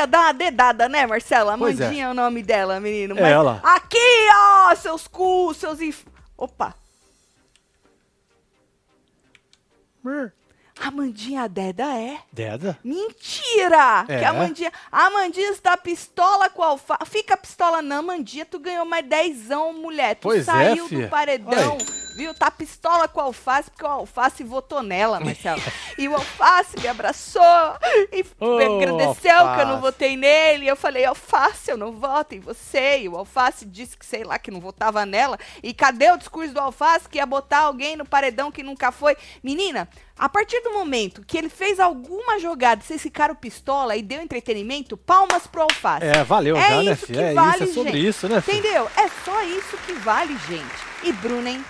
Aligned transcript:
queria 0.00 0.06
dar 0.06 0.20
uma 0.20 0.32
dedada, 0.32 0.88
né, 0.88 1.06
Marcela? 1.06 1.52
É. 1.52 1.54
Amandinha 1.54 2.06
é. 2.06 2.10
o 2.10 2.14
nome 2.14 2.42
dela, 2.42 2.80
menino. 2.80 3.18
É 3.18 3.30
ela. 3.30 3.60
Aqui, 3.62 3.98
ó! 4.32 4.74
Seus 4.74 5.06
cu, 5.06 5.52
seus 5.54 5.80
inf... 5.80 6.04
Opa! 6.36 6.74
Amandinha 10.80 11.46
Deda 11.46 11.94
é? 11.94 12.18
Deda? 12.32 12.78
Mentira! 12.82 14.06
É? 14.08 14.18
Que 14.18 14.24
a 14.24 14.30
Amandinha, 14.30 14.72
a 14.90 15.06
Amandinha 15.06 15.50
está 15.50 15.76
pistola 15.76 16.48
com 16.48 16.62
a 16.62 16.68
alface. 16.68 17.04
Fica 17.04 17.36
pistola 17.36 17.82
não, 17.82 17.98
Amandinha. 17.98 18.46
Tu 18.46 18.58
ganhou 18.58 18.86
mais 18.86 19.06
dezão, 19.06 19.74
mulher. 19.74 20.14
Tu 20.14 20.22
Pois 20.22 20.40
é, 20.40 20.44
saiu 20.44 20.88
fia. 20.88 21.04
do 21.04 21.10
paredão, 21.10 21.76
viu? 22.20 22.34
Tá 22.34 22.50
pistola 22.50 23.08
com 23.08 23.20
a 23.20 23.24
alface, 23.24 23.70
porque 23.70 23.84
o 23.84 23.88
alface 23.88 24.44
votou 24.44 24.82
nela, 24.82 25.18
Marcelo. 25.20 25.60
e 25.98 26.06
o 26.08 26.14
alface 26.14 26.78
me 26.80 26.86
abraçou 26.86 27.42
e 28.12 28.24
Ô, 28.38 28.58
agradeceu 28.58 29.14
que 29.14 29.28
eu 29.28 29.66
não 29.66 29.76
Alface. 29.76 29.80
votei 29.80 30.16
nele. 30.16 30.66
Eu 30.68 30.76
falei, 30.76 31.04
alface, 31.04 31.70
eu 31.70 31.76
não 31.76 31.92
voto 31.92 32.34
em 32.34 32.40
você. 32.40 33.00
E 33.00 33.08
o 33.08 33.16
alface 33.16 33.64
disse 33.64 33.96
que, 33.96 34.04
sei 34.04 34.22
lá, 34.24 34.38
que 34.38 34.50
não 34.50 34.60
votava 34.60 35.04
nela. 35.06 35.38
E 35.62 35.72
cadê 35.72 36.10
o 36.10 36.16
discurso 36.18 36.52
do 36.52 36.60
alface 36.60 37.08
que 37.08 37.18
ia 37.18 37.26
botar 37.26 37.60
alguém 37.60 37.96
no 37.96 38.04
paredão 38.04 38.52
que 38.52 38.62
nunca 38.62 38.92
foi? 38.92 39.16
Menina, 39.42 39.88
a 40.18 40.28
partir 40.28 40.60
do 40.60 40.72
momento 40.72 41.24
que 41.26 41.38
ele 41.38 41.48
fez 41.48 41.80
alguma 41.80 42.38
jogada, 42.38 42.82
vocês 42.82 43.00
ficaram 43.00 43.34
pistola 43.34 43.96
e 43.96 44.02
deu 44.02 44.20
entretenimento, 44.20 44.96
palmas 44.96 45.46
pro 45.46 45.62
alface. 45.62 46.04
É, 46.04 46.22
valeu 46.22 46.56
É 46.56 46.68
já, 46.68 46.82
né, 46.82 46.92
isso 46.92 47.06
filho? 47.06 47.18
que 47.18 47.24
É 47.24 47.32
vale, 47.34 47.54
isso, 47.54 47.62
é 47.64 47.74
sobre 47.74 47.92
gente. 47.92 48.06
isso, 48.08 48.28
né, 48.28 48.40
filho? 48.40 48.58
Entendeu? 48.58 48.90
É 48.96 49.08
só 49.24 49.42
isso 49.44 49.76
que 49.86 49.92
vale, 49.94 50.36
gente. 50.48 50.90
E 51.02 51.12
Bruna, 51.12 51.48
hein? 51.48 51.64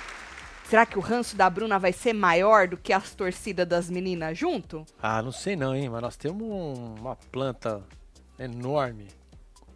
Será 0.70 0.86
que 0.86 0.96
o 0.96 1.00
ranço 1.02 1.34
da 1.36 1.50
Bruna 1.50 1.80
vai 1.80 1.92
ser 1.92 2.12
maior 2.12 2.68
do 2.68 2.76
que 2.76 2.92
as 2.92 3.12
torcidas 3.12 3.66
das 3.66 3.90
meninas 3.90 4.38
junto? 4.38 4.86
Ah, 5.02 5.20
não 5.20 5.32
sei 5.32 5.56
não, 5.56 5.74
hein, 5.74 5.88
mas 5.88 6.00
nós 6.00 6.16
temos 6.16 6.42
um- 6.42 6.94
uma 7.00 7.16
planta 7.16 7.82
enorme 8.38 9.08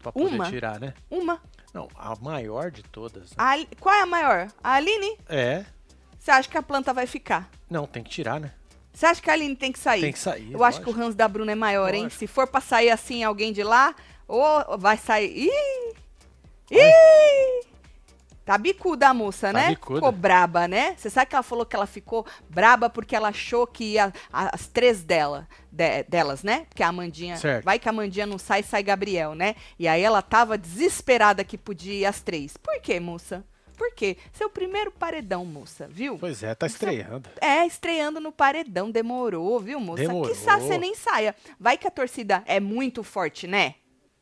pra 0.00 0.12
poder 0.12 0.34
Uma? 0.36 0.48
tirar, 0.48 0.78
né? 0.78 0.94
Uma. 1.10 1.42
Não, 1.72 1.88
a 1.96 2.14
maior 2.20 2.70
de 2.70 2.84
todas. 2.84 3.30
né? 3.30 3.36
A 3.36 3.56
Qual 3.80 3.92
é 3.92 4.02
a 4.02 4.06
maior? 4.06 4.46
A 4.62 4.74
Aline? 4.74 5.18
É. 5.28 5.64
Você 6.16 6.30
acha 6.30 6.48
que 6.48 6.56
a 6.56 6.62
planta 6.62 6.94
vai 6.94 7.08
ficar? 7.08 7.50
Não, 7.68 7.86
tem 7.88 8.02
que 8.04 8.10
tirar, 8.10 8.38
né? 8.38 8.52
Você 8.92 9.04
acha 9.06 9.20
que 9.20 9.28
a 9.28 9.32
Aline 9.32 9.56
tem 9.56 9.72
que 9.72 9.78
sair? 9.80 10.00
Tem 10.00 10.12
que 10.12 10.18
sair. 10.20 10.52
Eu 10.52 10.62
acho 10.62 10.78
que 10.78 10.84
o 10.84 10.90
lógico. 10.92 11.04
ranço 11.06 11.16
da 11.16 11.26
Bruna 11.26 11.50
é 11.50 11.56
maior, 11.56 11.92
hein? 11.92 12.04
Lógico. 12.04 12.20
Se 12.20 12.28
for 12.28 12.46
pra 12.46 12.60
sair 12.60 12.90
assim 12.90 13.24
alguém 13.24 13.52
de 13.52 13.64
lá, 13.64 13.92
ou 14.28 14.78
vai 14.78 14.96
sair. 14.96 15.48
Ih! 15.48 15.94
Ih! 16.70 17.66
Tá 18.44 18.58
bicuda 18.58 19.08
a 19.08 19.14
moça, 19.14 19.46
Tá 19.48 19.52
né? 19.54 19.68
bicuda. 19.70 19.96
Ficou 20.00 20.12
braba, 20.12 20.68
né? 20.68 20.94
Você 20.98 21.08
sabe 21.08 21.28
que 21.30 21.34
ela 21.34 21.42
falou 21.42 21.64
que 21.64 21.74
ela 21.74 21.86
ficou 21.86 22.26
braba 22.48 22.90
porque 22.90 23.16
ela 23.16 23.28
achou 23.28 23.66
que 23.66 23.84
ia 23.94 24.12
as 24.30 24.66
três 24.66 25.02
dela, 25.02 25.48
de- 25.72 26.02
delas, 26.04 26.42
né? 26.42 26.66
Porque 26.68 26.82
a 26.82 26.88
Amandinha. 26.88 27.36
Certo. 27.38 27.64
Vai 27.64 27.78
que 27.78 27.88
a 27.88 27.90
Amandinha 27.90 28.26
não 28.26 28.36
sai, 28.38 28.62
sai 28.62 28.82
Gabriel, 28.82 29.34
né? 29.34 29.54
E 29.78 29.88
aí 29.88 30.02
ela 30.02 30.20
tava 30.20 30.58
desesperada 30.58 31.42
que 31.42 31.56
podia 31.56 31.94
ir 31.94 32.04
as 32.04 32.20
três. 32.20 32.56
Por 32.56 32.78
quê, 32.80 33.00
moça? 33.00 33.42
Por 33.78 33.92
quê? 33.92 34.16
Seu 34.32 34.48
primeiro 34.48 34.92
paredão, 34.92 35.44
moça, 35.44 35.88
viu? 35.90 36.16
Pois 36.18 36.42
é, 36.44 36.54
tá 36.54 36.66
estreando. 36.66 37.28
É, 37.40 37.66
estreando 37.66 38.20
no 38.20 38.30
paredão, 38.30 38.88
demorou, 38.90 39.58
viu, 39.58 39.80
moça? 39.80 40.02
Demorou. 40.02 40.28
Que 40.32 40.34
você 40.38 40.78
nem 40.78 40.94
saia. 40.94 41.34
Vai 41.58 41.76
que 41.76 41.88
a 41.88 41.90
torcida 41.90 42.42
é 42.46 42.60
muito 42.60 43.02
forte, 43.02 43.46
né? 43.48 43.74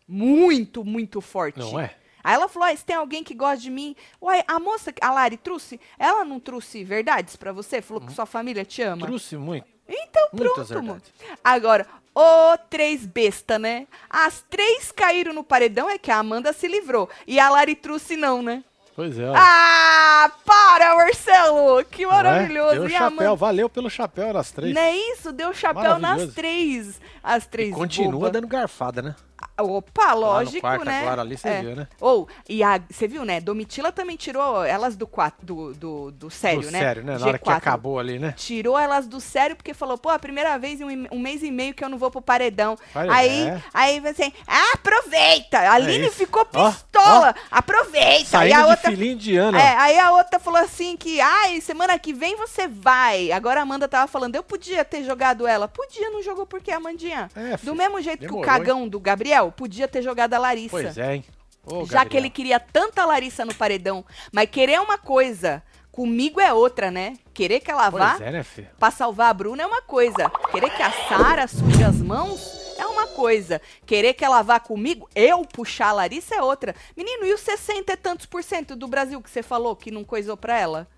Muito, 0.09 0.85
muito 0.85 1.21
forte. 1.21 1.59
Não 1.59 1.79
é? 1.79 1.95
Aí 2.23 2.35
ela 2.35 2.49
falou: 2.49 2.69
ah, 2.69 2.77
se 2.77 2.85
tem 2.85 2.97
alguém 2.97 3.23
que 3.25 3.35
gosta 3.35 3.59
de 3.59 3.71
mim. 3.71 3.95
Ué, 4.23 4.45
a 4.47 4.59
moça, 4.59 4.93
a 5.01 5.11
Lari, 5.11 5.37
trouxe. 5.37 5.81
Ela 5.99 6.25
não 6.25 6.39
trouxe 6.41 6.85
verdades 6.85 7.37
pra 7.37 7.53
você? 7.53 7.81
Falou 7.83 8.03
que 8.05 8.13
sua 8.13 8.27
família 8.27 8.65
te 8.65 8.83
ama? 8.83 9.07
Trouxe 9.07 9.37
muito. 9.37 9.67
Então 9.89 10.29
Muitas 10.33 10.69
pronto, 10.69 10.81
verdades. 10.85 11.13
Agora, 11.45 11.87
ô 12.15 12.57
três 12.71 13.05
besta, 13.05 13.59
né? 13.59 13.87
As 14.09 14.43
três 14.49 14.91
caíram 14.93 15.33
no 15.35 15.45
paredão, 15.45 15.91
é 15.91 15.99
que 15.99 16.11
a 16.11 16.19
Amanda 16.19 16.53
se 16.53 16.67
livrou. 16.67 17.09
E 17.27 17.39
a 17.39 17.51
Lari 17.51 17.75
trouxe 17.75 18.17
não, 18.17 18.41
né? 18.43 18.65
Pois 18.95 19.19
é. 19.19 19.27
ó. 19.29 19.35
Ah, 19.37 20.31
para, 20.45 20.95
Marcelo! 20.97 21.83
Que 21.85 22.05
é? 22.05 22.07
maravilhoso. 22.07 22.75
Deu 22.75 22.87
E 22.87 22.91
chapéu, 22.91 23.07
Amanda- 23.07 23.35
valeu 23.35 23.69
pelo 23.69 23.89
chapéu 23.91 24.33
nas 24.35 24.51
três. 24.51 24.75
Não 24.75 24.83
é 24.83 24.95
isso? 24.97 25.33
Deu 25.33 25.53
chapéu 25.55 25.99
nas 25.99 26.33
três. 26.35 27.01
As 27.23 27.47
três. 27.47 27.75
Continua 27.75 28.13
boba. 28.13 28.31
dando 28.31 28.47
garfada, 28.47 29.01
né? 29.03 29.17
Opa, 29.59 30.15
lógico, 30.15 30.61
quarto 30.61 30.85
né? 30.85 31.01
agora 31.01 31.21
ali, 31.21 31.37
cê 31.37 31.61
viu, 31.61 31.77
né? 31.77 31.87
Ou, 32.01 32.27
e 32.49 32.63
a, 32.63 32.81
você 32.91 33.07
viu, 33.07 33.25
né? 33.25 33.41
Domitila 33.41 33.93
também 33.93 34.17
tirou 34.17 34.65
elas 34.65 34.97
do 34.97 35.07
quatro, 35.07 35.45
do, 35.45 35.75
do, 35.75 36.11
do 36.11 36.31
sério, 36.31 36.63
Do 36.63 36.71
né? 36.71 36.79
Sério, 36.79 37.05
né? 37.05 37.19
Na 37.19 37.27
hora 37.27 37.39
que 37.39 37.51
G4. 37.51 37.57
acabou 37.57 37.99
ali, 37.99 38.19
né? 38.19 38.33
Tirou 38.37 38.79
elas 38.79 39.07
do 39.07 39.21
sério 39.21 39.55
porque 39.55 39.75
falou, 39.75 39.99
pô, 39.99 40.09
a 40.09 40.19
primeira 40.19 40.59
vez 40.59 40.81
em 40.81 40.85
um, 40.85 41.07
um 41.13 41.19
mês 41.19 41.43
e 41.43 41.51
meio 41.51 41.75
que 41.75 41.85
eu 41.85 41.89
não 41.89 41.99
vou 41.99 42.11
pro 42.11 42.23
paredão. 42.23 42.77
Aí, 42.95 43.49
é. 43.49 43.63
aí 43.75 44.01
você, 44.01 44.33
ah, 44.47 44.73
aproveita. 44.75 45.59
A 45.59 45.75
Aline 45.75 46.07
isso. 46.07 46.17
ficou 46.17 46.45
pistola. 46.47 47.35
Aproveita. 47.51 48.31
Saindo 48.31 48.51
e 48.51 48.55
a 48.55 48.67
outra, 48.67 48.91
filhinho 48.91 49.17
de 49.17 49.37
ano. 49.37 49.59
é, 49.59 49.77
aí 49.77 49.99
a 49.99 50.13
outra 50.13 50.39
falou 50.39 50.61
assim 50.61 50.97
que, 50.97 51.21
ai, 51.21 51.61
semana 51.61 51.99
que 51.99 52.13
vem 52.13 52.37
você 52.37 52.67
vai. 52.67 53.31
Agora 53.31 53.61
a 53.61 53.63
Amanda 53.65 53.87
tava 53.87 54.07
falando, 54.07 54.35
eu 54.35 54.43
podia 54.43 54.85
ter 54.85 55.05
jogado 55.05 55.47
ela. 55.47 55.69
Podia, 55.69 56.11
não 56.11 56.23
jogou 56.23 56.47
por 56.47 56.61
quê, 56.61 56.73
Amandinha? 56.73 57.31
É, 57.37 57.57
Do 57.63 57.75
mesmo 57.75 58.01
jeito 58.01 58.21
que 58.21 58.27
o 58.27 58.41
demorou, 58.41 58.45
cagão 58.47 58.89
do 58.89 58.99
Gabriel 58.99 59.42
podia 59.51 59.89
ter 59.89 60.03
jogado 60.03 60.35
a 60.35 60.39
Larissa. 60.39 60.71
Pois 60.71 60.99
é, 60.99 61.17
hein? 61.17 61.25
Ô, 61.65 61.85
Já 61.87 62.05
que 62.05 62.17
ele 62.17 62.29
Gabriel. 62.29 62.31
queria 62.33 62.61
tanta 62.61 63.05
Larissa 63.05 63.45
no 63.45 63.55
paredão, 63.55 64.05
mas 64.33 64.51
querer 64.51 64.73
é 64.75 64.81
uma 64.81 64.99
coisa, 64.99 65.63
comigo 65.91 66.41
é 66.41 66.53
outra, 66.53 66.91
né? 66.91 67.15
Querer 67.33 67.61
que 67.61 67.71
ela 67.71 67.89
vá 67.89 68.17
é, 68.21 68.31
né, 68.31 68.43
filho? 68.43 68.69
pra 68.79 68.91
salvar 68.91 69.31
a 69.31 69.35
Bruna 69.35 69.63
é 69.63 69.67
uma 69.67 69.81
coisa. 69.83 70.29
Querer 70.51 70.71
que 70.71 70.83
a 70.83 70.91
Sara 71.09 71.47
suje 71.47 71.83
as 71.85 71.97
mãos 71.97 72.75
é 72.79 72.85
uma 72.87 73.07
coisa. 73.07 73.61
Querer 73.87 74.15
que 74.15 74.25
ela 74.25 74.43
vá 74.43 74.59
comigo, 74.59 75.09
eu 75.15 75.43
puxar 75.45 75.89
a 75.89 75.93
Larissa 75.93 76.35
é 76.35 76.43
outra. 76.43 76.75
Menino, 76.97 77.25
e 77.27 77.33
os 77.33 77.41
60 77.41 77.93
e 77.93 77.97
tantos 77.97 78.27
por 78.27 78.43
cento 78.43 78.75
do 78.75 78.89
Brasil 78.89 79.21
que 79.23 79.31
você 79.31 79.43
falou 79.43 79.77
que 79.77 79.91
não 79.91 80.03
coisou 80.05 80.37
pra 80.37 80.59
ela? 80.59 80.89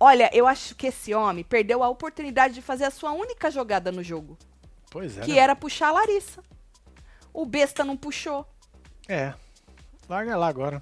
Olha, 0.00 0.30
eu 0.32 0.46
acho 0.46 0.74
que 0.74 0.86
esse 0.86 1.12
homem 1.12 1.44
perdeu 1.44 1.82
a 1.82 1.88
oportunidade 1.88 2.54
de 2.54 2.62
fazer 2.62 2.84
a 2.84 2.90
sua 2.90 3.12
única 3.12 3.50
jogada 3.50 3.92
no 3.92 4.02
jogo, 4.02 4.38
Pois 4.90 5.18
é. 5.18 5.20
que 5.22 5.32
né? 5.32 5.38
era 5.38 5.54
puxar 5.56 5.88
a 5.88 5.92
Larissa. 5.92 6.42
O 7.36 7.44
besta 7.44 7.84
não 7.84 7.98
puxou. 7.98 8.46
É. 9.06 9.34
Larga 10.08 10.36
lá 10.38 10.46
agora. 10.48 10.80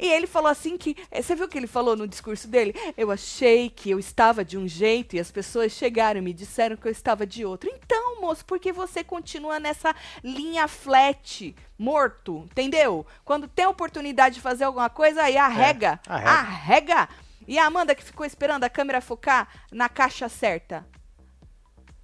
E 0.00 0.06
ele 0.08 0.26
falou 0.26 0.50
assim 0.50 0.76
que. 0.76 0.96
eh, 1.12 1.22
Você 1.22 1.36
viu 1.36 1.44
o 1.44 1.48
que 1.48 1.56
ele 1.56 1.68
falou 1.68 1.94
no 1.94 2.08
discurso 2.08 2.48
dele? 2.48 2.74
Eu 2.96 3.12
achei 3.12 3.70
que 3.70 3.88
eu 3.88 4.00
estava 4.00 4.44
de 4.44 4.58
um 4.58 4.66
jeito 4.66 5.14
e 5.14 5.20
as 5.20 5.30
pessoas 5.30 5.70
chegaram 5.70 6.18
e 6.18 6.22
me 6.24 6.32
disseram 6.32 6.74
que 6.76 6.88
eu 6.88 6.90
estava 6.90 7.24
de 7.24 7.44
outro. 7.44 7.70
Então, 7.72 8.20
moço, 8.20 8.44
por 8.44 8.58
que 8.58 8.72
você 8.72 9.04
continua 9.04 9.60
nessa 9.60 9.94
linha 10.24 10.66
flat, 10.66 11.54
morto? 11.78 12.48
Entendeu? 12.50 13.06
Quando 13.24 13.46
tem 13.46 13.66
oportunidade 13.66 14.34
de 14.34 14.40
fazer 14.40 14.64
alguma 14.64 14.90
coisa, 14.90 15.22
aí 15.22 15.36
arrega. 15.36 16.00
arrega. 16.08 16.30
arrega. 16.30 17.08
E 17.46 17.60
a 17.60 17.66
Amanda 17.66 17.94
que 17.94 18.02
ficou 18.02 18.26
esperando 18.26 18.64
a 18.64 18.70
câmera 18.70 19.00
focar 19.00 19.46
na 19.70 19.88
caixa 19.88 20.28
certa. 20.28 20.84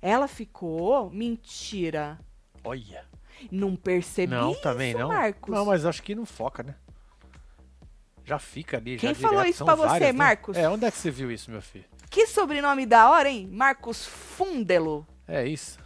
Ela 0.00 0.28
ficou? 0.28 1.10
Mentira. 1.10 2.16
Olha. 2.62 3.07
Não 3.50 3.76
percebi 3.76 4.32
Não, 4.32 4.52
isso, 4.52 4.62
também 4.62 4.94
não. 4.94 5.08
Marcos. 5.08 5.54
Não, 5.54 5.66
mas 5.66 5.84
acho 5.84 6.02
que 6.02 6.14
não 6.14 6.26
foca, 6.26 6.62
né? 6.62 6.74
Já 8.24 8.38
fica 8.38 8.76
ali. 8.76 8.96
Quem 8.96 9.14
já 9.14 9.20
falou 9.20 9.38
direto, 9.38 9.50
isso 9.50 9.58
são 9.58 9.66
pra 9.66 9.74
você, 9.74 10.00
né? 10.00 10.12
Marcos? 10.12 10.56
É, 10.56 10.68
onde 10.68 10.84
é 10.84 10.90
que 10.90 10.98
você 10.98 11.10
viu 11.10 11.30
isso, 11.30 11.50
meu 11.50 11.62
filho? 11.62 11.84
Que 12.10 12.26
sobrenome 12.26 12.84
da 12.84 13.10
hora, 13.10 13.28
hein? 13.28 13.48
Marcos 13.50 14.04
Fundelo. 14.06 15.06
É 15.26 15.46
isso. 15.46 15.78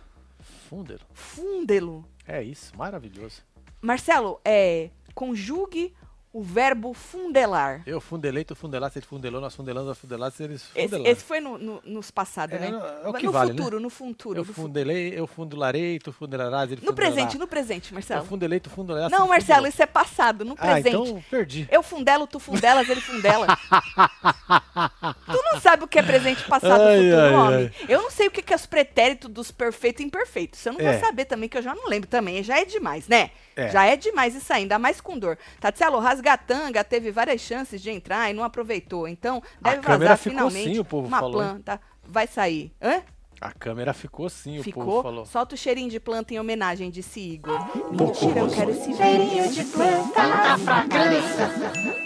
Fundelo. 0.69 1.01
Fundelo. 1.13 2.05
É 2.27 2.43
isso, 2.43 2.77
maravilhoso. 2.77 3.43
Marcelo, 3.81 4.41
é, 4.45 4.91
conjugue 5.15 5.95
o 6.33 6.43
verbo 6.43 6.95
fundelar. 6.95 7.83
Eu 7.85 8.01
fundelei, 8.01 8.43
tu 8.45 8.55
fundelaste, 8.57 8.99
ele 8.99 9.07
fundelou, 9.07 9.41
nós 9.41 9.55
fundelamos, 9.55 9.89
nós 9.89 9.99
fundelaste, 9.99 10.43
eles 10.43 10.63
Esse, 10.75 10.89
fundelaram. 10.89 11.11
esse 11.13 11.25
foi 11.25 11.41
no, 11.41 11.59
no- 11.59 11.83
nos 11.85 12.11
passados, 12.11 12.57
É, 12.57 12.59
né? 12.59 12.69
é 13.05 13.09
o 13.09 13.13
que 13.13 13.27
no 13.27 13.33
vale, 13.33 13.51
futuro, 13.51 13.79
no 13.79 13.91
futuro. 13.91 14.41
Eu 14.41 14.45
fundelei, 14.45 15.13
eu 15.15 15.27
fundelarei, 15.27 15.99
tu 15.99 16.11
fundelarás, 16.13 16.71
ele 16.73 16.81
no 16.81 16.87
fundelará. 16.89 17.15
presente, 17.15 17.39
no 17.39 17.47
presente, 17.47 17.91
Eu 17.91 17.95
Marcelo. 17.97 18.25
fundelei, 18.25 18.61
tu 18.61 18.71
fundelarás. 18.71 19.11
Não, 19.13 19.29
Marcelo, 19.29 19.47
fundelou. 19.59 19.69
isso 19.69 19.83
é 19.83 19.87
passado, 19.87 20.45
no 20.45 20.55
Ah, 20.55 20.57
presente. 20.73 20.89
então 20.97 21.25
perdi. 21.31 21.69
Eu 21.71 21.83
fundelo, 21.83 22.27
tu 22.27 22.39
fundelas, 22.41 22.89
ele 22.89 23.01
fundela. 23.03 23.47
tu 25.27 25.43
não 25.53 25.61
sabe 25.61 25.85
o 25.85 25.89
que 25.89 25.99
é 25.99 26.03
presente, 26.03 26.43
passado 26.45 26.81
Ai, 26.81 26.97
futuro, 26.99 27.17
ai, 27.21 27.35
homem. 27.35 27.71
Eu 27.89 28.03
não 28.03 28.11
sei 28.11 28.29
o 28.29 28.31
que 28.31 28.43
que 28.43 28.53
é 28.53 28.57
os 28.57 28.67
pretéritos 28.67 29.31
dos 29.31 29.51
perfeitos 29.51 30.01
e 30.03 30.07
imperfeitos. 30.07 30.61
Você 30.61 30.71
não 30.71 30.79
vai 30.79 30.95
É. 30.97 30.99
saber 31.01 31.25
também, 31.27 31.49
que 31.49 31.59
eu 31.59 31.63
já 31.63 31.75
não 31.75 31.89
lembro 31.89 32.09
também. 32.09 32.43
Já 32.43 32.59
é 32.59 32.65
demais, 32.65 33.07
né? 33.09 33.31
É. 33.57 33.71
Já 33.71 33.85
é 33.85 33.97
demais 33.97 34.35
isso 34.35 34.53
aí, 34.53 34.63
ainda 34.63 34.79
mais 34.79 35.01
com 35.01 35.19
dor. 35.19 35.39
Tatielo, 35.61 35.99
Rasgatanga 35.99 36.83
teve 36.83 37.11
várias 37.11 37.41
chances 37.41 37.81
de 37.83 37.91
entrar 37.91 38.31
e 38.31 38.35
não 38.35 38.45
aproveitou. 38.45 39.07
Então, 39.07 39.43
A 39.63 39.71
deve 39.71 39.83
câmera 39.83 39.99
vazar 39.99 40.19
ficou 40.19 40.33
finalmente 40.33 40.71
assim, 40.71 40.79
o 40.79 40.85
povo 40.85 41.09
uma 41.09 41.19
falou, 41.19 41.43
hein? 41.43 41.49
planta. 41.49 41.81
Vai 42.05 42.27
sair. 42.27 42.73
Hã? 42.81 43.03
A 43.41 43.51
câmera 43.51 43.93
ficou 43.93 44.27
assim, 44.27 44.61
o 44.61 44.63
Ficou? 44.63 44.85
povo 44.85 45.03
falou. 45.03 45.27
Solta 45.27 45.57
o 45.57 45.59
cheirinho 45.59 45.91
de 45.91 45.99
planta 45.99 46.33
em 46.33 46.39
homenagem, 46.39 46.89
disse 46.91 47.19
Igor. 47.19 47.59
Mentira, 47.91 48.39
eu 48.39 48.49
quero 48.49 48.71
esse 48.71 48.95
cheirinho 48.95 49.51
de 49.51 49.65
planta. 49.65 50.21
Eu 51.85 52.02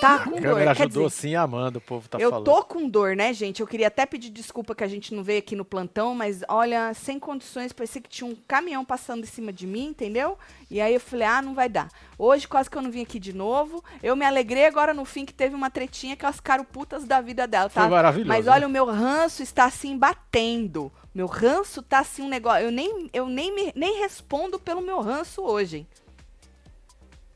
tá 0.00 0.14
A 0.16 0.18
com 0.24 0.30
dor. 0.30 0.40
câmera 0.42 0.74
Quer 0.74 0.82
ajudou 0.84 1.06
dizer, 1.08 1.20
sim 1.20 1.34
a 1.34 1.42
Amanda, 1.42 1.78
o 1.78 1.80
povo 1.80 2.08
tá 2.08 2.18
eu 2.18 2.30
falando. 2.30 2.44
tô 2.44 2.64
com 2.64 2.88
dor, 2.88 3.14
né, 3.14 3.32
gente? 3.32 3.60
Eu 3.60 3.66
queria 3.66 3.88
até 3.88 4.06
pedir 4.06 4.30
desculpa 4.30 4.74
que 4.74 4.82
a 4.82 4.88
gente 4.88 5.14
não 5.14 5.22
veio 5.22 5.38
aqui 5.38 5.54
no 5.54 5.64
plantão, 5.64 6.14
mas 6.14 6.42
olha, 6.48 6.92
sem 6.94 7.18
condições, 7.18 7.72
parecia 7.72 8.00
que 8.00 8.08
tinha 8.08 8.28
um 8.28 8.34
caminhão 8.48 8.84
passando 8.84 9.22
em 9.24 9.26
cima 9.26 9.52
de 9.52 9.66
mim, 9.66 9.86
entendeu? 9.88 10.38
E 10.70 10.80
aí 10.80 10.94
eu 10.94 11.00
falei, 11.00 11.26
ah, 11.26 11.42
não 11.42 11.54
vai 11.54 11.68
dar. 11.68 11.88
Hoje 12.18 12.48
quase 12.48 12.68
que 12.70 12.76
eu 12.78 12.82
não 12.82 12.90
vim 12.90 13.02
aqui 13.02 13.18
de 13.18 13.32
novo. 13.32 13.82
Eu 14.02 14.16
me 14.16 14.24
alegrei 14.24 14.66
agora 14.66 14.92
no 14.94 15.04
fim 15.04 15.24
que 15.24 15.32
teve 15.34 15.54
uma 15.54 15.70
tretinha 15.70 16.16
que 16.16 16.24
elas 16.24 16.36
ficaram 16.36 16.64
putas 16.64 17.04
da 17.04 17.20
vida 17.20 17.46
dela, 17.46 17.68
tá? 17.68 17.82
Foi 17.82 17.90
maravilhoso. 17.90 18.28
Mas 18.28 18.46
né? 18.46 18.52
olha, 18.52 18.66
o 18.66 18.70
meu 18.70 18.84
ranço 18.86 19.42
está 19.42 19.64
assim 19.64 19.96
batendo. 19.98 20.90
Meu 21.14 21.26
ranço 21.26 21.82
tá 21.82 21.98
assim 21.98 22.22
um 22.22 22.28
negócio. 22.28 22.64
Eu 22.64 22.70
nem, 22.70 23.10
eu 23.12 23.26
nem, 23.26 23.52
me- 23.54 23.72
nem 23.74 23.98
respondo 24.00 24.58
pelo 24.60 24.80
meu 24.80 25.00
ranço 25.00 25.42
hoje. 25.42 25.86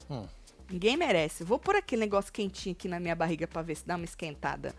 Hum. 0.08 0.24
Ninguém 0.74 0.96
merece. 0.96 1.44
Vou 1.44 1.56
pôr 1.56 1.76
aquele 1.76 2.00
negócio 2.00 2.32
quentinho 2.32 2.74
aqui 2.74 2.88
na 2.88 2.98
minha 2.98 3.14
barriga 3.14 3.46
pra 3.46 3.62
ver 3.62 3.76
se 3.76 3.86
dá 3.86 3.94
uma 3.94 4.04
esquentada. 4.04 4.74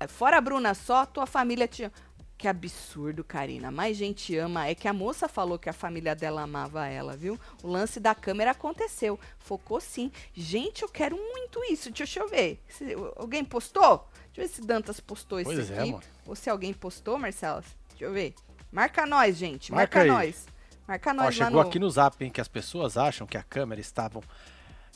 É, 0.00 0.06
Fora 0.06 0.38
a 0.38 0.40
Bruna 0.40 0.72
só, 0.72 1.04
tua 1.04 1.26
família 1.26 1.68
te. 1.68 1.90
Que 2.38 2.48
absurdo, 2.48 3.22
Karina. 3.22 3.70
Mais 3.70 3.98
gente 3.98 4.34
ama. 4.38 4.66
É 4.66 4.74
que 4.74 4.88
a 4.88 4.94
moça 4.94 5.28
falou 5.28 5.58
que 5.58 5.68
a 5.68 5.74
família 5.74 6.14
dela 6.16 6.40
amava 6.40 6.86
ela, 6.86 7.14
viu? 7.14 7.38
O 7.62 7.68
lance 7.68 8.00
da 8.00 8.14
câmera 8.14 8.52
aconteceu. 8.52 9.20
Focou 9.38 9.78
sim. 9.78 10.10
Gente, 10.32 10.80
eu 10.82 10.88
quero 10.88 11.16
muito 11.18 11.62
isso. 11.70 11.90
Deixa 11.90 12.18
eu 12.18 12.26
ver. 12.26 12.58
Se- 12.66 12.96
alguém 13.16 13.44
postou? 13.44 14.08
Deixa 14.32 14.40
eu 14.40 14.48
ver 14.48 14.48
se 14.48 14.66
Dantas 14.66 15.00
postou 15.00 15.38
isso 15.38 15.50
Pois 15.52 15.70
é, 15.70 15.80
aqui. 15.80 15.90
mano. 15.92 16.02
Ou 16.26 16.34
se 16.34 16.48
alguém 16.48 16.72
postou, 16.72 17.18
Marcelo. 17.18 17.62
Deixa 17.90 18.06
eu 18.06 18.12
ver. 18.14 18.34
Marca 18.72 19.04
nós, 19.04 19.36
gente. 19.36 19.70
Marca 19.70 19.98
Marca, 19.98 20.10
nós. 20.14 20.46
Marca 20.88 21.10
Ó, 21.10 21.12
nós 21.12 21.24
lá 21.38 21.44
chegou 21.46 21.62
no... 21.62 21.68
aqui 21.68 21.78
no 21.78 21.90
zap, 21.90 22.24
hein, 22.24 22.30
que 22.30 22.40
as 22.40 22.48
pessoas 22.48 22.96
acham 22.96 23.26
que 23.26 23.36
a 23.36 23.42
câmera 23.42 23.82
estavam, 23.82 24.22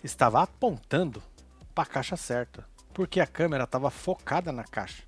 estava 0.04 0.42
apontando 0.42 1.22
pra 1.74 1.86
caixa 1.86 2.16
certa. 2.16 2.68
Porque 2.92 3.18
a 3.18 3.26
câmera 3.26 3.64
estava 3.64 3.90
focada 3.90 4.52
na 4.52 4.62
caixa. 4.62 5.02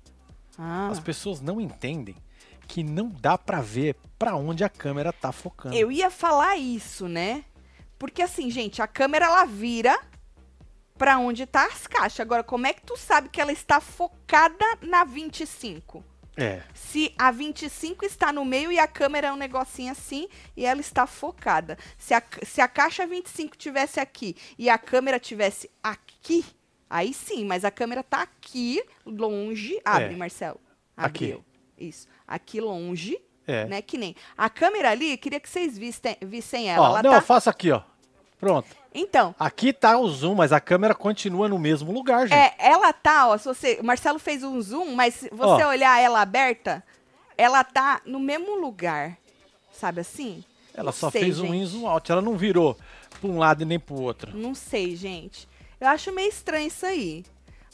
Ah. 0.57 0.89
As 0.91 0.99
pessoas 0.99 1.39
não 1.39 1.61
entendem 1.61 2.15
que 2.67 2.83
não 2.83 3.07
dá 3.07 3.37
pra 3.37 3.61
ver 3.61 3.95
pra 4.19 4.35
onde 4.35 4.63
a 4.63 4.69
câmera 4.69 5.13
tá 5.13 5.31
focando. 5.31 5.75
Eu 5.75 5.89
ia 5.89 6.09
falar 6.09 6.57
isso, 6.57 7.07
né? 7.07 7.45
Porque 7.97 8.21
assim, 8.21 8.49
gente, 8.49 8.81
a 8.81 8.87
câmera 8.87 9.25
ela 9.25 9.45
vira 9.45 9.97
pra 10.97 11.17
onde 11.17 11.45
tá 11.45 11.65
as 11.65 11.87
caixas. 11.87 12.19
Agora, 12.19 12.43
como 12.43 12.67
é 12.67 12.73
que 12.73 12.81
tu 12.81 12.97
sabe 12.97 13.29
que 13.29 13.39
ela 13.39 13.51
está 13.51 13.79
focada 13.79 14.65
na 14.81 15.05
25? 15.05 16.03
É, 16.37 16.61
Se 16.73 17.11
a 17.17 17.31
25 17.31 18.05
está 18.05 18.31
no 18.31 18.45
meio 18.45 18.71
e 18.71 18.77
a 18.77 18.87
câmera 18.87 19.27
é 19.27 19.33
um 19.33 19.37
negocinho 19.37 19.91
assim 19.91 20.27
e 20.55 20.65
ela 20.65 20.79
está 20.79 21.07
focada. 21.07 21.77
Se 21.97 22.13
a, 22.13 22.21
se 22.43 22.61
a 22.61 22.67
caixa 22.67 23.07
25 23.07 23.57
tivesse 23.57 23.99
aqui 23.99 24.35
e 24.57 24.69
a 24.69 24.77
câmera 24.77 25.19
tivesse 25.19 25.67
aqui, 25.81 26.45
aí 26.87 27.11
sim, 27.11 27.43
mas 27.43 27.65
a 27.65 27.71
câmera 27.71 28.03
tá 28.03 28.21
aqui, 28.21 28.83
longe. 29.03 29.81
Abre, 29.83 30.13
É. 30.13 30.15
Marcelo. 30.15 30.59
Aqui. 30.95 31.25
Abriu. 31.25 31.45
Isso. 31.77 32.07
Aqui 32.27 32.61
longe, 32.61 33.19
é. 33.47 33.65
né? 33.65 33.81
Que 33.81 33.97
nem. 33.97 34.15
A 34.37 34.49
câmera 34.49 34.91
ali, 34.91 35.17
queria 35.17 35.39
que 35.39 35.49
vocês 35.49 35.77
vissem, 35.77 36.17
vissem 36.21 36.69
ela. 36.69 36.83
Ó, 36.83 36.89
ela 36.91 37.03
não, 37.03 37.11
tá... 37.11 37.17
eu 37.17 37.21
faço 37.21 37.49
aqui, 37.49 37.71
ó. 37.71 37.81
Pronto. 38.39 38.67
Então, 38.93 39.33
Aqui 39.39 39.73
tá 39.73 39.97
o 39.97 40.07
zoom, 40.09 40.35
mas 40.35 40.51
a 40.51 40.59
câmera 40.59 40.93
continua 40.95 41.47
no 41.47 41.59
mesmo 41.59 41.91
lugar, 41.91 42.27
gente. 42.27 42.37
é, 42.37 42.55
ela 42.59 42.91
tá, 42.93 43.27
ó, 43.27 43.37
se 43.37 43.45
você, 43.45 43.77
o 43.81 43.85
Marcelo 43.85 44.17
fez 44.19 44.43
um 44.43 44.59
zoom, 44.61 44.95
mas 44.95 45.13
se 45.15 45.29
você 45.31 45.63
Ó. 45.63 45.69
olhar 45.69 45.99
ela 46.01 46.21
aberta, 46.21 46.83
ela 47.37 47.63
tá 47.63 48.01
no 48.05 48.19
mesmo 48.19 48.55
lugar. 48.59 49.17
Sabe 49.71 50.01
assim? 50.01 50.43
Ela 50.73 50.85
Não 50.85 50.91
só 50.91 51.11
sei, 51.11 51.21
fez 51.23 51.39
um 51.39 51.53
in 51.53 51.65
zoom 51.65 51.87
out, 51.87 52.11
ela 52.11 52.21
não 52.21 52.37
virou 52.37 52.77
pra 53.19 53.29
um 53.29 53.37
lado 53.37 53.61
e 53.61 53.65
nem 53.65 53.79
pro 53.79 53.99
outro. 54.01 54.35
Não 54.35 54.53
sei, 54.55 54.95
gente. 54.95 55.47
Eu 55.79 55.87
acho 55.89 56.11
meio 56.11 56.29
estranho 56.29 56.67
isso 56.67 56.85
aí. 56.85 57.23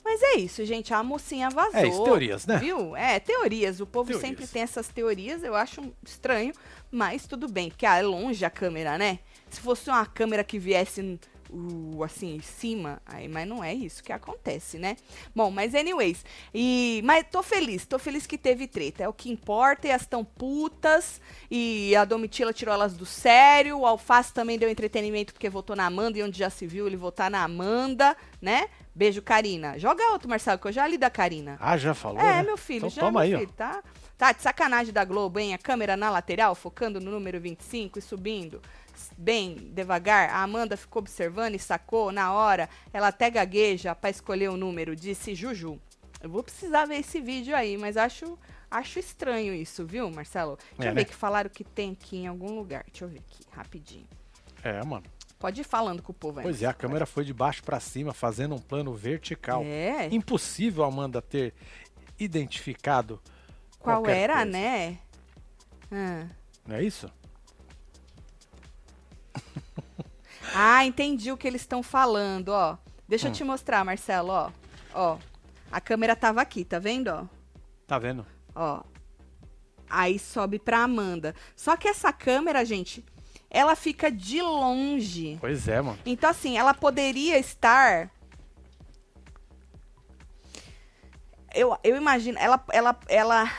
Mas 0.03 0.21
é 0.21 0.35
isso, 0.35 0.65
gente. 0.65 0.93
A 0.93 1.01
mocinha 1.01 1.49
vazou. 1.49 1.79
É 1.79 1.87
isso, 1.87 2.03
teorias, 2.03 2.45
né? 2.45 2.57
Viu? 2.57 2.93
É, 2.95 3.19
teorias. 3.21 3.79
O 3.79 3.85
povo 3.85 4.09
Teorias. 4.09 4.29
sempre 4.29 4.45
tem 4.45 4.61
essas 4.61 4.89
teorias. 4.89 5.43
Eu 5.43 5.55
acho 5.55 5.81
estranho, 6.05 6.53
mas 6.91 7.25
tudo 7.25 7.47
bem. 7.47 7.69
Porque 7.69 7.85
ah, 7.85 7.97
é 7.97 8.01
longe 8.01 8.43
a 8.43 8.49
câmera, 8.49 8.97
né? 8.97 9.19
Se 9.53 9.61
fosse 9.61 9.87
uma 9.87 10.03
câmera 10.03 10.43
que 10.43 10.57
viesse 10.57 11.19
uh, 11.51 12.03
assim, 12.03 12.35
em 12.35 12.41
cima, 12.41 12.99
aí, 13.05 13.27
mas 13.27 13.47
não 13.47 13.63
é 13.63 13.71
isso 13.71 14.03
que 14.03 14.11
acontece, 14.11 14.79
né? 14.79 14.97
Bom, 15.35 15.51
mas 15.51 15.75
anyways. 15.75 16.25
E, 16.51 17.01
mas 17.05 17.23
tô 17.31 17.43
feliz. 17.43 17.85
Tô 17.85 17.99
feliz 17.99 18.25
que 18.25 18.35
teve 18.35 18.67
treta. 18.67 19.03
É 19.03 19.07
o 19.07 19.13
que 19.13 19.29
importa. 19.31 19.87
E 19.87 19.91
elas 19.91 20.07
tão 20.07 20.25
putas. 20.25 21.21
E 21.51 21.95
a 21.95 22.03
Domitila 22.03 22.51
tirou 22.51 22.73
elas 22.73 22.95
do 22.95 23.05
sério. 23.05 23.77
O 23.77 23.85
Alface 23.85 24.33
também 24.33 24.57
deu 24.57 24.69
entretenimento 24.69 25.33
porque 25.33 25.49
votou 25.49 25.75
na 25.75 25.85
Amanda. 25.85 26.17
E 26.17 26.23
onde 26.23 26.39
já 26.39 26.49
se 26.49 26.65
viu 26.65 26.87
ele 26.87 26.97
votar 26.97 27.29
na 27.29 27.43
Amanda, 27.43 28.17
né? 28.41 28.67
Beijo, 28.95 29.21
Karina. 29.21 29.77
Joga 29.77 30.11
outro, 30.11 30.27
Marcelo, 30.27 30.59
que 30.59 30.67
eu 30.67 30.71
já 30.71 30.87
li 30.87 30.97
da 30.97 31.11
Karina. 31.11 31.57
Ah, 31.59 31.77
já 31.77 31.93
falou? 31.93 32.19
É, 32.19 32.37
né? 32.37 32.43
meu 32.43 32.57
filho, 32.57 32.77
Então 32.77 32.89
já, 32.89 33.01
toma 33.01 33.21
meu 33.23 33.37
aí, 33.37 33.45
filho, 33.45 33.53
tá? 33.55 33.83
Tá, 34.15 34.31
de 34.31 34.41
sacanagem 34.41 34.93
da 34.93 35.03
Globo, 35.03 35.39
hein? 35.39 35.53
A 35.53 35.57
câmera 35.57 35.97
na 35.97 36.09
lateral, 36.09 36.53
focando 36.53 36.99
no 36.99 37.11
número 37.11 37.39
25 37.41 37.97
e 37.97 38.01
subindo 38.01 38.61
bem 39.17 39.55
devagar. 39.73 40.29
A 40.29 40.41
Amanda 40.43 40.75
ficou 40.77 40.99
observando 41.01 41.55
e 41.55 41.59
sacou 41.59 42.11
na 42.11 42.33
hora. 42.33 42.69
Ela 42.91 43.07
até 43.09 43.29
gagueja 43.29 43.93
pra 43.95 44.09
escolher 44.09 44.49
o 44.49 44.57
número, 44.57 44.95
disse 44.95 45.35
Juju. 45.35 45.79
Eu 46.21 46.29
vou 46.29 46.43
precisar 46.43 46.85
ver 46.85 46.95
esse 46.97 47.19
vídeo 47.19 47.55
aí, 47.55 47.77
mas 47.77 47.97
acho, 47.97 48.37
acho 48.71 48.97
estranho 48.99 49.53
isso, 49.53 49.85
viu, 49.85 50.09
Marcelo? 50.09 50.57
Deixa 50.77 50.83
É, 50.83 50.91
eu 50.91 50.95
ver 50.95 51.01
né? 51.01 51.05
que 51.05 51.13
falaram 51.15 51.49
que 51.49 51.63
tem 51.63 51.91
aqui 51.91 52.17
em 52.17 52.27
algum 52.27 52.55
lugar. 52.55 52.85
Deixa 52.89 53.03
eu 53.05 53.09
ver 53.09 53.19
aqui, 53.19 53.43
rapidinho. 53.51 54.07
É, 54.63 54.81
mano. 54.85 55.03
Pode 55.37 55.59
ir 55.59 55.65
falando 55.65 56.01
com 56.01 56.13
o 56.13 56.15
povo 56.15 56.39
aí. 56.39 56.43
Pois 56.43 56.63
é, 56.63 56.65
a 56.65 56.73
câmera 56.73 57.05
foi 57.05 57.25
de 57.25 57.33
baixo 57.33 57.61
pra 57.63 57.77
cima, 57.81 58.13
fazendo 58.13 58.55
um 58.55 58.59
plano 58.59 58.93
vertical. 58.93 59.61
É, 59.65 60.07
Impossível 60.13 60.85
a 60.85 60.87
Amanda 60.87 61.21
ter 61.21 61.53
identificado 62.17 63.21
qual 63.79 64.07
era, 64.07 64.35
coisa. 64.35 64.49
né? 64.49 64.97
Ah. 65.91 66.27
Não 66.65 66.75
é 66.77 66.83
isso? 66.83 67.11
Ah, 70.55 70.85
entendi 70.85 71.31
o 71.31 71.37
que 71.37 71.47
eles 71.47 71.61
estão 71.61 71.81
falando, 71.81 72.49
ó. 72.49 72.77
Deixa 73.07 73.27
Hum. 73.27 73.31
eu 73.31 73.35
te 73.35 73.43
mostrar, 73.43 73.83
Marcelo, 73.83 74.29
ó. 74.29 74.51
Ó. 74.93 75.17
A 75.71 75.81
câmera 75.81 76.15
tava 76.15 76.41
aqui, 76.41 76.63
tá 76.63 76.77
vendo, 76.77 77.07
ó? 77.07 77.25
Tá 77.87 77.97
vendo? 77.97 78.25
Ó. 78.53 78.83
Aí 79.89 80.19
sobe 80.19 80.59
pra 80.59 80.83
Amanda. 80.83 81.33
Só 81.55 81.75
que 81.75 81.87
essa 81.87 82.13
câmera, 82.13 82.63
gente, 82.65 83.03
ela 83.49 83.75
fica 83.75 84.11
de 84.11 84.41
longe. 84.41 85.37
Pois 85.41 85.67
é, 85.67 85.81
mano. 85.81 85.97
Então, 86.05 86.29
assim, 86.29 86.57
ela 86.57 86.73
poderia 86.73 87.39
estar. 87.39 88.11
Eu, 91.53 91.77
eu 91.83 91.95
imagino, 91.95 92.37
ela, 92.39 92.63
ela, 92.71 92.99
ela. 93.07 93.51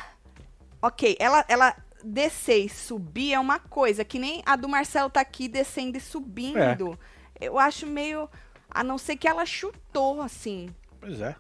Ok, 0.83 1.16
ela, 1.19 1.45
ela 1.49 1.76
descer 2.04 2.66
e 2.66 2.68
subir 2.68 3.32
é 3.32 3.40
uma 3.40 3.58
coisa, 3.58 4.04
que 4.04 4.18
nem 4.18 4.42
a 4.44 4.56
do 4.56 4.68
Marcelo 4.68 5.08
tá 5.11 5.20
aqui 5.20 5.49
descendo 5.49 5.96
e 5.96 6.00
subindo. 6.00 6.99
Eu 7.40 7.58
acho 7.58 7.87
meio. 7.87 8.28
A 8.70 8.82
não 8.82 8.99
ser 8.99 9.16
que 9.16 9.28
ela 9.28 9.46
chutou, 9.46 10.20
assim. 10.20 10.68
Pois 11.00 11.20
é. 11.20 11.34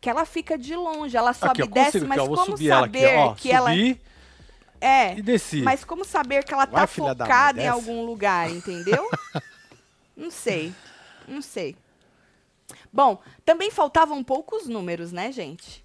Que 0.00 0.10
ela 0.10 0.24
fica 0.24 0.56
de 0.58 0.76
longe, 0.76 1.16
ela 1.16 1.32
sobe 1.32 1.62
Aqui, 1.62 1.70
e 1.70 1.74
desce, 1.74 2.00
mas 2.00 2.18
aqui, 2.18 2.28
como 2.28 2.44
subir 2.46 2.70
ela 2.70 2.80
saber 2.82 3.06
aqui, 3.06 3.16
ó. 3.16 3.34
que 3.34 3.50
ela. 3.52 3.70
Subi 3.70 4.00
É. 4.80 5.16
e 5.16 5.22
desci. 5.22 5.62
Mas 5.62 5.84
como 5.84 6.04
saber 6.04 6.44
que 6.44 6.52
ela 6.52 6.66
tá 6.66 6.84
Vai, 6.84 7.04
mãe, 7.04 7.16
focada 7.16 7.62
em 7.62 7.68
algum 7.68 8.04
lugar, 8.04 8.50
entendeu? 8.50 9.08
não 10.16 10.30
sei. 10.30 10.74
Não 11.26 11.40
sei. 11.42 11.76
Bom, 12.92 13.20
também 13.44 13.70
faltavam 13.70 14.22
poucos 14.22 14.66
números, 14.66 15.12
né, 15.12 15.32
gente? 15.32 15.84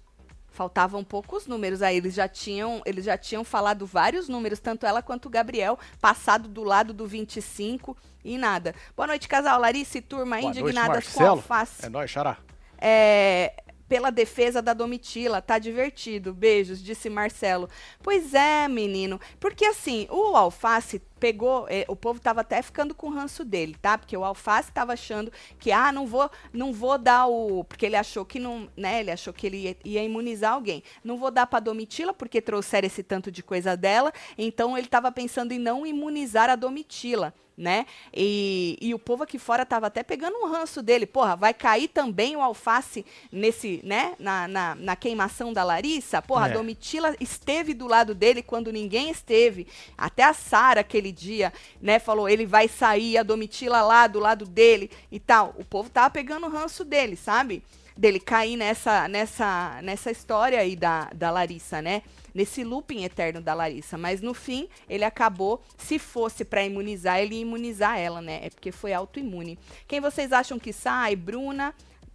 Faltavam 0.52 1.02
poucos 1.02 1.46
números 1.46 1.80
aí, 1.82 1.96
eles 1.96 2.14
já 2.14 2.28
tinham, 2.28 2.82
eles 2.84 3.06
já 3.06 3.16
tinham 3.16 3.42
falado 3.42 3.86
vários 3.86 4.28
números, 4.28 4.58
tanto 4.60 4.84
ela 4.84 5.00
quanto 5.02 5.26
o 5.26 5.30
Gabriel, 5.30 5.78
passado 6.00 6.48
do 6.48 6.62
lado 6.62 6.92
do 6.92 7.06
25 7.06 7.96
e 8.22 8.36
nada. 8.36 8.74
Boa 8.94 9.06
noite, 9.06 9.26
casal 9.26 9.58
Larissa 9.58 9.96
e 9.98 10.02
turma, 10.02 10.36
Boa 10.36 10.42
noite, 10.42 10.60
indignadas 10.60 11.04
com 11.08 11.20
Marcelo. 11.20 11.30
alface 11.30 11.86
É 11.86 11.88
nóis, 11.88 12.10
Xará. 12.10 12.36
é, 12.78 13.61
pela 13.92 14.08
defesa 14.08 14.62
da 14.62 14.72
Domitila. 14.72 15.42
Tá 15.42 15.58
divertido. 15.58 16.32
Beijos, 16.32 16.82
disse 16.82 17.10
Marcelo. 17.10 17.68
Pois 18.02 18.32
é, 18.32 18.66
menino. 18.66 19.20
Porque 19.38 19.66
assim, 19.66 20.06
o 20.08 20.34
Alface 20.34 20.98
pegou. 21.20 21.66
é, 21.68 21.84
o 21.86 21.94
povo 21.94 22.18
tava 22.18 22.40
até 22.40 22.62
ficando 22.62 22.94
com 22.94 23.10
ranço 23.10 23.44
dele, 23.44 23.76
tá? 23.82 23.98
Porque 23.98 24.16
o 24.16 24.24
Alface 24.24 24.72
tava 24.72 24.94
achando 24.94 25.30
que, 25.58 25.70
ah, 25.70 25.92
não 25.92 26.06
vou, 26.06 26.30
não 26.54 26.72
vou 26.72 26.96
dar 26.96 27.26
o. 27.26 27.64
Porque 27.64 27.84
ele 27.84 27.96
achou 27.96 28.24
que 28.24 28.38
não. 28.38 28.66
né? 28.74 29.00
Ele 29.00 29.10
achou 29.10 29.30
que 29.30 29.46
ele 29.46 29.58
ia, 29.58 29.76
ia 29.84 30.02
imunizar 30.02 30.54
alguém. 30.54 30.82
Não 31.04 31.18
vou 31.18 31.30
dar 31.30 31.46
pra 31.46 31.60
Domitila, 31.60 32.14
porque 32.14 32.40
trouxeram 32.40 32.86
esse 32.86 33.02
tanto 33.02 33.30
de 33.30 33.42
coisa 33.42 33.76
dela. 33.76 34.10
Então 34.38 34.78
ele 34.78 34.86
tava 34.86 35.12
pensando 35.12 35.52
em 35.52 35.58
não 35.58 35.86
imunizar 35.86 36.48
a 36.48 36.56
Domitila. 36.56 37.34
Né? 37.56 37.86
E, 38.14 38.76
e 38.80 38.94
o 38.94 38.98
povo 38.98 39.22
aqui 39.22 39.38
fora 39.38 39.64
tava 39.66 39.86
até 39.86 40.02
pegando 40.02 40.36
um 40.38 40.50
ranço 40.50 40.82
dele. 40.82 41.06
Porra, 41.06 41.36
vai 41.36 41.52
cair 41.52 41.88
também 41.88 42.36
o 42.36 42.40
alface 42.40 43.04
nesse, 43.30 43.80
né? 43.84 44.14
Na, 44.18 44.48
na, 44.48 44.74
na 44.74 44.96
queimação 44.96 45.52
da 45.52 45.62
Larissa? 45.64 46.22
Porra, 46.22 46.48
É. 46.48 46.50
a 46.50 46.54
Domitila 46.54 47.14
esteve 47.20 47.74
do 47.74 47.86
lado 47.86 48.14
dele 48.14 48.42
quando 48.42 48.72
ninguém 48.72 49.10
esteve. 49.10 49.66
Até 49.96 50.24
a 50.24 50.32
Sara, 50.32 50.80
aquele 50.80 51.12
dia, 51.12 51.52
né? 51.80 51.98
Falou, 51.98 52.28
ele 52.28 52.46
vai 52.46 52.68
sair, 52.68 53.18
a 53.18 53.22
Domitila 53.22 53.82
lá 53.82 54.06
do 54.06 54.18
lado 54.18 54.44
dele 54.46 54.90
e 55.10 55.20
tal. 55.20 55.54
O 55.58 55.64
povo 55.64 55.90
tava 55.90 56.10
pegando 56.10 56.46
o 56.46 56.50
ranço 56.50 56.84
dele, 56.84 57.16
sabe? 57.16 57.62
Dele 57.96 58.18
cair 58.18 58.56
nessa, 58.56 59.06
nessa, 59.06 59.80
nessa 59.82 60.10
história 60.10 60.58
aí 60.58 60.74
da, 60.74 61.10
da 61.14 61.30
Larissa, 61.30 61.82
né? 61.82 62.02
Nesse 62.34 62.64
looping 62.64 63.04
eterno 63.04 63.40
da 63.40 63.54
Larissa. 63.54 63.96
Mas 63.96 64.20
no 64.20 64.34
fim, 64.34 64.68
ele 64.88 65.04
acabou, 65.04 65.62
se 65.76 65.98
fosse 65.98 66.44
pra 66.44 66.64
imunizar, 66.64 67.18
ele 67.18 67.36
ia 67.36 67.42
imunizar 67.42 67.98
ela, 67.98 68.20
né? 68.20 68.40
É 68.42 68.50
porque 68.50 68.72
foi 68.72 68.92
autoimune. 68.92 69.58
Quem 69.86 70.00
vocês 70.00 70.32
acham 70.32 70.58
que 70.58 70.72
sai? 70.72 71.16
Bruna. 71.16 71.74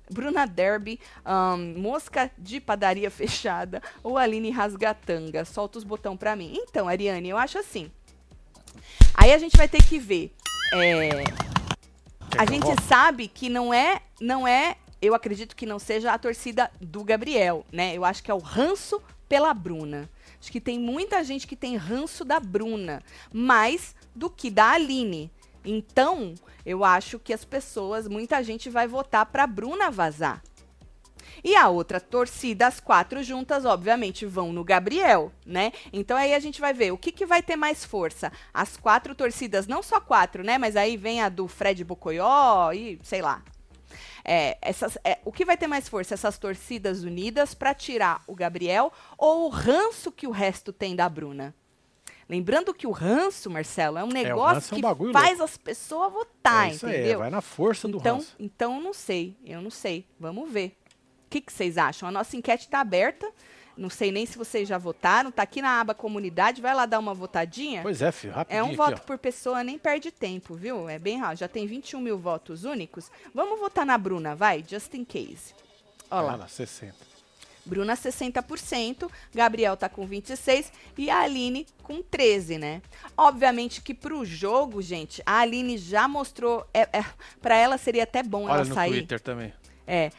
Bruna 0.10 0.48
Derby, 0.48 1.02
ahn, 1.26 1.74
Mosca 1.76 2.32
de 2.38 2.62
Padaria 2.62 3.12
Fechada 3.12 3.82
ou 4.02 4.18
Aline 4.18 4.50
Rasgatanga? 4.52 5.44
Solta 5.44 5.78
os 5.78 5.84
botão 5.84 6.16
pra 6.16 6.34
mim. 6.34 6.54
Então, 6.56 6.88
Ariane, 6.88 7.28
eu 7.28 7.38
acho 7.38 7.60
assim. 7.60 7.92
Aí 9.14 9.34
a 9.34 9.38
gente 9.38 9.58
vai 9.58 9.68
ter 9.68 9.84
que 9.84 10.00
ver. 10.00 10.34
É, 10.74 11.24
a 12.38 12.46
gente 12.46 12.68
sabe 12.84 13.28
que 13.28 13.50
não 13.50 13.74
é, 13.74 14.02
não 14.20 14.48
é, 14.48 14.76
eu 15.02 15.14
acredito 15.16 15.56
que 15.56 15.66
não 15.66 15.80
seja 15.80 16.12
a 16.12 16.18
torcida 16.18 16.70
do 16.80 17.04
Gabriel, 17.04 17.66
né? 17.72 17.96
Eu 17.96 18.04
acho 18.04 18.24
que 18.24 18.30
é 18.30 18.34
o 18.34 18.40
ranço 18.40 19.02
pela 19.28 19.54
Bruna. 19.54 20.10
Acho 20.40 20.52
que 20.52 20.62
tem 20.62 20.80
muita 20.80 21.24
gente 21.24 21.48
que 21.48 21.56
tem 21.56 21.76
ranço 21.76 22.24
da 22.24 22.40
Bruna, 22.40 23.02
mais 23.34 23.96
do 24.16 24.30
que 24.30 24.50
da 24.50 24.72
Aline. 24.72 25.32
Então, 25.66 26.34
eu 26.66 26.84
acho 26.84 27.20
que 27.20 27.34
as 27.34 27.44
pessoas, 27.44 28.08
muita 28.08 28.42
gente 28.44 28.70
vai 28.70 28.88
votar 28.88 29.26
pra 29.26 29.48
Bruna 29.48 29.92
vazar. 29.92 30.42
E 31.44 31.56
a 31.56 31.68
outra 31.70 32.00
torcida, 32.00 32.68
as 32.68 32.80
quatro 32.80 33.22
juntas, 33.22 33.66
obviamente, 33.66 34.26
vão 34.26 34.52
no 34.52 34.64
Gabriel, 34.64 35.32
né? 35.46 35.72
Então 35.94 36.18
aí 36.18 36.34
a 36.34 36.40
gente 36.40 36.60
vai 36.60 36.74
ver 36.74 36.92
o 36.92 36.98
que, 36.98 37.12
que 37.12 37.26
vai 37.26 37.42
ter 37.42 37.56
mais 37.56 37.86
força. 37.86 38.32
As 38.54 38.78
quatro 38.78 39.14
torcidas, 39.14 39.68
não 39.68 39.84
só 39.84 40.00
quatro, 40.00 40.44
né? 40.44 40.58
Mas 40.58 40.76
aí 40.76 40.98
vem 40.98 41.22
a 41.22 41.30
do 41.30 41.48
Fred 41.48 41.84
Bocoió 41.84 42.72
e 42.72 43.00
sei 43.04 43.22
lá. 43.22 43.44
É, 44.30 44.58
essas, 44.62 44.98
é, 45.06 45.20
o 45.24 45.32
que 45.32 45.46
vai 45.46 45.56
ter 45.56 45.68
mais 45.68 45.88
força? 45.88 46.14
Essas 46.14 46.38
torcidas 46.38 47.02
unidas 47.04 47.54
para 47.54 47.74
tirar 47.74 48.22
o 48.28 48.36
Gabriel 48.36 48.92
ou 49.18 49.46
o 49.46 49.50
ranço 49.50 50.12
que 50.12 50.28
o 50.28 50.32
resto 50.32 50.74
tem 50.74 50.96
da 50.98 51.08
Bruna? 51.08 51.56
Lembrando 52.30 52.74
que 52.74 52.86
o 52.86 52.92
ranço, 52.92 53.50
Marcelo, 53.50 53.98
é 53.98 54.04
um 54.04 54.10
negócio 54.10 54.74
é 54.74 54.74
um 54.74 54.76
que 54.76 54.82
bagulho 54.82 55.14
faz 55.14 55.40
as 55.40 55.56
pessoas 55.56 56.12
votar, 56.12 56.68
é 56.68 56.74
isso 56.74 56.86
aí, 56.86 56.96
entendeu? 56.98 57.20
vai 57.20 57.30
na 57.30 57.40
força 57.40 57.88
do 57.88 58.00
Então, 58.00 58.18
ranço. 58.18 58.36
então 58.38 58.82
não 58.82 58.94
sei, 58.94 59.38
eu 59.46 59.62
não 59.62 59.70
sei. 59.72 60.06
Vamos 60.20 60.52
ver. 60.52 60.76
O 61.26 61.30
que, 61.30 61.40
que 61.40 61.54
vocês 61.54 61.78
acham? 61.78 62.10
A 62.10 62.12
nossa 62.12 62.36
enquete 62.36 62.66
está 62.66 62.82
aberta. 62.82 63.32
Não 63.78 63.90
sei 63.90 64.12
nem 64.12 64.26
se 64.26 64.38
vocês 64.38 64.68
já 64.68 64.78
votaram. 64.78 65.32
Tá 65.32 65.44
aqui 65.44 65.62
na 65.62 65.80
aba 65.80 65.94
comunidade. 65.94 66.62
Vai 66.62 66.74
lá 66.74 66.86
dar 66.86 67.00
uma 67.00 67.14
votadinha. 67.14 67.82
Pois 67.84 68.02
é, 68.02 68.12
filho, 68.12 68.34
rapidinho 68.34 68.60
É 68.60 68.64
um 68.64 68.68
aqui, 68.68 68.76
voto 68.76 69.02
ó. 69.02 69.06
por 69.06 69.18
pessoa, 69.18 69.64
nem 69.64 69.78
perde 69.78 70.12
tempo, 70.12 70.56
viu? 70.56 70.90
É 70.90 70.98
bem 70.98 71.18
rápido. 71.20 71.40
Já 71.40 71.48
tem 71.48 71.68
21 71.68 72.02
mil 72.02 72.18
votos 72.18 72.64
únicos. 72.64 73.12
Vamos 73.34 73.60
votar 73.60 73.86
na 73.86 73.98
Bruna, 73.98 74.36
vai, 74.36 74.64
just 74.68 74.94
in 74.96 75.06
case. 75.06 75.54
Olha 76.10 76.22
lá. 76.22 76.30
Vai 76.32 76.40
lá, 76.40 76.48
60. 76.48 77.08
Bruna 77.68 77.96
60%, 77.96 79.12
Gabriel 79.34 79.76
tá 79.76 79.90
com 79.90 80.08
26 80.08 80.72
e 80.98 81.10
a 81.10 81.20
Aline 81.20 81.68
com 81.84 82.02
13, 82.02 82.58
né? 82.58 82.82
Obviamente 83.18 83.82
que 83.82 83.94
pro 83.94 84.24
jogo, 84.24 84.82
gente, 84.82 85.22
a 85.26 85.40
Aline 85.40 85.78
já 85.78 86.08
mostrou, 86.08 86.66
é, 86.74 86.84
é, 86.98 87.06
para 87.42 87.58
ela 87.58 87.78
seria 87.78 88.04
até 88.04 88.24
bom 88.24 88.46
Olha 88.46 88.54
ela 88.54 88.66
no 88.66 88.74
sair. 88.74 88.92
Twitter 88.92 89.20
também. 89.20 89.54
É, 89.86 90.12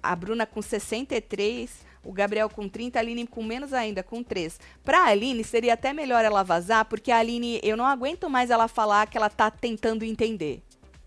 a 0.00 0.14
Bruna 0.14 0.46
com 0.46 0.62
63, 0.62 1.70
o 2.04 2.12
Gabriel 2.12 2.48
com 2.48 2.68
30, 2.68 2.98
a 2.98 3.00
Aline 3.00 3.26
com 3.26 3.42
menos 3.42 3.72
ainda, 3.72 4.02
com 4.02 4.22
3. 4.22 4.58
Pra 4.82 5.04
Aline, 5.04 5.44
seria 5.44 5.74
até 5.74 5.92
melhor 5.92 6.24
ela 6.24 6.42
vazar, 6.42 6.84
porque 6.84 7.10
a 7.10 7.18
Aline, 7.18 7.60
eu 7.62 7.76
não 7.76 7.86
aguento 7.86 8.28
mais 8.28 8.50
ela 8.50 8.68
falar 8.68 9.06
que 9.06 9.16
ela 9.16 9.30
tá 9.30 9.50
tentando 9.50 10.04
entender. 10.04 10.62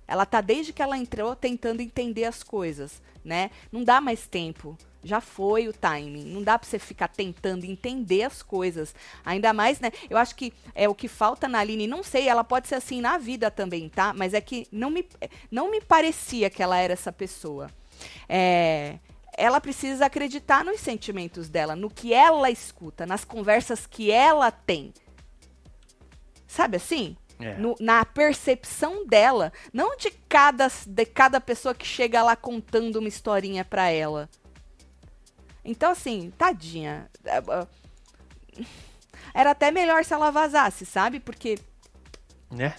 Ela 0.08 0.26
tá 0.26 0.40
desde 0.40 0.72
que 0.72 0.82
ela 0.82 0.98
entrou 0.98 1.36
tentando 1.36 1.82
entender 1.82 2.26
as 2.26 2.44
coisas, 2.44 3.02
né? 3.24 3.50
Não 3.72 3.84
dá 3.84 4.00
mais 4.00 4.28
tempo. 4.28 4.78
Já 5.04 5.22
foi 5.22 5.68
o 5.68 5.74
timing. 5.74 6.26
Não 6.26 6.42
dá 6.42 6.58
pra 6.58 6.68
você 6.68 6.80
ficar 6.80 7.08
tentando 7.08 7.64
entender 7.64 8.24
as 8.24 8.42
coisas. 8.42 8.94
Ainda 9.24 9.54
mais, 9.54 9.80
né? 9.80 9.92
Eu 10.10 10.18
acho 10.18 10.36
que 10.36 10.52
é 10.74 10.90
o 10.90 10.96
que 10.96 11.08
falta 11.08 11.48
na 11.48 11.60
Aline. 11.60 11.86
Não 11.86 12.04
sei, 12.04 12.28
ela 12.28 12.44
pode 12.44 12.68
ser 12.68 12.76
assim 12.76 13.02
na 13.02 13.18
vida 13.18 13.52
também, 13.52 13.88
tá? 13.88 14.14
Mas 14.14 14.34
é 14.34 14.42
que 14.42 14.68
não 14.72 14.90
me, 14.90 15.08
não 15.52 15.70
me 15.70 15.80
parecia 15.82 16.50
que 16.50 16.62
ela 16.62 16.78
era 16.78 16.94
essa 16.94 17.12
pessoa. 17.12 17.70
É, 18.28 18.98
ela 19.38 19.60
precisa 19.62 20.06
acreditar 20.06 20.64
nos 20.64 20.80
sentimentos 20.80 21.50
dela, 21.50 21.76
no 21.76 21.90
que 21.90 22.14
ela 22.14 22.50
escuta, 22.50 23.06
nas 23.06 23.24
conversas 23.26 23.86
que 23.86 24.12
ela 24.12 24.52
tem. 24.52 24.94
Sabe 26.48 26.78
assim? 26.78 27.18
É. 27.40 27.56
No- 27.56 27.76
na 27.80 28.06
percepção 28.06 29.06
dela, 29.06 29.52
não 29.74 29.98
de 29.98 30.10
cada, 30.30 30.68
de 30.88 31.06
cada 31.06 31.42
pessoa 31.42 31.76
que 31.76 31.86
chega 31.86 32.24
lá 32.24 32.36
contando 32.36 32.96
uma 32.98 33.10
historinha 33.10 33.66
pra 33.66 33.90
ela. 33.90 34.30
Então, 35.64 35.92
assim, 35.92 36.32
tadinha. 36.38 37.10
É, 37.26 37.38
é, 37.38 38.66
Era 39.34 39.52
até 39.52 39.70
melhor 39.70 40.06
se 40.06 40.14
ela 40.14 40.32
vazasse, 40.32 40.86
sabe? 40.86 41.20
Porque 41.20 41.58
Né? 42.50 42.74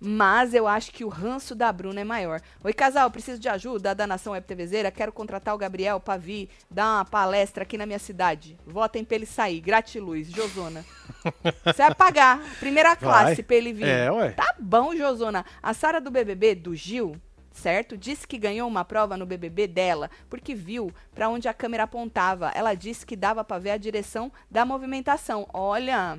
Mas 0.00 0.54
eu 0.54 0.66
acho 0.68 0.92
que 0.92 1.04
o 1.04 1.08
ranço 1.08 1.54
da 1.54 1.72
Bruna 1.72 2.00
é 2.00 2.04
maior. 2.04 2.40
Oi, 2.62 2.72
casal, 2.72 3.10
preciso 3.10 3.38
de 3.40 3.48
ajuda 3.48 3.94
da 3.94 4.06
Nação 4.06 4.32
Web 4.32 4.46
TVzeira. 4.46 4.90
Quero 4.90 5.12
contratar 5.12 5.54
o 5.54 5.58
Gabriel 5.58 5.98
pra 5.98 6.16
vir 6.16 6.48
dar 6.70 6.98
uma 6.98 7.04
palestra 7.04 7.64
aqui 7.64 7.76
na 7.76 7.86
minha 7.86 7.98
cidade. 7.98 8.56
Votem 8.66 9.04
pra 9.04 9.16
ele 9.16 9.26
sair. 9.26 9.60
Gratiluz, 9.60 10.28
Josona. 10.28 10.84
Você 11.64 11.82
vai 11.82 11.94
pagar. 11.94 12.40
Primeira 12.60 12.94
classe 12.94 13.36
Vai. 13.36 13.42
pra 13.42 13.56
ele 13.56 13.72
vir. 13.72 13.88
É, 13.88 14.10
ué. 14.10 14.30
Tá 14.30 14.54
bom, 14.58 14.94
Josona. 14.94 15.44
A 15.62 15.74
Sara 15.74 16.00
do 16.00 16.10
BBB, 16.10 16.54
do 16.54 16.74
Gil, 16.74 17.16
certo? 17.50 17.96
Disse 17.96 18.26
que 18.26 18.38
ganhou 18.38 18.68
uma 18.68 18.84
prova 18.84 19.16
no 19.16 19.26
BBB 19.26 19.66
dela 19.66 20.10
porque 20.30 20.54
viu 20.54 20.92
pra 21.14 21.28
onde 21.28 21.48
a 21.48 21.54
câmera 21.54 21.82
apontava. 21.82 22.52
Ela 22.54 22.74
disse 22.74 23.04
que 23.04 23.16
dava 23.16 23.42
pra 23.42 23.58
ver 23.58 23.70
a 23.70 23.76
direção 23.76 24.30
da 24.50 24.64
movimentação. 24.64 25.46
Olha. 25.52 26.18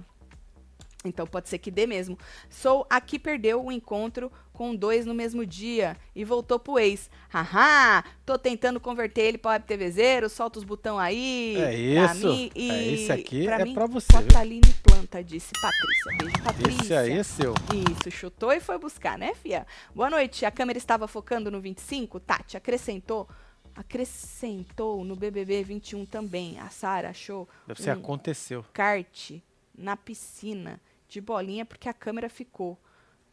Então 1.06 1.25
pode 1.25 1.48
ser 1.48 1.60
que 1.60 1.72
dê 1.72 1.88
mesmo. 1.88 2.18
Sou 2.50 2.86
a 2.89 3.00
que 3.00 3.18
perdeu 3.18 3.63
o 3.63 3.72
encontro 3.72 4.29
com 4.51 4.75
dois 4.75 5.06
no 5.06 5.13
mesmo 5.13 5.46
dia 5.46 5.96
e 6.13 6.25
voltou 6.25 6.60
pro 6.60 6.77
ex. 6.77 7.10
Haha, 7.29 8.03
tô 8.25 8.38
tentando 8.38 8.82
converter 8.82 9.22
ele 9.22 9.38
pra 9.38 9.51
WebTVzeiro, 9.51 10.27
solta 10.29 10.60
os 10.60 10.65
botão 10.65 11.00
aí. 11.00 11.56
É 11.58 12.03
pra 12.03 12.13
isso. 12.15 12.27
mim 12.27 12.51
e 12.53 12.70
É, 12.70 12.88
esse 12.94 13.12
aqui 13.13 13.48
é 13.48 13.63
mim, 13.63 13.74
pra 13.74 13.86
você? 13.86 14.12
Cotaline 14.12 14.74
Planta, 14.84 15.24
disse 15.24 15.51
Patrícia. 15.62 16.18
Beijo, 16.18 16.44
Patrícia. 16.44 16.82
Esse 16.84 16.94
aí 16.94 17.12
é 17.13 17.24
seu. 17.24 17.53
Isso, 17.91 18.12
chutou 18.12 18.51
e 18.51 18.60
foi 18.60 18.77
buscar, 18.77 19.18
né, 19.18 19.34
Fia? 19.36 19.65
Boa 19.96 20.10
noite. 20.10 20.46
A 20.46 20.51
câmera 20.51 20.77
estava 20.77 21.08
focando 21.08 21.50
no 21.50 21.62
25? 21.62 22.20
Tati, 22.20 22.58
acrescentou. 22.58 23.25
Acrescentou 23.74 25.06
no 25.06 25.15
BBB 25.15 25.63
21 25.63 26.06
também. 26.06 26.60
A 26.60 26.70
Sara 26.70 27.12
achou 27.12 27.48
Deve 27.65 27.82
ser 27.82 27.91
um 27.96 28.00
aconteceu. 28.00 28.65
kart 28.74 29.32
na 29.77 29.96
piscina 29.96 30.82
de 31.09 31.19
bolinha 31.19 31.65
porque 31.65 31.89
a 31.89 31.93
câmera 31.93 32.29
ficou. 32.29 32.79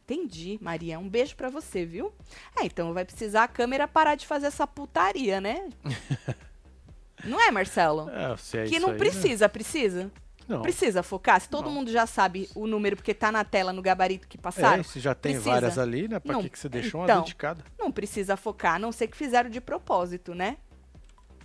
Entendi, 0.03 0.57
Maria. 0.61 0.97
Um 0.99 1.07
beijo 1.07 1.35
pra 1.35 1.49
você, 1.49 1.85
viu? 1.85 2.13
É, 2.57 2.65
então 2.65 2.93
vai 2.93 3.05
precisar 3.05 3.43
a 3.43 3.47
câmera 3.47 3.87
parar 3.87 4.15
de 4.15 4.25
fazer 4.25 4.47
essa 4.47 4.65
putaria, 4.65 5.39
né? 5.41 5.69
não 7.23 7.39
é, 7.41 7.51
Marcelo? 7.51 8.09
É, 8.09 8.35
se 8.37 8.57
é 8.57 8.63
que 8.65 8.79
não 8.79 8.89
aí, 8.89 8.93
né? 8.93 8.97
precisa, 8.99 9.49
precisa? 9.49 10.11
Não. 10.47 10.61
Precisa 10.61 11.03
focar? 11.03 11.41
Se 11.41 11.49
todo 11.49 11.65
Não. 11.65 11.73
mundo 11.73 11.91
já 11.91 12.07
sabe 12.07 12.49
o 12.55 12.65
número 12.65 12.95
porque 12.95 13.13
tá 13.13 13.33
na 13.33 13.43
tela, 13.43 13.73
no 13.73 13.81
gabarito 13.81 14.29
que 14.29 14.37
passaram, 14.37 14.79
É, 14.79 14.83
se 14.83 14.97
já 14.97 15.13
tem 15.13 15.33
Precisa. 15.33 15.51
várias 15.51 15.77
ali, 15.77 16.07
né? 16.07 16.21
Pra 16.21 16.31
Não, 16.31 16.41
que, 16.41 16.49
que 16.49 16.57
você 16.57 16.69
deixou 16.69 17.03
então. 17.03 17.17
uma 17.17 17.25
de 17.25 17.35
cada? 17.35 17.65
não 17.77 17.91
precisa 17.91 18.37
focar, 18.37 18.75
a 18.75 18.79
não 18.79 18.93
ser 18.93 19.07
que 19.09 19.17
fizeram 19.17 19.49
de 19.49 19.59
propósito, 19.59 20.33
né? 20.33 20.55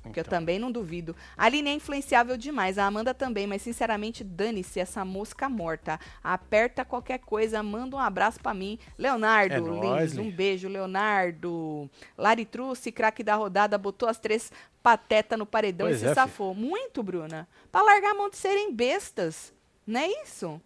Que 0.02 0.18
eu 0.18 0.22
Então. 0.22 0.24
também 0.24 0.58
não 0.58 0.72
duvido. 0.72 1.14
A 1.36 1.44
Aline 1.44 1.70
é 1.70 1.74
influenciável 1.74 2.36
demais, 2.36 2.76
a 2.76 2.84
Amanda 2.86 3.14
também, 3.14 3.46
mas 3.46 3.62
sinceramente, 3.62 4.24
dane-se 4.24 4.80
essa 4.80 5.04
mosca 5.04 5.48
morta. 5.48 5.98
Aperta 6.24 6.84
qualquer 6.84 7.18
coisa, 7.20 7.62
manda 7.62 7.94
um 7.96 8.00
abraço 8.00 8.40
pra 8.40 8.52
mim. 8.52 8.78
Leonardo, 8.98 9.54
É 9.54 9.60
nóis, 9.60 10.18
um 10.18 10.30
beijo, 10.30 10.68
Leonardo. 10.68 11.88
Lari 12.18 12.44
Truce, 12.44 12.90
craque 12.90 13.22
da 13.22 13.34
rodada, 13.36 13.78
botou 13.78 14.08
as 14.08 14.18
três 14.18 14.50
pateta 14.82 15.36
no 15.36 15.46
paredão 15.46 15.86
Pois 15.86 16.02
e 16.02 16.04
é, 16.04 16.08
se 16.08 16.14
fi. 16.14 16.20
safou. 16.20 16.54
Muito, 16.54 17.02
Bruna. 17.02 17.46
Pra 17.70 17.82
largar 17.82 18.10
a 18.10 18.14
mão 18.14 18.28
de 18.28 18.36
serem 18.36 18.74
bestas. 18.74 19.52
Não 19.86 20.00
é 20.00 20.08
isso? 20.24 20.60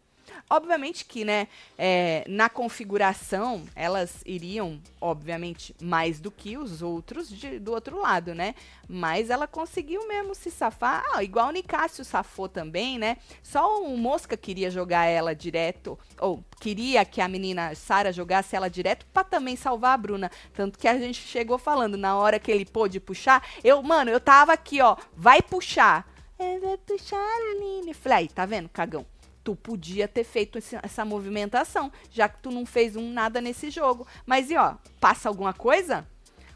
Obviamente 0.49 1.04
que, 1.04 1.25
né, 1.25 1.49
é, 1.76 2.25
na 2.28 2.49
configuração, 2.49 3.64
elas 3.75 4.23
iriam, 4.25 4.80
obviamente, 5.00 5.75
mais 5.80 6.21
do 6.21 6.30
que 6.30 6.56
os 6.56 6.83
outros 6.83 7.28
de, 7.28 7.59
do 7.59 7.73
outro 7.73 8.00
lado, 8.00 8.35
né? 8.35 8.54
Mas 8.88 9.30
ela 9.30 9.47
conseguiu 9.47 10.06
mesmo 10.06 10.35
se 10.35 10.50
safar. 10.50 11.04
Ah, 11.12 11.25
igual 11.25 11.49
o 11.49 11.52
Nicásio 11.52 12.04
safou 12.04 12.49
também, 12.49 12.99
né? 12.99 13.16
Só 13.42 13.83
o 13.83 13.97
Mosca 13.97 14.37
queria 14.37 14.71
jogar 14.71 15.06
ela 15.06 15.35
direto, 15.35 15.99
ou 16.21 16.45
queria 16.61 17.04
que 17.04 17.21
a 17.21 17.28
menina 17.28 17.75
Sara 17.75 18.12
jogasse 18.12 18.54
ela 18.54 18.71
direto 18.71 19.06
para 19.12 19.25
também 19.25 19.56
salvar 19.56 19.95
a 19.95 19.97
Bruna. 19.97 20.30
Tanto 20.54 20.78
que 20.78 20.88
a 20.88 20.99
gente 20.99 21.21
chegou 21.21 21.59
falando, 21.59 21.97
na 21.97 22.16
hora 22.16 22.38
que 22.38 22.50
ele 22.50 22.64
pôde 22.64 23.00
puxar, 23.00 23.45
eu, 23.64 23.83
mano, 23.83 24.11
eu 24.11 24.21
tava 24.21 24.52
aqui, 24.52 24.80
ó, 24.80 24.97
vai 25.16 25.42
puxar. 25.42 26.06
É, 26.38 26.59
vai 26.59 26.76
puxar, 26.76 27.16
Aline. 27.52 27.95
Falei, 27.95 28.18
aí, 28.18 28.28
tá 28.28 28.45
vendo, 28.45 28.68
cagão? 28.68 29.06
Tu 29.47 29.55
podia 29.55 30.09
ter 30.09 30.25
feito 30.25 30.59
esse, 30.59 30.76
essa 30.83 31.05
movimentação, 31.05 31.93
já 32.11 32.29
que 32.29 32.41
tu 32.43 32.50
não 32.50 32.67
fez 32.67 32.97
um 32.97 33.12
nada 33.12 33.41
nesse 33.41 33.71
jogo. 33.71 34.05
Mas 34.26 34.50
e 34.50 34.57
ó, 34.57 34.75
passa 35.00 35.29
alguma 35.29 35.55
coisa? 35.55 36.05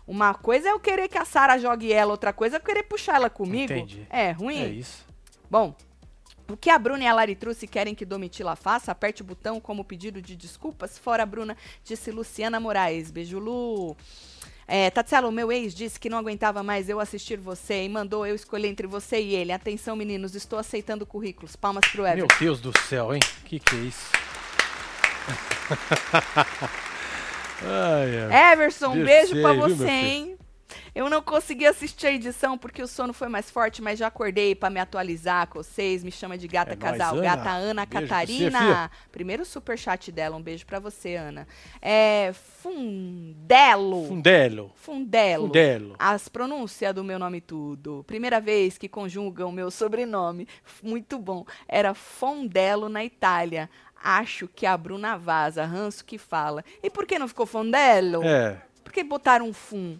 Uma 0.08 0.34
coisa 0.34 0.70
é 0.70 0.72
eu 0.72 0.80
querer 0.80 1.06
que 1.06 1.16
a 1.16 1.24
Sara 1.24 1.56
jogue 1.56 1.92
ela, 1.92 2.10
outra 2.10 2.32
coisa 2.32 2.56
é 2.56 2.58
eu 2.58 2.64
querer 2.64 2.82
puxar 2.82 3.14
ela 3.14 3.30
comigo. 3.30 3.72
Entendi. 3.72 4.04
É 4.10 4.32
ruim? 4.32 4.60
É 4.60 4.68
isso. 4.70 5.06
Bom, 5.48 5.72
o 6.48 6.56
que 6.56 6.68
a 6.68 6.76
Bruna 6.76 7.04
e 7.04 7.06
a 7.06 7.14
Laritruce 7.14 7.68
querem 7.68 7.94
que 7.94 8.04
Domitila 8.04 8.56
faça, 8.56 8.90
aperte 8.90 9.22
o 9.22 9.24
botão 9.24 9.60
como 9.60 9.84
pedido 9.84 10.20
de 10.20 10.34
desculpas. 10.34 10.98
Fora 10.98 11.22
a 11.22 11.26
Bruna, 11.26 11.56
disse 11.84 12.10
Luciana 12.10 12.58
Moraes. 12.58 13.12
Beijo, 13.12 13.38
Lu. 13.38 13.96
É, 14.72 14.88
Tatselo, 14.88 15.32
meu 15.32 15.50
ex 15.50 15.74
disse 15.74 15.98
que 15.98 16.08
não 16.08 16.16
aguentava 16.16 16.62
mais 16.62 16.88
eu 16.88 17.00
assistir 17.00 17.36
você 17.36 17.82
e 17.82 17.88
mandou 17.88 18.24
eu 18.24 18.36
escolher 18.36 18.68
entre 18.68 18.86
você 18.86 19.20
e 19.20 19.34
ele. 19.34 19.50
Atenção, 19.50 19.96
meninos, 19.96 20.36
estou 20.36 20.60
aceitando 20.60 21.04
currículos. 21.04 21.56
Palmas 21.56 21.84
pro 21.90 22.06
Everton. 22.06 22.28
Meu 22.28 22.38
Deus 22.38 22.60
do 22.60 22.72
céu, 22.78 23.12
hein? 23.12 23.18
Que 23.46 23.58
que 23.58 23.74
é 23.74 23.78
isso? 23.80 24.08
ai, 27.66 28.30
ai. 28.30 28.52
Everson, 28.52 28.92
um 28.92 29.04
beijo 29.04 29.34
meu 29.34 29.56
você, 29.56 29.90
hein? 29.90 30.36
Eu 30.94 31.08
não 31.10 31.22
consegui 31.22 31.66
assistir 31.66 32.06
a 32.06 32.12
edição 32.12 32.56
porque 32.58 32.82
o 32.82 32.86
sono 32.86 33.12
foi 33.12 33.28
mais 33.28 33.50
forte, 33.50 33.80
mas 33.82 33.98
já 33.98 34.06
acordei 34.06 34.54
pra 34.54 34.70
me 34.70 34.80
atualizar 34.80 35.46
com 35.48 35.62
vocês. 35.62 36.02
Me 36.04 36.10
chama 36.12 36.36
de 36.36 36.46
gata 36.48 36.72
É 36.72 36.76
nóis, 36.76 36.98
casal. 36.98 37.14
Ana. 37.16 37.22
Gata 37.22 37.50
Ana 37.50 37.86
Beijo 37.86 38.06
você, 38.06 38.08
Catarina. 38.08 38.58
fia. 38.58 38.90
Primeiro 39.12 39.44
super 39.44 39.78
chat 39.78 40.10
dela. 40.12 40.36
Um 40.36 40.42
beijo 40.42 40.66
pra 40.66 40.78
você, 40.78 41.14
Ana. 41.16 41.46
É. 41.80 42.32
Fundelo. 42.34 44.06
Fundelo. 44.06 44.72
Fundelo. 44.76 45.46
Fundelo. 45.46 45.96
As 45.98 46.28
pronúncias 46.28 46.94
do 46.94 47.02
meu 47.04 47.18
nome 47.18 47.40
tudo. 47.40 48.04
Primeira 48.06 48.40
vez 48.40 48.76
que 48.78 48.88
conjugam 48.88 49.50
meu 49.52 49.70
sobrenome. 49.70 50.46
Muito 50.82 51.18
bom. 51.18 51.44
Era 51.68 51.94
Fondelo 51.94 52.88
na 52.88 53.04
Itália. 53.04 53.68
Acho 54.02 54.48
que 54.48 54.64
a 54.64 54.76
Bruna 54.76 55.16
vaza, 55.18 55.64
ranço 55.64 56.04
que 56.04 56.16
fala. 56.16 56.64
E 56.82 56.88
por 56.88 57.06
que 57.06 57.18
não 57.18 57.28
ficou 57.28 57.44
Fondello? 57.44 58.22
É. 58.24 58.56
Por 58.82 58.92
que 58.92 59.04
botaram 59.04 59.46
um 59.46 59.52
fum? 59.52 59.98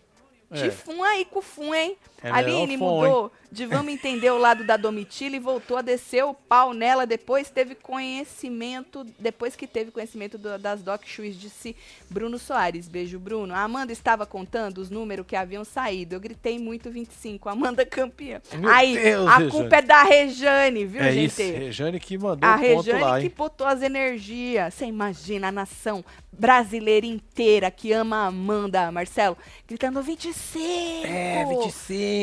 É. 0.51 0.63
De 0.63 0.71
fum 0.71 1.03
aí 1.03 1.25
com 1.25 1.41
fum, 1.41 1.75
hein? 1.75 1.97
É 2.23 2.31
Aline 2.31 2.77
mudou 2.77 3.33
de 3.51 3.67
vamos 3.67 3.93
entender 3.93 4.31
o 4.31 4.39
lado 4.39 4.63
da 4.65 4.77
Domitila 4.77 5.35
e 5.37 5.41
voltou 5.41 5.77
a 5.77 5.83
descer 5.83 6.25
o 6.25 6.33
pau 6.35 6.73
nela. 6.75 7.07
Depois 7.07 7.51
teve 7.51 7.75
conhecimento, 7.75 9.05
depois 9.19 9.57
que 9.57 9.67
teve 9.67 9.91
conhecimento 9.91 10.37
do- 10.39 10.59
das 10.59 10.83
doc 10.83 11.03
shoes, 11.05 11.35
disse 11.39 11.75
Bruno 12.09 12.39
Soares. 12.39 12.89
Beijo, 12.89 13.19
Bruno. 13.19 13.55
A 13.55 13.61
Amanda 13.63 13.93
estava 13.93 14.27
contando 14.27 14.79
os 14.79 14.91
números 14.91 15.27
que 15.27 15.35
haviam 15.35 15.65
saído. 15.65 16.15
Eu 16.15 16.21
gritei 16.21 16.59
muito 16.59 16.91
25. 16.91 17.49
Amanda 17.49 17.85
campeã. 17.87 18.41
Meu 18.55 18.71
aí, 18.71 18.95
Deus, 18.97 19.27
a 19.27 19.37
Rejane. 19.39 19.51
culpa 19.51 19.77
é 19.77 19.83
da 19.83 20.03
Rejane, 20.03 20.85
viu, 20.85 21.01
É 21.03 21.13
gente? 21.13 21.27
isso. 21.27 21.41
Rejane 21.43 21.99
que 22.01 22.19
mandou 22.19 22.49
A 22.49 22.57
Rejane 22.57 23.01
lá, 23.01 23.19
que 23.19 23.27
hein? 23.27 23.33
botou 23.37 23.67
as 23.67 23.83
energias. 23.83 24.75
Você 24.75 24.85
imagina 24.87 25.49
a 25.49 25.53
nação 25.53 26.05
brasileira 26.33 27.05
inteira 27.07 27.71
que 27.71 27.93
ama 27.93 28.25
a 28.25 28.27
Amanda, 28.29 28.91
Marcelo, 28.93 29.37
gritando 29.69 30.01
25! 30.03 31.07
É, 31.07 31.45
25. 31.45 31.71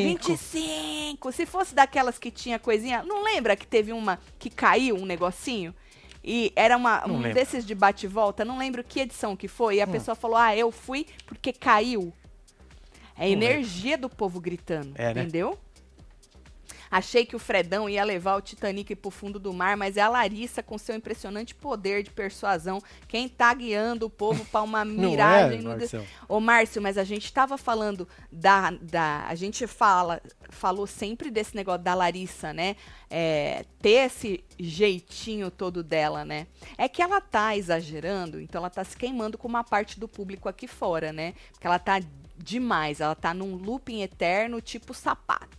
25! 0.04 1.32
Se 1.32 1.46
fosse 1.46 1.74
daquelas 1.74 2.18
que 2.18 2.30
tinha 2.30 2.58
coisinha. 2.58 3.02
Não 3.02 3.22
lembra 3.22 3.56
que 3.56 3.66
teve 3.66 3.92
uma 3.92 4.18
que 4.38 4.50
caiu 4.50 4.96
um 4.96 5.04
negocinho? 5.06 5.74
E 6.22 6.52
era 6.56 6.76
uma, 6.76 7.06
Não 7.06 7.14
um 7.14 7.18
lembro. 7.20 7.34
desses 7.34 7.64
de 7.64 7.74
bate 7.74 8.06
e 8.06 8.08
volta, 8.08 8.44
não 8.44 8.58
lembro 8.58 8.82
que 8.84 9.00
edição 9.00 9.36
que 9.36 9.48
foi. 9.48 9.76
E 9.76 9.80
a 9.80 9.86
Hum. 9.86 9.92
pessoa 9.92 10.14
falou: 10.14 10.36
Ah, 10.36 10.54
eu 10.56 10.70
fui 10.70 11.06
porque 11.26 11.52
caiu. 11.52 12.12
É 13.16 13.24
a 13.24 13.28
energia 13.28 13.96
do 13.98 14.08
povo 14.08 14.40
gritando. 14.40 14.92
É, 14.96 15.12
né? 15.14 15.22
Achei 16.90 17.26
que 17.26 17.36
o 17.36 17.38
Fredão 17.38 17.88
ia 17.88 18.04
levar 18.04 18.36
o 18.36 18.40
Titanic 18.40 18.94
pro 18.96 19.10
fundo 19.10 19.38
do 19.38 19.52
mar, 19.52 19.76
mas 19.76 19.96
é 19.96 20.00
a 20.00 20.08
Larissa 20.08 20.62
com 20.62 20.78
seu 20.78 20.94
impressionante 20.94 21.54
poder 21.54 22.02
de 22.02 22.10
persuasão 22.10 22.82
quem 23.06 23.28
tá 23.28 23.52
guiando 23.54 24.06
o 24.06 24.10
povo 24.10 24.44
pra 24.46 24.62
uma 24.62 24.84
Não 24.84 25.10
miragem 25.10 25.58
é, 25.58 25.62
no 25.62 25.70
Marcelo? 25.70 26.06
Ô, 26.28 26.40
Márcio, 26.40 26.82
mas 26.82 26.98
a 26.98 27.04
gente 27.04 27.32
tava 27.32 27.56
falando 27.56 28.08
da, 28.30 28.70
da. 28.70 29.26
A 29.28 29.34
gente 29.34 29.66
fala, 29.66 30.20
falou 30.50 30.86
sempre 30.86 31.30
desse 31.30 31.54
negócio 31.54 31.82
da 31.82 31.94
Larissa, 31.94 32.52
né? 32.52 32.76
É, 33.10 33.64
ter 33.80 34.06
esse 34.06 34.44
jeitinho 34.58 35.50
todo 35.50 35.82
dela, 35.82 36.24
né? 36.24 36.46
É 36.76 36.88
que 36.88 37.02
ela 37.02 37.20
tá 37.20 37.56
exagerando, 37.56 38.40
então 38.40 38.60
ela 38.60 38.70
tá 38.70 38.84
se 38.84 38.96
queimando 38.96 39.38
com 39.38 39.48
uma 39.48 39.64
parte 39.64 39.98
do 39.98 40.06
público 40.06 40.48
aqui 40.48 40.66
fora, 40.66 41.12
né? 41.12 41.34
Porque 41.52 41.66
ela 41.66 41.78
tá 41.78 42.00
demais, 42.36 43.00
ela 43.00 43.14
tá 43.14 43.34
num 43.34 43.56
looping 43.56 44.02
eterno 44.02 44.60
tipo 44.60 44.94
sapato. 44.94 45.57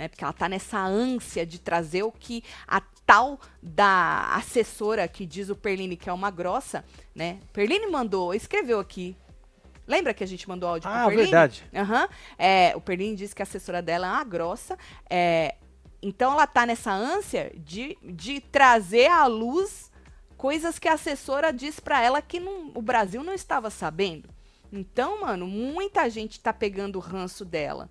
Né? 0.00 0.08
Porque 0.08 0.24
ela 0.24 0.32
tá 0.32 0.48
nessa 0.48 0.78
ânsia 0.78 1.44
de 1.44 1.58
trazer 1.58 2.04
o 2.04 2.10
que 2.10 2.42
a 2.66 2.80
tal 3.04 3.38
da 3.62 4.30
assessora 4.34 5.06
que 5.06 5.26
diz 5.26 5.50
o 5.50 5.54
Perline 5.54 5.94
que 5.94 6.08
é 6.08 6.12
uma 6.12 6.30
grossa, 6.30 6.82
né? 7.14 7.38
Perline 7.52 7.86
mandou, 7.88 8.32
escreveu 8.32 8.80
aqui. 8.80 9.14
Lembra 9.86 10.14
que 10.14 10.24
a 10.24 10.26
gente 10.26 10.48
mandou 10.48 10.70
áudio 10.70 10.88
Ah, 10.88 11.00
pro 11.00 11.08
Perline? 11.08 11.24
verdade. 11.24 11.64
Aham. 11.74 12.08
É, 12.38 12.72
o 12.74 12.80
Perline 12.80 13.14
disse 13.14 13.34
que 13.34 13.42
a 13.42 13.44
assessora 13.44 13.82
dela 13.82 14.06
é 14.06 14.10
uma 14.10 14.24
grossa. 14.24 14.78
É, 15.10 15.56
então 16.00 16.32
ela 16.32 16.46
tá 16.46 16.64
nessa 16.64 16.92
ânsia 16.92 17.52
de, 17.58 17.98
de 18.02 18.40
trazer 18.40 19.08
à 19.08 19.26
luz 19.26 19.90
coisas 20.34 20.78
que 20.78 20.88
a 20.88 20.94
assessora 20.94 21.52
disse 21.52 21.82
pra 21.82 22.00
ela 22.02 22.22
que 22.22 22.40
não- 22.40 22.70
o 22.74 22.80
Brasil 22.80 23.22
não 23.22 23.34
estava 23.34 23.68
sabendo. 23.68 24.30
Então, 24.72 25.20
mano, 25.20 25.46
muita 25.46 26.08
gente 26.08 26.40
tá 26.40 26.54
pegando 26.54 26.96
o 26.96 27.00
ranço 27.00 27.44
dela. 27.44 27.90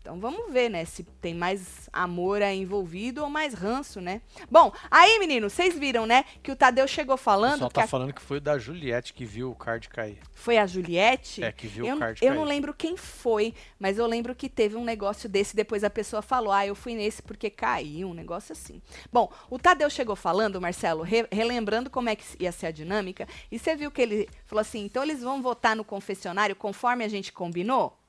Então 0.00 0.18
vamos 0.18 0.50
ver, 0.50 0.70
né, 0.70 0.84
se 0.86 1.02
tem 1.04 1.34
mais 1.34 1.88
amor 1.92 2.40
aí 2.40 2.58
envolvido 2.58 3.22
ou 3.22 3.28
mais 3.28 3.52
ranço, 3.52 4.00
né? 4.00 4.22
Bom, 4.50 4.72
aí, 4.90 5.18
menino, 5.18 5.50
vocês 5.50 5.78
viram, 5.78 6.06
né, 6.06 6.24
que 6.42 6.50
o 6.50 6.56
Tadeu 6.56 6.88
chegou 6.88 7.18
falando 7.18 7.68
que 7.68 7.74
tá 7.74 7.84
a- 7.84 7.86
falando 7.86 8.14
que 8.14 8.22
foi 8.22 8.38
o 8.38 8.40
da 8.40 8.58
Juliette 8.58 9.12
que 9.12 9.26
viu 9.26 9.50
o 9.50 9.54
card 9.54 9.90
cair. 9.90 10.18
foi 10.32 10.56
a 10.56 10.66
Juliette. 10.66 11.44
É, 11.44 11.52
que 11.52 11.66
viu 11.66 11.84
eu, 11.84 11.96
o 11.96 11.98
card 11.98 12.18
eu 12.24 12.28
cair. 12.30 12.38
não 12.38 12.44
lembro 12.46 12.72
quem 12.72 12.96
foi, 12.96 13.52
mas 13.78 13.98
eu 13.98 14.06
lembro 14.06 14.34
que 14.34 14.48
teve 14.48 14.74
um 14.74 14.84
negócio 14.84 15.28
desse. 15.28 15.54
Depois 15.54 15.84
a 15.84 15.90
pessoa 15.90 16.22
falou: 16.22 16.50
Ah, 16.50 16.66
eu 16.66 16.74
fui 16.74 16.94
nesse 16.94 17.20
porque 17.22 17.50
caiu, 17.50 18.08
um 18.08 18.14
negócio 18.14 18.52
assim. 18.52 18.80
Bom, 19.12 19.30
o 19.50 19.58
Tadeu 19.58 19.90
chegou 19.90 20.16
falando, 20.16 20.58
Marcelo, 20.62 21.02
re- 21.02 21.28
relembrando 21.30 21.90
como 21.90 22.08
é 22.08 22.16
que 22.16 22.24
ia 22.42 22.52
ser 22.52 22.66
a 22.68 22.70
dinâmica. 22.70 23.28
E 23.52 23.58
você 23.58 23.76
viu 23.76 23.90
que 23.90 24.00
ele 24.00 24.28
falou 24.46 24.60
assim: 24.62 24.82
então 24.82 25.02
eles 25.02 25.20
vão 25.22 25.42
votar 25.42 25.76
no 25.76 25.84
confessionário 25.84 26.56
conforme 26.56 27.04
a 27.04 27.08
gente 27.08 27.30
combinou? 27.32 27.99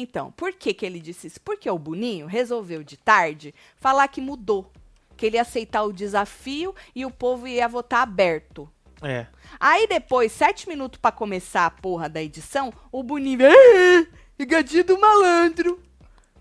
Então, 0.00 0.32
por 0.32 0.52
que, 0.52 0.72
que 0.74 0.84
ele 0.86 0.98
disse 1.00 1.26
isso? 1.26 1.40
Porque 1.40 1.68
o 1.70 1.78
Boninho 1.78 2.26
resolveu 2.26 2.82
de 2.82 2.96
tarde 2.96 3.54
falar 3.76 4.08
que 4.08 4.20
mudou. 4.20 4.70
Que 5.16 5.26
ele 5.26 5.36
ia 5.36 5.42
aceitar 5.42 5.82
o 5.82 5.92
desafio 5.92 6.74
e 6.94 7.04
o 7.04 7.10
povo 7.10 7.46
ia 7.46 7.68
votar 7.68 8.02
aberto. 8.02 8.68
É. 9.02 9.26
Aí 9.58 9.86
depois, 9.86 10.32
sete 10.32 10.68
minutos 10.68 10.98
pra 11.00 11.10
começar 11.12 11.66
a 11.66 11.70
porra 11.70 12.08
da 12.08 12.22
edição, 12.22 12.72
o 12.92 13.02
Boninho 13.02 13.40
"Ah, 13.46 14.06
pegadinha 14.36 14.84
do 14.84 14.98
malandro. 14.98 15.80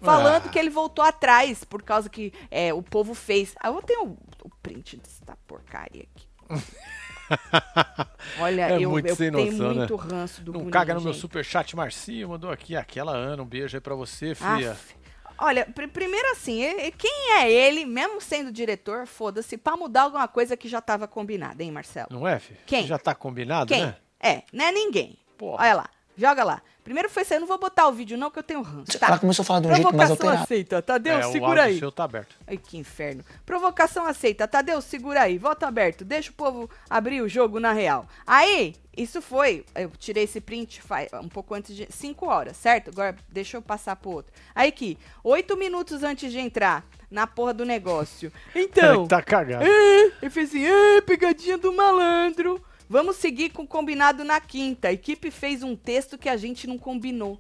Falando 0.02 0.46
Ah. 0.46 0.50
que 0.50 0.58
ele 0.58 0.70
voltou 0.70 1.04
atrás, 1.04 1.64
por 1.66 1.84
causa 1.84 2.10
que 2.10 2.32
é, 2.50 2.74
o 2.74 2.82
povo 2.82 3.14
fez. 3.14 3.54
Ah, 3.60 3.68
eu 3.68 3.82
tenho 3.82 4.04
o, 4.06 4.18
o 4.46 4.50
print 4.64 4.96
dessa 4.98 5.38
porcaria 5.46 6.04
aqui. 6.16 6.28
Olha, 8.40 8.70
É 8.70 8.80
eu, 8.84 8.90
muito 8.90 9.08
eu 9.08 9.16
sem 9.16 9.32
tenho 9.32 9.52
noção, 9.52 9.70
né? 9.70 9.74
muito 9.80 9.96
ranço 9.96 10.42
do 10.42 10.52
Não 10.52 10.60
Boninho, 10.60 10.72
caga 10.72 10.94
no 10.94 11.02
meu 11.02 11.14
gente. 11.14 11.22
superchat, 11.22 11.76
Marcinho 11.76 12.30
mandou 12.30 12.52
aqui. 12.52 12.76
Aquela 12.76 13.12
Ana, 13.16 13.44
um 13.44 13.46
beijo 13.46 13.76
aí 13.78 13.82
pra 13.82 13.96
você, 13.96 14.34
filha. 14.36 14.72
Aff. 14.72 14.96
Olha, 15.42 15.66
pr- 15.66 15.88
primeiro 15.88 16.30
assim, 16.32 16.62
quem 16.98 17.32
é 17.40 17.50
ele, 17.50 17.86
mesmo 17.86 18.20
sendo 18.20 18.52
diretor, 18.52 19.08
foda-se, 19.08 19.58
pra 19.58 19.78
mudar 19.78 20.02
alguma 20.04 20.28
coisa 20.28 20.58
que 20.58 20.68
já 20.68 20.82
tava 20.82 21.08
combinada, 21.08 21.64
hein, 21.64 21.72
Marcelo? 21.72 22.10
Não 22.12 22.28
é, 22.28 22.40
filho? 22.40 22.60
Quem? 22.66 22.86
Já 22.86 22.98
tá 22.98 23.16
combinado, 23.16 23.74
Quem? 23.74 23.86
né? 23.86 23.96
É, 24.20 24.44
não 24.52 24.66
é 24.66 24.72
ninguém. 24.72 25.18
Porra. 25.38 25.64
Olha 25.64 25.74
lá, 25.76 25.90
joga 26.20 26.44
lá. 26.44 26.62
Primeiro 26.84 27.10
foi 27.10 27.22
isso, 27.22 27.34
eu 27.36 27.40
não 27.40 27.48
vou 27.48 27.60
botar 27.60 27.88
o 27.88 27.92
vídeo 27.92 28.18
não, 28.18 28.32
que 28.32 28.40
eu 28.40 28.44
tenho 28.44 28.62
ranço. 28.62 28.98
Tá. 28.98 29.08
Ela 29.08 29.20
começou 29.20 29.44
a 29.44 29.46
falar 29.46 29.60
de 29.60 29.68
um 29.68 29.76
jeito 29.76 29.84
mais 29.84 29.96
Provocação 29.96 30.28
alterado. 30.28 30.44
aceita, 30.44 30.82
Tadeu, 30.82 31.14
é, 31.14 31.28
o 31.28 31.32
segura 31.32 31.62
áudio 31.62 31.64
aí. 31.64 31.80
seu 31.80 31.92
tá 31.92 32.04
aberto. 32.04 32.36
Ai, 32.48 32.58
que 32.58 32.78
inferno. 32.78 33.24
Provocação 33.46 34.06
aceita. 34.08 34.48
Tadeu, 34.48 34.82
segura 34.82 35.22
aí. 35.22 35.38
Voto 35.38 35.64
aberto. 35.64 36.04
Deixa 36.04 36.32
o 36.32 36.34
povo 36.34 36.70
abrir 36.90 37.22
o 37.22 37.30
jogo 37.30 37.60
na 37.60 37.74
real. 37.74 38.08
Aí, 38.26 38.76
isso 38.98 39.22
foi. 39.22 39.66
Eu 39.76 39.92
tirei 40.00 40.24
esse 40.24 40.42
print 40.42 40.82
faz, 40.82 41.10
um 41.14 41.30
pouco 41.30 41.54
antes 41.54 41.76
de. 41.76 41.88
5 41.92 42.26
horas, 42.26 42.58
certo? 42.58 42.90
Agora, 42.90 43.16
deixa 43.30 43.58
eu 43.58 43.62
passar 43.62 43.96
pro 43.96 44.10
outro. 44.10 44.34
Aí 44.56 44.70
aqui, 44.70 44.98
8 45.24 45.56
minutos 45.58 46.02
antes 46.02 46.32
de 46.32 46.40
entrar 46.40 46.84
na 47.12 47.28
porra 47.28 47.54
do 47.54 47.66
negócio. 47.66 48.32
Então. 48.56 49.08
tá 49.08 49.22
cagado. 49.22 49.64
É, 49.64 50.12
ele 50.22 50.30
fez 50.30 50.50
assim, 50.50 50.66
é, 50.66 51.02
pegadinha 51.02 51.58
do 51.58 51.72
malandro. 51.72 52.60
Vamos 52.90 53.18
seguir 53.18 53.52
com 53.52 53.62
o 53.62 53.68
combinado 53.68 54.24
na 54.24 54.42
quinta. 54.42 54.88
A 54.88 54.92
equipe 54.92 55.30
fez 55.30 55.62
um 55.62 55.76
texto 55.76 56.18
que 56.18 56.28
a 56.28 56.36
gente 56.36 56.66
não 56.66 56.80
combinou. 56.80 57.40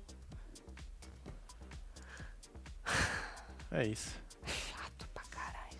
É 3.71 3.87
isso. 3.87 4.15
Chato 4.45 5.09
pra 5.11 5.23
caralho. 5.23 5.77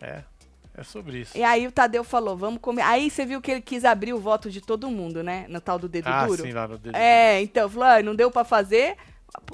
É. 0.00 0.22
É 0.72 0.84
sobre 0.84 1.18
isso. 1.18 1.36
E 1.36 1.42
aí 1.42 1.66
o 1.66 1.72
Tadeu 1.72 2.04
falou, 2.04 2.36
vamos 2.36 2.60
comer. 2.60 2.82
Aí 2.82 3.10
você 3.10 3.26
viu 3.26 3.40
que 3.40 3.50
ele 3.50 3.60
quis 3.60 3.84
abrir 3.84 4.12
o 4.12 4.20
voto 4.20 4.48
de 4.48 4.60
todo 4.60 4.88
mundo, 4.88 5.22
né? 5.22 5.46
No 5.48 5.60
tal 5.60 5.80
do 5.80 5.88
dedo 5.88 6.06
ah, 6.08 6.26
duro. 6.26 6.42
sim, 6.42 6.52
lá 6.52 6.68
no 6.68 6.78
dedo. 6.78 6.96
É, 6.96 7.42
então, 7.42 7.68
falou, 7.68 7.88
ah, 7.88 8.02
não 8.02 8.14
deu 8.14 8.30
pra 8.30 8.44
fazer. 8.44 8.96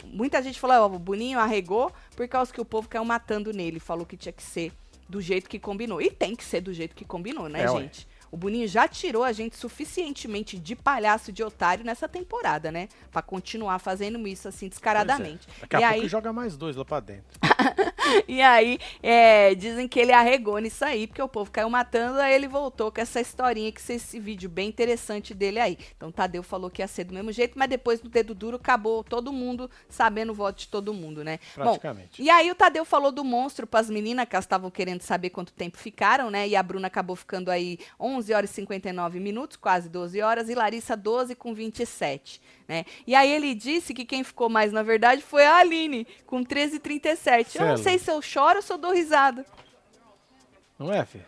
Muita 0.05 0.43
gente 0.43 0.61
falou, 0.61 0.77
ó, 0.77 0.95
o 0.95 0.99
Boninho 0.99 1.39
arregou 1.39 1.91
por 2.15 2.29
causa 2.29 2.53
que 2.53 2.61
o 2.61 2.65
povo 2.65 2.87
caiu 2.87 3.05
matando 3.05 3.51
nele. 3.53 3.81
Falou 3.81 4.05
que 4.05 4.17
tinha 4.17 4.33
que 4.33 4.43
ser 4.43 4.73
do 5.09 5.21
jeito 5.21 5.49
que 5.49 5.59
combinou. 5.59 6.01
E 6.01 6.11
tem 6.11 6.35
que 6.35 6.45
ser 6.45 6.61
do 6.61 6.73
jeito 6.73 6.95
que 6.95 7.05
combinou, 7.05 7.49
né, 7.49 7.63
É, 7.65 7.69
gente? 7.69 8.07
O 8.31 8.37
Boninho 8.37 8.67
já 8.69 8.87
tirou 8.89 9.23
a 9.25 9.33
gente 9.33 9.57
suficientemente 9.57 10.59
de 10.59 10.75
palhaço 10.77 11.33
de 11.33 11.43
otário 11.43 11.85
nessa 11.85 12.09
temporada, 12.09 12.71
né? 12.73 12.89
Pra 13.11 13.23
continuar 13.23 13.79
fazendo 13.79 14.27
isso 14.27 14.49
assim 14.49 14.67
Pois 14.67 14.71
é. 14.71 14.71
descaradamente. 14.71 15.47
Daqui 15.61 15.77
a 15.77 15.79
E 15.81 15.83
pouco 15.91 16.03
aí- 16.03 16.09
joga 16.09 16.33
mais 16.33 16.57
dois 16.57 16.77
lá 16.77 16.85
pra 16.85 17.01
dentro. 17.01 17.25
E 18.29 18.41
aí, 18.41 18.79
é, 19.03 19.53
dizem 19.57 19.89
que 19.89 19.99
ele 19.99 20.13
arregou 20.13 20.59
nisso 20.59 20.85
aí, 20.85 21.09
porque 21.09 21.21
o 21.21 21.29
povo 21.29 21.51
caiu 21.51 21.69
matando, 21.69 22.21
aí 22.21 22.35
ele 22.35 22.47
voltou 22.47 22.93
com 22.93 23.01
essa 23.01 23.21
historinha, 23.21 23.73
que 23.73 23.81
esse 23.93 24.21
vídeo 24.21 24.49
bem 24.49 24.69
interessante 24.69 25.35
dele 25.35 25.59
aí. 25.59 25.77
Então, 25.97 26.13
Tadeu 26.13 26.43
falou 26.45 26.71
que 26.71 26.81
ia 26.81 26.87
ser 26.87 27.03
do 27.03 27.13
mesmo 27.15 27.33
jeito, 27.33 27.59
mas 27.59 27.69
depois 27.69 28.01
do 28.01 28.09
dedo 28.09 28.33
duro 28.33 28.57
acabou 28.59 29.03
todo 29.03 29.33
mundo 29.33 29.69
sabendo 29.89 30.31
o 30.31 30.35
voto 30.35 30.61
de 30.61 30.69
todo 30.69 30.95
mundo, 30.95 31.25
né? 31.25 31.41
Bom, 31.57 31.65
Praticamente. 31.65 32.23
e 32.23 32.31
aí 32.31 32.49
o 32.49 32.55
Tadeu 32.55 32.85
falou 32.85 33.11
do 33.11 33.25
monstro 33.25 33.67
pras 33.67 33.91
meninas, 33.91 34.29
que 34.29 34.37
elas 34.37 34.45
estavam 34.45 34.71
querendo 34.71 35.03
saber 35.03 35.31
quanto 35.31 35.53
tempo 35.53 35.77
ficaram, 35.77 36.31
né? 36.31 36.47
E 36.47 36.55
a 36.55 36.63
Bruna 36.63 36.87
acabou 36.87 37.17
ficando 37.17 37.51
aí 37.51 37.77
11 37.99 38.26
horas 38.33 38.51
e 38.51 38.55
59 38.55 39.21
minutos, 39.21 39.57
quase 39.57 39.89
12 39.89 40.21
horas, 40.21 40.49
e 40.49 40.55
Larissa 40.55 40.97
12 40.97 41.35
com 41.35 41.55
27, 41.55 42.41
né? 42.67 42.85
E 43.07 43.15
aí 43.15 43.31
ele 43.31 43.55
disse 43.55 43.93
que 43.95 44.05
quem 44.05 44.25
ficou 44.25 44.49
mais, 44.49 44.73
na 44.73 44.83
verdade, 44.83 45.23
foi 45.23 45.45
a 45.45 45.57
Aline, 45.57 46.07
com 46.27 46.45
13,37. 46.45 47.57
Eu 47.57 47.67
não 47.67 47.77
Celo. 47.77 47.79
sei 47.79 47.99
se 47.99 48.11
eu 48.11 48.21
choro 48.23 48.57
ou 48.57 48.63
se 48.63 48.73
eu 48.73 48.79
dou 48.79 48.93
risada. 48.93 49.45
Não 50.79 50.93
é, 50.93 51.05
filho? 51.05 51.25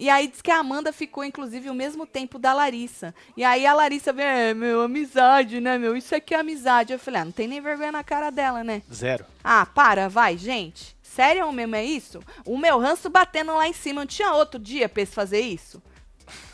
E 0.00 0.08
aí 0.08 0.28
diz 0.28 0.40
que 0.40 0.50
a 0.52 0.58
Amanda 0.58 0.92
ficou, 0.92 1.24
inclusive, 1.24 1.68
o 1.68 1.74
mesmo 1.74 2.06
tempo 2.06 2.38
da 2.38 2.54
Larissa. 2.54 3.12
E 3.36 3.42
aí 3.42 3.66
a 3.66 3.74
Larissa 3.74 4.12
vem, 4.12 4.24
é, 4.24 4.54
meu, 4.54 4.82
amizade, 4.82 5.60
né, 5.60 5.76
meu? 5.76 5.96
Isso 5.96 6.14
aqui 6.14 6.36
é 6.36 6.38
amizade. 6.38 6.92
Eu 6.92 7.00
falei, 7.00 7.20
ah, 7.20 7.24
não 7.24 7.32
tem 7.32 7.48
nem 7.48 7.60
vergonha 7.60 7.90
na 7.90 8.04
cara 8.04 8.30
dela, 8.30 8.62
né? 8.62 8.80
Zero. 8.92 9.24
Ah, 9.42 9.66
para, 9.66 10.08
vai, 10.08 10.36
gente. 10.36 10.96
Sério 11.14 11.50
mesmo 11.50 11.74
é 11.74 11.84
isso? 11.84 12.20
O 12.44 12.56
meu 12.58 12.78
ranço 12.78 13.10
batendo 13.10 13.52
lá 13.52 13.66
em 13.66 13.72
cima. 13.72 14.00
Não 14.00 14.06
tinha 14.06 14.32
outro 14.34 14.60
dia 14.60 14.88
pra 14.88 15.02
eles 15.02 15.14
fazer 15.14 15.40
isso? 15.40 15.82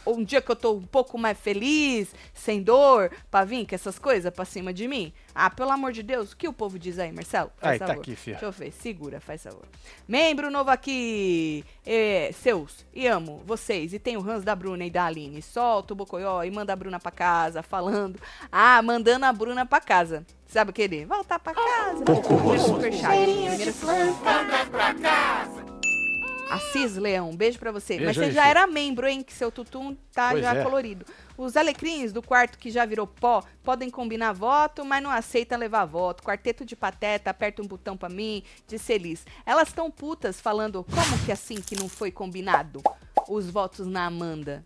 Ou 0.04 0.16
um 0.18 0.24
dia 0.24 0.40
que 0.40 0.50
eu 0.50 0.56
tô 0.56 0.74
um 0.74 0.82
pouco 0.82 1.16
mais 1.18 1.38
feliz, 1.38 2.14
sem 2.32 2.62
dor, 2.62 3.10
pra 3.30 3.44
vir 3.44 3.66
com 3.66 3.74
essas 3.74 3.98
coisas 3.98 4.32
pra 4.32 4.44
cima 4.44 4.72
de 4.72 4.86
mim? 4.86 5.12
Ah, 5.34 5.50
pelo 5.50 5.70
amor 5.70 5.92
de 5.92 6.02
Deus, 6.02 6.32
o 6.32 6.36
que 6.36 6.46
o 6.46 6.52
povo 6.52 6.78
diz 6.78 6.98
aí, 6.98 7.10
Marcelo? 7.12 7.50
Faz 7.56 7.72
Aí, 7.72 7.78
tá 7.78 7.86
favor. 7.88 8.00
aqui, 8.00 8.14
fia. 8.14 8.34
Deixa 8.34 8.46
eu 8.46 8.52
ver, 8.52 8.72
segura, 8.72 9.20
faz 9.20 9.42
favor. 9.42 9.64
Membro 10.06 10.50
novo 10.50 10.70
aqui, 10.70 11.64
é, 11.84 12.30
seus, 12.32 12.86
e 12.94 13.06
amo 13.06 13.42
vocês. 13.44 13.92
E 13.92 13.98
tem 13.98 14.16
o 14.16 14.20
ranço 14.20 14.44
da 14.44 14.54
Bruna 14.54 14.84
e 14.84 14.90
da 14.90 15.06
Aline. 15.06 15.42
Solta 15.42 15.92
o 15.92 15.96
Bocoió 15.96 16.42
e 16.44 16.50
manda 16.50 16.72
a 16.72 16.76
Bruna 16.76 17.00
pra 17.00 17.10
casa, 17.10 17.62
falando. 17.62 18.20
Ah, 18.52 18.80
mandando 18.82 19.26
a 19.26 19.32
Bruna 19.32 19.66
pra 19.66 19.80
casa. 19.80 20.24
Sabe 20.46 20.70
o 20.70 20.74
que 20.74 20.82
ele? 20.82 21.04
Voltar 21.04 21.38
pra 21.40 21.52
casa. 21.52 22.04
Primeiro 22.04 22.60
superchat. 22.60 23.24
Primeiro 23.24 23.72
Assis 26.54 26.96
Leão, 26.96 27.30
um 27.30 27.36
beijo 27.36 27.58
pra 27.58 27.72
você. 27.72 27.94
Beijo 27.94 28.06
Mas 28.06 28.16
você 28.16 28.30
já 28.32 28.46
era 28.46 28.66
membro, 28.66 29.06
hein? 29.06 29.22
Que 29.22 29.32
seu 29.32 29.50
tutum 29.50 29.96
tá 30.12 30.30
Pois 30.30 30.42
já 30.42 30.54
é. 30.54 30.62
colorido. 30.62 31.04
Os 31.36 31.56
alecrins 31.56 32.12
do 32.12 32.22
quarto 32.22 32.58
que 32.58 32.70
já 32.70 32.86
virou 32.86 33.06
pó 33.06 33.42
podem 33.62 33.90
combinar 33.90 34.32
voto, 34.32 34.84
mas 34.84 35.02
não 35.02 35.10
aceitam 35.10 35.58
levar 35.58 35.84
voto. 35.84 36.22
Quarteto 36.22 36.64
de 36.64 36.76
pateta, 36.76 37.30
aperta 37.30 37.60
um 37.60 37.66
botão 37.66 37.96
pra 37.96 38.08
mim, 38.08 38.42
disse 38.68 38.92
Elis. 38.92 39.26
Elas 39.44 39.68
estão 39.68 39.90
putas 39.90 40.40
falando 40.40 40.84
como 40.84 41.24
que 41.24 41.32
assim 41.32 41.56
que 41.56 41.76
não 41.76 41.88
foi 41.88 42.12
combinado 42.12 42.80
os 43.28 43.50
votos 43.50 43.86
na 43.86 44.06
Amanda. 44.06 44.62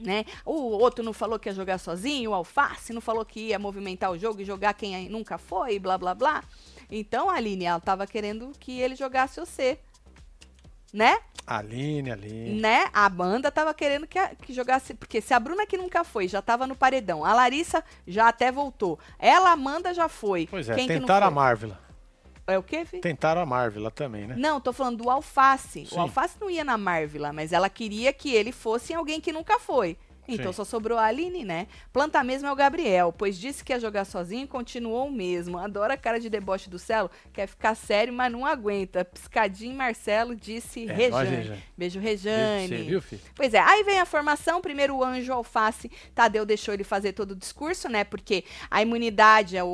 Né? 0.00 0.24
O 0.44 0.52
outro 0.52 1.04
não 1.04 1.12
falou 1.12 1.38
que 1.38 1.48
ia 1.48 1.54
jogar 1.54 1.78
sozinho, 1.78 2.30
o 2.30 2.34
Alface 2.34 2.92
não 2.92 3.00
falou 3.00 3.24
que 3.24 3.48
ia 3.48 3.58
movimentar 3.58 4.10
o 4.10 4.18
jogo 4.18 4.40
e 4.40 4.44
jogar 4.44 4.74
quem 4.74 5.08
nunca 5.08 5.38
foi, 5.38 5.78
blá 5.78 5.96
blá 5.96 6.14
blá. 6.14 6.42
Então, 6.90 7.30
Aline, 7.30 7.64
ela 7.64 7.80
tava 7.80 8.06
querendo 8.06 8.52
que 8.58 8.80
ele 8.80 8.96
jogasse 8.96 9.38
você. 9.38 9.78
Né? 10.94 11.18
Aline, 11.44 12.12
Aline. 12.12 12.60
Né? 12.60 12.86
A 12.92 13.08
banda 13.08 13.50
tava 13.50 13.74
querendo 13.74 14.06
que, 14.06 14.16
a- 14.16 14.28
que 14.34 14.52
jogasse. 14.54 14.94
Porque 14.94 15.20
se 15.20 15.34
a 15.34 15.40
Bruna 15.40 15.66
que 15.66 15.76
nunca 15.76 16.04
foi 16.04 16.28
já 16.28 16.40
tava 16.40 16.68
no 16.68 16.76
paredão, 16.76 17.24
a 17.24 17.34
Larissa 17.34 17.82
já 18.06 18.28
até 18.28 18.52
voltou. 18.52 18.96
Ela, 19.18 19.50
a 19.50 19.52
Amanda, 19.54 19.92
já 19.92 20.08
foi. 20.08 20.46
Pois 20.48 20.68
é, 20.68 20.74
Quem 20.76 20.86
tentaram 20.86 21.26
a 21.26 21.30
foi? 21.30 21.34
Marvila. 21.34 21.80
É 22.46 22.56
o 22.58 22.62
quê, 22.62 22.84
filho? 22.84 23.02
Tentaram 23.02 23.40
a 23.40 23.46
Marvila 23.46 23.90
também, 23.90 24.26
né? 24.26 24.34
Não, 24.38 24.60
tô 24.60 24.72
falando 24.72 24.98
do 24.98 25.10
Alface. 25.10 25.86
Sim. 25.86 25.96
O 25.96 26.00
Alface 26.00 26.36
não 26.40 26.48
ia 26.48 26.62
na 26.62 26.78
Marvila, 26.78 27.32
mas 27.32 27.52
ela 27.52 27.68
queria 27.68 28.12
que 28.12 28.32
ele 28.32 28.52
fosse 28.52 28.94
alguém 28.94 29.20
que 29.20 29.32
nunca 29.32 29.58
foi. 29.58 29.96
Então 30.26 30.52
Sim. 30.52 30.56
só 30.56 30.64
sobrou 30.64 30.98
a 30.98 31.04
Aline, 31.04 31.44
né? 31.44 31.66
Planta 31.92 32.22
mesmo 32.24 32.48
é 32.48 32.52
o 32.52 32.56
Gabriel, 32.56 33.12
pois 33.16 33.38
disse 33.38 33.62
que 33.62 33.72
ia 33.72 33.78
jogar 33.80 34.04
sozinho 34.04 34.44
e 34.44 34.46
continuou 34.46 35.08
o 35.08 35.12
mesmo. 35.12 35.58
Adora 35.58 35.94
a 35.94 35.96
cara 35.96 36.18
de 36.18 36.30
deboche 36.30 36.70
do 36.70 36.78
Celo, 36.78 37.10
quer 37.32 37.46
ficar 37.46 37.74
sério, 37.74 38.12
mas 38.12 38.32
não 38.32 38.46
aguenta. 38.46 39.04
Piscadinho 39.04 39.74
Marcelo 39.76 40.34
disse 40.34 40.88
É, 40.88 40.92
Rejane. 40.92 41.62
Beijo, 41.76 42.00
Rejane. 42.00 42.68
Você 42.68 42.82
viu, 42.82 43.02
filho? 43.02 43.22
Pois 43.34 43.52
é, 43.54 43.58
aí 43.60 43.82
vem 43.84 44.00
a 44.00 44.06
formação, 44.06 44.60
primeiro 44.60 44.96
o 44.96 45.04
anjo 45.04 45.32
alface, 45.32 45.90
Tadeu 46.14 46.46
deixou 46.46 46.72
ele 46.72 46.84
fazer 46.84 47.12
todo 47.12 47.32
o 47.32 47.36
discurso, 47.36 47.88
né? 47.88 48.04
Porque 48.04 48.44
a 48.70 48.80
imunidade, 48.82 49.56
o, 49.60 49.66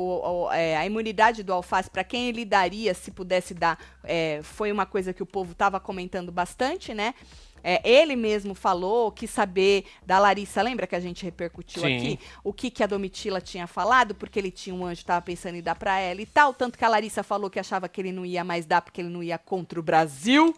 o- 0.47 0.51
é, 0.51 0.75
a 0.77 0.85
imunidade 0.85 1.43
do 1.43 1.53
alface, 1.53 1.89
para 1.89 2.03
quem 2.03 2.27
ele 2.27 2.43
daria, 2.45 2.93
se 2.93 3.11
pudesse 3.11 3.53
dar, 3.53 3.79
é, 4.03 4.39
foi 4.43 4.71
uma 4.71 4.85
coisa 4.85 5.13
que 5.13 5.23
o 5.23 5.25
povo 5.25 5.53
tava 5.55 5.79
comentando 5.79 6.31
bastante, 6.31 6.93
né? 6.93 7.13
É, 7.63 7.81
ele 7.87 8.15
mesmo 8.15 8.53
falou, 8.53 9.11
quis 9.11 9.29
saber 9.29 9.85
da 10.05 10.19
Larissa, 10.19 10.61
lembra 10.61 10.87
que 10.87 10.95
a 10.95 10.99
gente 10.99 11.23
repercutiu 11.23 11.81
Sim. 11.81 11.95
aqui? 11.95 12.19
O 12.43 12.53
que, 12.53 12.69
que 12.69 12.83
a 12.83 12.87
Domitila 12.87 13.39
tinha 13.41 13.67
falado, 13.67 14.15
porque 14.15 14.39
ele 14.39 14.51
tinha 14.51 14.75
um 14.75 14.85
anjo, 14.85 15.05
tava 15.05 15.21
pensando 15.21 15.55
em 15.55 15.61
dar 15.61 15.75
pra 15.75 15.99
ela 15.99 16.21
e 16.21 16.25
tal. 16.25 16.53
Tanto 16.53 16.77
que 16.77 16.85
a 16.85 16.89
Larissa 16.89 17.23
falou 17.23 17.49
que 17.49 17.59
achava 17.59 17.87
que 17.87 18.01
ele 18.01 18.11
não 18.11 18.25
ia 18.25 18.43
mais 18.43 18.65
dar, 18.65 18.81
porque 18.81 19.01
ele 19.01 19.09
não 19.09 19.23
ia 19.23 19.37
contra 19.37 19.79
o 19.79 19.83
Brasil. 19.83 20.55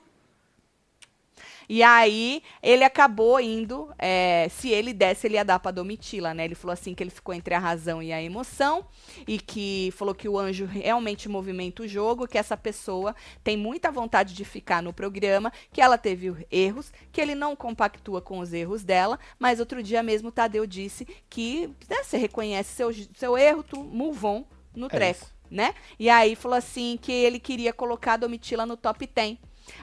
E 1.69 1.81
aí, 1.81 2.41
ele 2.61 2.83
acabou 2.83 3.39
indo, 3.39 3.89
é, 3.97 4.47
se 4.49 4.69
ele 4.69 4.93
desse, 4.93 5.27
ele 5.27 5.35
ia 5.35 5.45
dar 5.45 5.59
pra 5.59 5.71
Domitila, 5.71 6.33
né? 6.33 6.45
Ele 6.45 6.55
falou 6.55 6.73
assim 6.73 6.93
que 6.93 7.03
ele 7.03 7.09
ficou 7.09 7.33
entre 7.33 7.53
a 7.53 7.59
razão 7.59 8.01
e 8.01 8.11
a 8.11 8.21
emoção, 8.21 8.85
e 9.27 9.39
que 9.39 9.91
falou 9.95 10.13
que 10.13 10.27
o 10.27 10.37
anjo 10.37 10.65
realmente 10.65 11.27
movimenta 11.29 11.83
o 11.83 11.87
jogo, 11.87 12.27
que 12.27 12.37
essa 12.37 12.57
pessoa 12.57 13.15
tem 13.43 13.55
muita 13.57 13.91
vontade 13.91 14.33
de 14.33 14.43
ficar 14.45 14.81
no 14.81 14.93
programa, 14.93 15.51
que 15.71 15.81
ela 15.81 15.97
teve 15.97 16.45
erros, 16.51 16.91
que 17.11 17.21
ele 17.21 17.35
não 17.35 17.55
compactua 17.55 18.21
com 18.21 18.39
os 18.39 18.53
erros 18.53 18.83
dela, 18.83 19.19
mas 19.39 19.59
outro 19.59 19.81
dia 19.81 20.03
mesmo 20.03 20.29
o 20.29 20.31
Tadeu 20.31 20.65
disse 20.65 21.07
que 21.29 21.67
né, 21.89 22.03
você 22.03 22.17
reconhece 22.17 22.73
seu, 22.75 22.91
seu 23.15 23.37
erro, 23.37 23.63
tu 23.63 23.83
move 23.83 24.25
on 24.25 24.43
no 24.75 24.89
É 24.89 24.89
treco, 24.89 25.25
isso. 25.25 25.33
né? 25.49 25.73
E 25.99 26.09
aí 26.09 26.35
falou 26.35 26.57
assim 26.57 26.97
que 27.01 27.11
ele 27.11 27.39
queria 27.39 27.71
colocar 27.73 28.13
a 28.13 28.17
Domitila 28.17 28.65
no 28.65 28.75
top 28.77 29.07
10. 29.07 29.37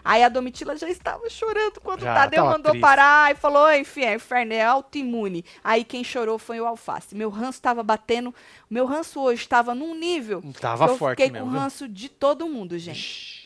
Aí 0.05 0.23
a 0.23 0.29
Domitila 0.29 0.77
já 0.77 0.89
estava 0.89 1.29
chorando 1.29 1.81
quando 1.81 2.01
Já 2.01 2.13
o 2.13 2.15
Tadeu 2.15 2.45
mandou 2.45 2.73
triste. 2.73 2.81
parar 2.81 3.33
e 3.33 3.35
falou: 3.35 3.71
enfim, 3.73 4.03
é 4.03 4.15
inferno, 4.15 4.53
é 4.53 4.65
autoimune. 4.65 5.45
Aí 5.63 5.85
quem 5.85 6.03
chorou 6.03 6.39
foi 6.39 6.61
o 6.61 6.67
Alface. 6.67 7.15
Meu 7.15 7.31
ranço 7.31 7.59
estava 7.59 7.83
batendo. 7.83 8.35
Meu 8.69 8.87
ranço 8.87 9.21
hoje 9.21 9.43
estava 9.43 9.75
num 9.75 9.95
nível. 9.95 10.43
Tava 10.61 10.87
que 10.87 10.93
eu 10.93 10.99
forte 10.99 11.19
fiquei 11.19 11.31
mesmo, 11.31 11.47
com 11.47 11.53
viu? 11.53 11.61
ranço 11.61 11.89
de 11.89 12.09
todo 12.09 12.49
mundo, 12.49 12.79
gente. 12.79 13.41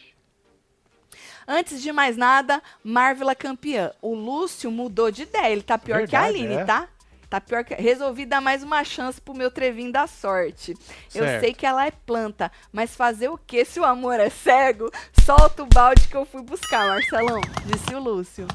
Antes 1.47 1.83
de 1.83 1.92
mais 1.92 2.16
nada, 2.16 2.62
Marvela 2.83 3.35
campeã. 3.35 3.92
O 4.01 4.14
Lúcio 4.14 4.70
mudou 4.70 5.11
de 5.11 5.23
ideia. 5.23 5.53
Ele 5.53 5.62
tá 5.62 5.77
pior 5.77 6.07
que 6.09 6.16
a 6.16 6.23
Verdade, 6.23 6.44
Aline, 6.44 6.62
é. 6.62 6.64
tá? 6.64 6.88
Tá 7.35 7.40
pior 7.40 7.64
que. 7.64 7.75
Resolvi 7.75 8.25
dar 8.25 8.40
mais 8.40 8.62
uma 8.62 8.85
chance 8.85 9.20
pro 9.20 9.35
meu 9.35 9.51
trevinho 9.51 9.90
da 9.90 10.07
sorte. 10.07 10.73
Eu 11.12 11.25
Certo. 11.25 11.40
sei 11.40 11.53
que 11.53 11.66
ela 11.66 11.85
é 11.85 11.90
planta, 11.90 12.53
mas 12.70 12.94
fazer 12.94 13.29
o 13.29 13.37
que 13.37 13.64
se 13.64 13.81
o 13.81 13.85
amor 13.85 14.20
é 14.20 14.31
cego? 14.31 14.88
Solta 15.25 15.64
o 15.64 15.66
balde 15.66 16.07
que 16.07 16.16
eu 16.16 16.25
fui 16.25 16.42
buscar, 16.42 16.87
Marcelão. 16.87 17.40
Disse 17.66 17.92
o 17.92 17.99
Lúcio. 17.99 18.47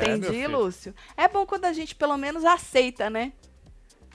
É, 0.00 0.14
Entendi. 0.14 0.46
Lúcio. 0.46 0.94
É 1.16 1.26
bom 1.26 1.44
quando 1.44 1.64
a 1.64 1.72
gente 1.72 1.96
pelo 1.96 2.16
menos 2.16 2.44
aceita, 2.44 3.10
né? 3.10 3.32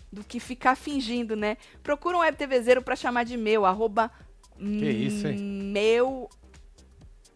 Do 0.10 0.24
que 0.24 0.40
ficar 0.40 0.78
fingindo, 0.78 1.36
né? 1.36 1.58
Procura 1.84 2.16
um 2.16 2.22
web 2.22 2.38
TVzeiro 2.38 2.82
pra 2.82 2.96
chamar 2.96 3.26
de 3.26 3.36
meu, 3.36 3.66
arroba 3.66 4.10
isso, 4.58 5.28
hein? 5.28 5.38
meu 5.38 6.30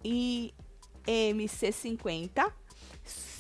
IMC50. 0.06 2.54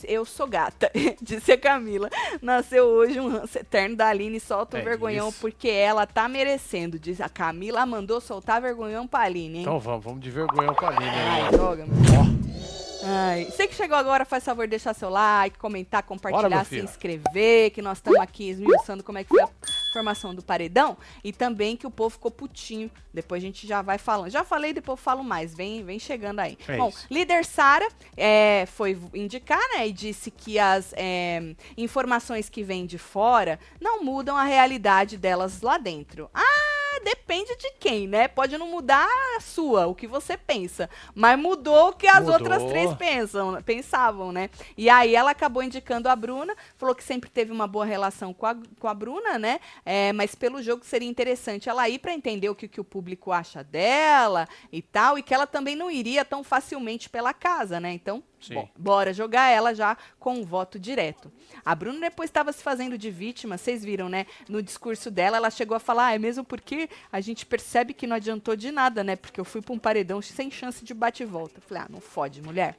Eu 0.07 0.25
sou 0.25 0.47
gata, 0.47 0.91
disse 1.21 1.51
a 1.51 1.57
Camila. 1.57 2.09
Nasceu 2.41 2.85
hoje 2.85 3.19
um 3.19 3.29
ranço 3.29 3.57
eterno 3.57 3.95
da 3.95 4.07
Aline, 4.07 4.39
solta 4.39 4.77
o 4.77 4.79
É 4.79 4.83
vergonhão 4.83 5.29
isso. 5.29 5.39
porque 5.41 5.67
ela 5.69 6.05
tá 6.05 6.27
merecendo. 6.27 6.97
Diz 6.99 7.19
a 7.21 7.29
Camila 7.29 7.85
mandou 7.85 8.19
soltar 8.21 8.61
vergonhão 8.61 9.07
pra 9.07 9.21
Aline, 9.21 9.57
hein? 9.57 9.61
Então 9.63 9.79
vamos, 9.79 10.03
vamos 10.03 10.19
de 10.21 10.29
vergonha 10.31 10.73
pra 10.73 10.89
Aline 10.89 11.05
Ai, 11.09 11.41
aí. 11.43 11.51
droga, 11.51 11.85
meu. 11.85 11.95
Ó, 12.19 12.88
Ai, 13.01 13.45
você 13.45 13.67
que 13.67 13.75
chegou 13.75 13.95
agora, 13.95 14.25
faz 14.25 14.43
favor 14.43 14.65
de 14.65 14.71
deixar 14.71 14.93
seu 14.93 15.09
like, 15.09 15.57
comentar, 15.57 16.03
Bora, 16.03 16.07
compartilhar, 16.07 16.49
meu 16.49 16.65
se 16.65 16.79
inscrever, 16.79 17.71
que 17.71 17.81
nós 17.81 17.97
estamos 17.97 18.19
aqui 18.19 18.49
esmiuçando 18.49 19.03
como 19.03 19.17
é 19.17 19.23
que 19.23 19.29
foi 19.29 19.41
a 19.41 19.49
formação 19.93 20.35
do 20.35 20.43
paredão 20.43 20.97
e 21.23 21.31
também 21.31 21.77
que 21.77 21.87
o 21.87 21.91
povo 21.91 22.09
ficou 22.09 22.29
putinho. 22.29 22.91
Depois 23.13 23.41
a 23.41 23.45
gente 23.45 23.65
já 23.65 23.81
vai 23.81 23.97
falando. 23.97 24.29
Já 24.29 24.43
falei, 24.43 24.73
depois 24.73 24.99
eu 24.99 25.03
falo 25.03 25.23
mais. 25.23 25.55
Vem, 25.55 25.83
vem 25.83 25.97
chegando 25.97 26.39
aí. 26.39 26.57
É 26.67 26.77
Bom, 26.77 26.89
isso. 26.89 27.07
líder 27.09 27.45
Sara 27.45 27.87
é, 28.15 28.65
foi 28.67 28.97
indicar, 29.13 29.61
né, 29.75 29.87
e 29.87 29.91
disse 29.91 30.29
que 30.29 30.59
as 30.59 30.93
é, 30.95 31.55
informações 31.77 32.49
que 32.49 32.63
vêm 32.63 32.85
de 32.85 32.97
fora 32.97 33.59
não 33.79 34.03
mudam 34.03 34.35
a 34.35 34.43
realidade 34.43 35.17
delas 35.17 35.61
lá 35.61 35.77
dentro. 35.77 36.29
Ah, 36.33 36.78
depende 37.03 37.55
de 37.55 37.71
quem, 37.79 38.07
né? 38.07 38.27
Pode 38.27 38.57
não 38.57 38.67
mudar 38.67 39.07
a 39.37 39.39
sua, 39.39 39.87
o 39.87 39.95
que 39.95 40.07
você 40.07 40.37
pensa, 40.37 40.89
mas 41.13 41.39
mudou 41.39 41.89
o 41.89 41.93
que 41.93 42.07
as 42.07 42.19
Mudou. 42.19 42.33
outras 42.33 42.63
três 42.65 42.93
pensam, 42.93 43.61
pensavam, 43.63 44.31
né? 44.31 44.49
E 44.77 44.89
aí 44.89 45.15
ela 45.15 45.31
acabou 45.31 45.63
indicando 45.63 46.09
a 46.09 46.15
Bruna, 46.15 46.55
falou 46.77 46.95
que 46.95 47.03
sempre 47.03 47.29
teve 47.29 47.51
uma 47.51 47.67
boa 47.67 47.85
relação 47.85 48.33
com 48.33 48.45
a, 48.45 48.55
com 48.79 48.87
a 48.87 48.93
Bruna, 48.93 49.37
né? 49.37 49.59
É, 49.85 50.11
mas 50.13 50.35
pelo 50.35 50.61
jogo 50.61 50.85
seria 50.85 51.09
interessante 51.09 51.69
ela 51.69 51.87
ir 51.89 51.99
para 51.99 52.13
entender 52.13 52.49
o 52.49 52.55
que, 52.55 52.67
que 52.67 52.81
o 52.81 52.83
público 52.83 53.31
acha 53.31 53.63
dela 53.63 54.47
e 54.71 54.81
tal, 54.81 55.17
e 55.17 55.23
que 55.23 55.33
ela 55.33 55.47
também 55.47 55.75
não 55.75 55.89
iria 55.89 56.23
tão 56.25 56.43
facilmente 56.43 57.09
pela 57.09 57.33
casa, 57.33 57.79
né? 57.79 57.91
Então, 57.93 58.23
Sim. 58.41 58.53
bom, 58.55 58.69
bora 58.77 59.13
jogar 59.13 59.49
ela 59.49 59.73
já 59.73 59.97
com 60.19 60.35
um 60.35 60.45
voto 60.45 60.79
direto. 60.79 61.31
A 61.65 61.75
Bruna 61.75 61.99
depois 61.99 62.29
estava 62.29 62.51
se 62.53 62.63
fazendo 62.63 62.97
de 62.97 63.11
vítima, 63.11 63.57
vocês 63.57 63.83
viram, 63.83 64.07
né? 64.07 64.25
No 64.47 64.61
discurso 64.61 65.11
dela, 65.11 65.37
ela 65.37 65.49
chegou 65.49 65.75
a 65.75 65.79
falar: 65.79 66.07
ah, 66.07 66.15
é 66.15 66.19
mesmo 66.19 66.43
porque 66.43 66.89
a 67.11 67.19
gente 67.21 67.45
percebe 67.45 67.93
que 67.93 68.07
não 68.07 68.15
adiantou 68.15 68.55
de 68.55 68.71
nada, 68.71 69.03
né? 69.03 69.15
Porque 69.15 69.39
eu 69.39 69.45
fui 69.45 69.61
para 69.61 69.73
um 69.73 69.79
paredão 69.79 70.21
sem 70.21 70.49
chance 70.49 70.83
de 70.85 70.93
bate 70.93 71.23
e 71.23 71.25
volta. 71.25 71.59
Falei: 71.61 71.83
ah, 71.83 71.87
não 71.89 71.99
fode, 71.99 72.41
mulher. 72.41 72.77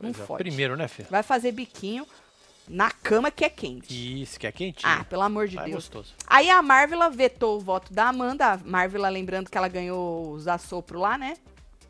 Não 0.00 0.12
pois 0.12 0.20
é, 0.22 0.26
fode. 0.26 0.42
Primeiro, 0.44 0.76
né, 0.76 0.88
filho? 0.88 1.08
Vai 1.10 1.22
fazer 1.22 1.52
biquinho 1.52 2.06
na 2.68 2.90
cama 2.90 3.30
que 3.30 3.44
é 3.44 3.48
quente. 3.48 4.22
Isso, 4.22 4.38
que 4.40 4.46
é 4.46 4.52
quentinho. 4.52 4.90
Ah, 4.90 5.04
pelo 5.04 5.22
amor 5.22 5.46
de 5.48 5.58
Ah, 5.58 5.62
é 5.62 5.64
Deus. 5.66 5.74
gostoso. 5.76 6.14
Aí 6.26 6.48
a 6.48 6.62
Marvela 6.62 7.10
vetou 7.10 7.56
o 7.56 7.60
voto 7.60 7.92
da 7.92 8.08
Amanda. 8.08 8.52
A 8.52 8.56
Marvela, 8.58 9.08
lembrando 9.08 9.50
que 9.50 9.58
ela 9.58 9.68
ganhou 9.68 10.30
os 10.32 10.48
assopro 10.48 10.98
lá, 10.98 11.18
né? 11.18 11.36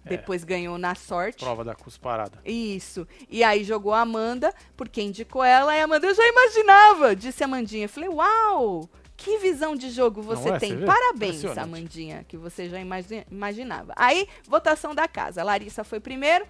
É. 0.04 0.08
Depois 0.10 0.42
ganhou 0.44 0.76
na 0.78 0.94
sorte. 0.94 1.44
Prova 1.44 1.64
da 1.64 1.74
cusparada. 1.74 2.38
Isso. 2.44 3.06
E 3.30 3.44
aí 3.44 3.62
jogou 3.64 3.92
a 3.92 4.00
Amanda, 4.00 4.52
porque 4.76 5.00
indicou 5.00 5.44
ela, 5.44 5.76
e 5.76 5.80
a 5.80 5.84
Amanda, 5.84 6.06
eu 6.06 6.14
já 6.14 6.26
imaginava, 6.26 7.14
disse 7.14 7.42
a 7.42 7.46
Amandinha. 7.46 7.88
Falei, 7.88 8.08
uau! 8.08 8.88
Que 9.16 9.38
visão 9.38 9.76
de 9.76 9.88
jogo 9.90 10.20
você 10.20 10.48
é? 10.48 10.58
tem. 10.58 10.76
Você? 10.76 10.84
Parabéns. 10.84 11.44
Amandinha, 11.56 12.24
que 12.26 12.36
você 12.36 12.68
já 12.68 12.80
imagi- 12.80 13.24
imaginava. 13.30 13.92
Aí, 13.94 14.26
votação 14.48 14.94
da 14.94 15.06
casa. 15.06 15.40
A 15.40 15.44
Larissa 15.44 15.84
foi 15.84 16.00
primeiro. 16.00 16.44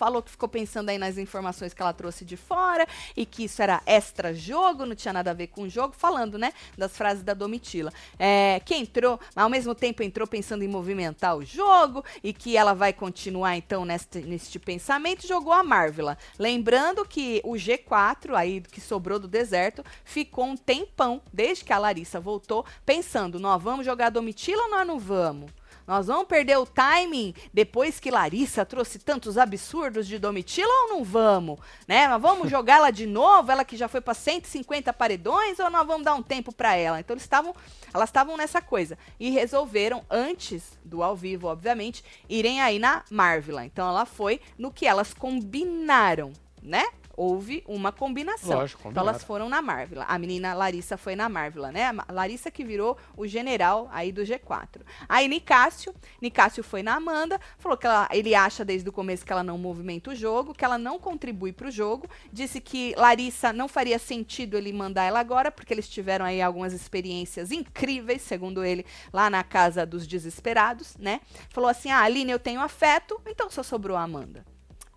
Falou 0.00 0.22
que 0.22 0.30
ficou 0.30 0.48
pensando 0.48 0.88
aí 0.88 0.96
nas 0.96 1.18
informações 1.18 1.74
que 1.74 1.82
ela 1.82 1.92
trouxe 1.92 2.24
de 2.24 2.34
fora 2.34 2.88
e 3.14 3.26
que 3.26 3.44
isso 3.44 3.60
era 3.60 3.82
extra 3.84 4.32
jogo, 4.32 4.86
não 4.86 4.94
tinha 4.94 5.12
nada 5.12 5.30
a 5.30 5.34
ver 5.34 5.48
com 5.48 5.64
o 5.64 5.68
jogo, 5.68 5.94
falando, 5.94 6.38
né, 6.38 6.54
das 6.74 6.96
frases 6.96 7.22
da 7.22 7.34
Domitila. 7.34 7.92
É, 8.18 8.62
que 8.64 8.74
entrou, 8.74 9.20
mas 9.36 9.44
ao 9.44 9.50
mesmo 9.50 9.74
tempo 9.74 10.02
entrou 10.02 10.26
pensando 10.26 10.64
em 10.64 10.68
movimentar 10.68 11.36
o 11.36 11.44
jogo 11.44 12.02
e 12.24 12.32
que 12.32 12.56
ela 12.56 12.72
vai 12.72 12.94
continuar 12.94 13.58
então 13.58 13.84
neste, 13.84 14.20
neste 14.20 14.58
pensamento, 14.58 15.28
jogou 15.28 15.52
a 15.52 15.62
Marvela. 15.62 16.16
Lembrando 16.38 17.04
que 17.04 17.42
o 17.44 17.52
G4 17.52 18.34
aí 18.34 18.62
que 18.62 18.80
sobrou 18.80 19.18
do 19.18 19.28
deserto 19.28 19.84
ficou 20.02 20.46
um 20.46 20.56
tempão, 20.56 21.20
desde 21.30 21.62
que 21.62 21.74
a 21.74 21.78
Larissa 21.78 22.18
voltou, 22.18 22.64
pensando, 22.86 23.38
nós 23.38 23.62
vamos 23.62 23.84
jogar 23.84 24.06
a 24.06 24.10
Domitila 24.10 24.62
ou 24.62 24.70
nós 24.70 24.86
não 24.86 24.98
vamos? 24.98 25.59
Nós 25.90 26.06
vamos 26.06 26.28
perder 26.28 26.56
o 26.56 26.64
timing 26.64 27.34
depois 27.52 27.98
que 27.98 28.12
Larissa 28.12 28.64
trouxe 28.64 28.96
tantos 29.00 29.36
absurdos 29.36 30.06
de 30.06 30.20
Domitila 30.20 30.72
ou 30.84 30.88
não 30.90 31.02
vamos? 31.02 31.58
Né? 31.88 32.06
Nós 32.06 32.22
vamos 32.22 32.46
jogar 32.48 32.76
ela 32.76 32.92
de 32.92 33.06
novo, 33.06 33.50
ela 33.50 33.64
que 33.64 33.76
já 33.76 33.88
foi 33.88 34.00
para 34.00 34.14
150 34.14 34.92
paredões, 34.92 35.58
ou 35.58 35.68
nós 35.68 35.84
vamos 35.84 36.04
dar 36.04 36.14
um 36.14 36.22
tempo 36.22 36.54
para 36.54 36.76
ela? 36.76 37.00
Então 37.00 37.14
eles 37.14 37.24
estavam, 37.24 37.52
elas 37.92 38.08
estavam 38.08 38.36
nessa 38.36 38.62
coisa 38.62 38.96
e 39.18 39.30
resolveram 39.30 40.04
antes 40.08 40.78
do 40.84 41.02
ao 41.02 41.16
vivo, 41.16 41.48
obviamente, 41.48 42.04
irem 42.28 42.60
aí 42.60 42.78
na 42.78 43.02
Marvela. 43.10 43.64
Então 43.64 43.88
ela 43.88 44.06
foi 44.06 44.40
no 44.56 44.70
que 44.70 44.86
elas 44.86 45.12
combinaram, 45.12 46.32
né? 46.62 46.84
Houve 47.22 47.62
uma 47.68 47.92
combinação. 47.92 48.56
Lógico, 48.56 48.88
então 48.88 49.02
elas 49.02 49.22
foram 49.22 49.46
na 49.50 49.60
Marvela. 49.60 50.06
A 50.08 50.18
menina 50.18 50.54
Larissa 50.54 50.96
foi 50.96 51.14
na 51.14 51.28
Marvela, 51.28 51.70
né? 51.70 51.84
A 52.08 52.10
Larissa 52.10 52.50
que 52.50 52.64
virou 52.64 52.96
o 53.14 53.26
general 53.26 53.90
aí 53.92 54.10
do 54.10 54.22
G4. 54.22 54.80
Aí 55.06 55.28
Nicásio, 55.28 55.94
Nicásio 56.18 56.64
foi 56.64 56.82
na 56.82 56.94
Amanda, 56.94 57.38
falou 57.58 57.76
que 57.76 57.86
ela- 57.86 58.08
ele 58.10 58.34
acha 58.34 58.64
desde 58.64 58.88
o 58.88 58.92
começo 58.92 59.26
que 59.26 59.30
ela 59.32 59.42
não 59.42 59.58
movimenta 59.58 60.10
o 60.10 60.14
jogo, 60.14 60.54
que 60.54 60.64
ela 60.64 60.78
não 60.78 60.98
contribui 60.98 61.52
pro 61.52 61.70
jogo, 61.70 62.08
disse 62.32 62.58
que 62.58 62.94
Larissa 62.96 63.52
não 63.52 63.68
faria 63.68 63.98
sentido 63.98 64.56
ele 64.56 64.72
mandar 64.72 65.04
ela 65.04 65.20
agora, 65.20 65.50
porque 65.50 65.74
eles 65.74 65.90
tiveram 65.90 66.24
aí 66.24 66.40
algumas 66.40 66.72
experiências 66.72 67.50
incríveis, 67.52 68.22
segundo 68.22 68.64
ele, 68.64 68.86
lá 69.12 69.28
na 69.28 69.44
casa 69.44 69.84
dos 69.84 70.06
desesperados, 70.06 70.96
né? 70.98 71.20
Falou 71.50 71.68
assim: 71.68 71.90
"Ah, 71.90 72.00
Aline, 72.00 72.32
eu 72.32 72.38
tenho 72.38 72.62
afeto, 72.62 73.20
então 73.26 73.50
só 73.50 73.62
sobrou 73.62 73.94
a 73.94 74.02
Amanda". 74.02 74.42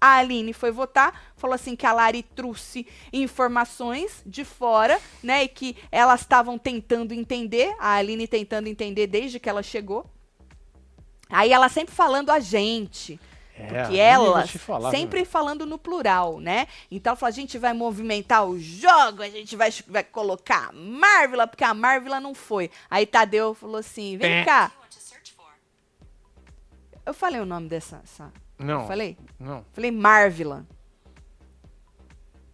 A 0.05 0.17
Aline 0.17 0.51
foi 0.51 0.69
votar, 0.69 1.31
falou 1.37 1.53
assim 1.55 1.77
que 1.77 1.85
a 1.85 1.93
Lari 1.93 2.23
trouxe 2.23 2.85
informações 3.13 4.21
de 4.25 4.43
fora, 4.43 4.99
né? 5.23 5.43
E 5.45 5.47
que 5.47 5.77
elas 5.89 6.19
estavam 6.19 6.57
tentando 6.57 7.13
entender, 7.13 7.73
a 7.79 7.93
Aline 7.93 8.27
tentando 8.27 8.67
entender 8.67 9.07
desde 9.07 9.39
que 9.39 9.47
ela 9.47 9.63
chegou. 9.63 10.05
Aí 11.29 11.53
ela 11.53 11.69
sempre 11.69 11.95
falando 11.95 12.31
a 12.31 12.41
gente. 12.41 13.17
É, 13.55 13.65
Porque 13.67 13.91
vou 13.93 13.97
elas, 14.01 14.51
falar, 14.51 14.89
viu, 14.89 14.99
sempre 14.99 15.23
falando 15.23 15.65
no 15.65 15.77
plural, 15.77 16.37
né? 16.37 16.67
Então 16.91 17.11
ela 17.11 17.15
falou, 17.17 17.29
a 17.29 17.31
gente 17.35 17.57
vai 17.57 17.71
movimentar 17.71 18.45
o 18.45 18.59
jogo, 18.59 19.23
a 19.23 19.29
gente 19.29 19.55
vai, 19.55 19.69
vai 19.87 20.03
colocar 20.03 20.67
a 20.67 20.71
Marvela, 20.73 21.47
porque 21.47 21.63
a 21.63 21.73
Marvela 21.73 22.19
não 22.19 22.33
foi. 22.33 22.69
Aí 22.89 23.05
Tadeu 23.05 23.53
falou 23.53 23.77
assim, 23.77 24.17
vem 24.17 24.31
É. 24.39 24.43
cá. 24.43 24.69
Eu 27.05 27.13
falei 27.13 27.39
o 27.39 27.45
nome 27.45 27.69
dessa... 27.69 28.01
essa- 28.03 28.42
Não, 28.63 28.87
Falei? 28.87 29.17
não. 29.39 29.65
Falei 29.73 29.91
Marvela. 29.91 30.65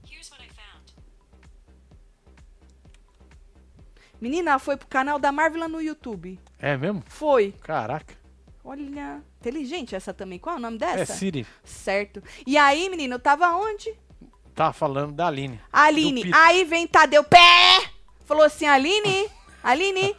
Here's 0.09 0.29
what 0.31 0.43
I 0.43 0.49
found. 0.49 0.93
Menina, 4.19 4.59
foi 4.59 4.75
pro 4.77 4.87
canal 4.87 5.19
da 5.19 5.31
Marvela 5.31 5.67
no 5.67 5.81
YouTube. 5.81 6.39
É 6.57 6.75
mesmo? 6.75 7.03
Foi. 7.07 7.53
Caraca. 7.61 8.17
Olha, 8.63 9.23
inteligente 9.39 9.95
essa 9.95 10.13
também. 10.13 10.37
Qual 10.37 10.55
é 10.55 10.59
o 10.59 10.61
nome 10.61 10.75
É 10.77 10.79
dessa? 10.79 11.13
Siri. 11.13 11.45
certo. 11.63 12.21
E 12.45 12.57
aí, 12.57 12.89
menina, 12.89 13.15
eu 13.15 13.19
tava 13.19 13.47
onde? 13.55 13.93
Tá 14.53 14.73
falando 14.73 15.13
da 15.13 15.27
Aline. 15.27 15.59
Aline. 15.71 16.31
Aí 16.33 16.65
vem 16.65 16.85
Tadeu 16.85 17.23
Pé! 17.23 17.39
Falou 18.25 18.43
assim, 18.43 18.65
Aline, 18.67 19.29
Aline, 19.63 20.15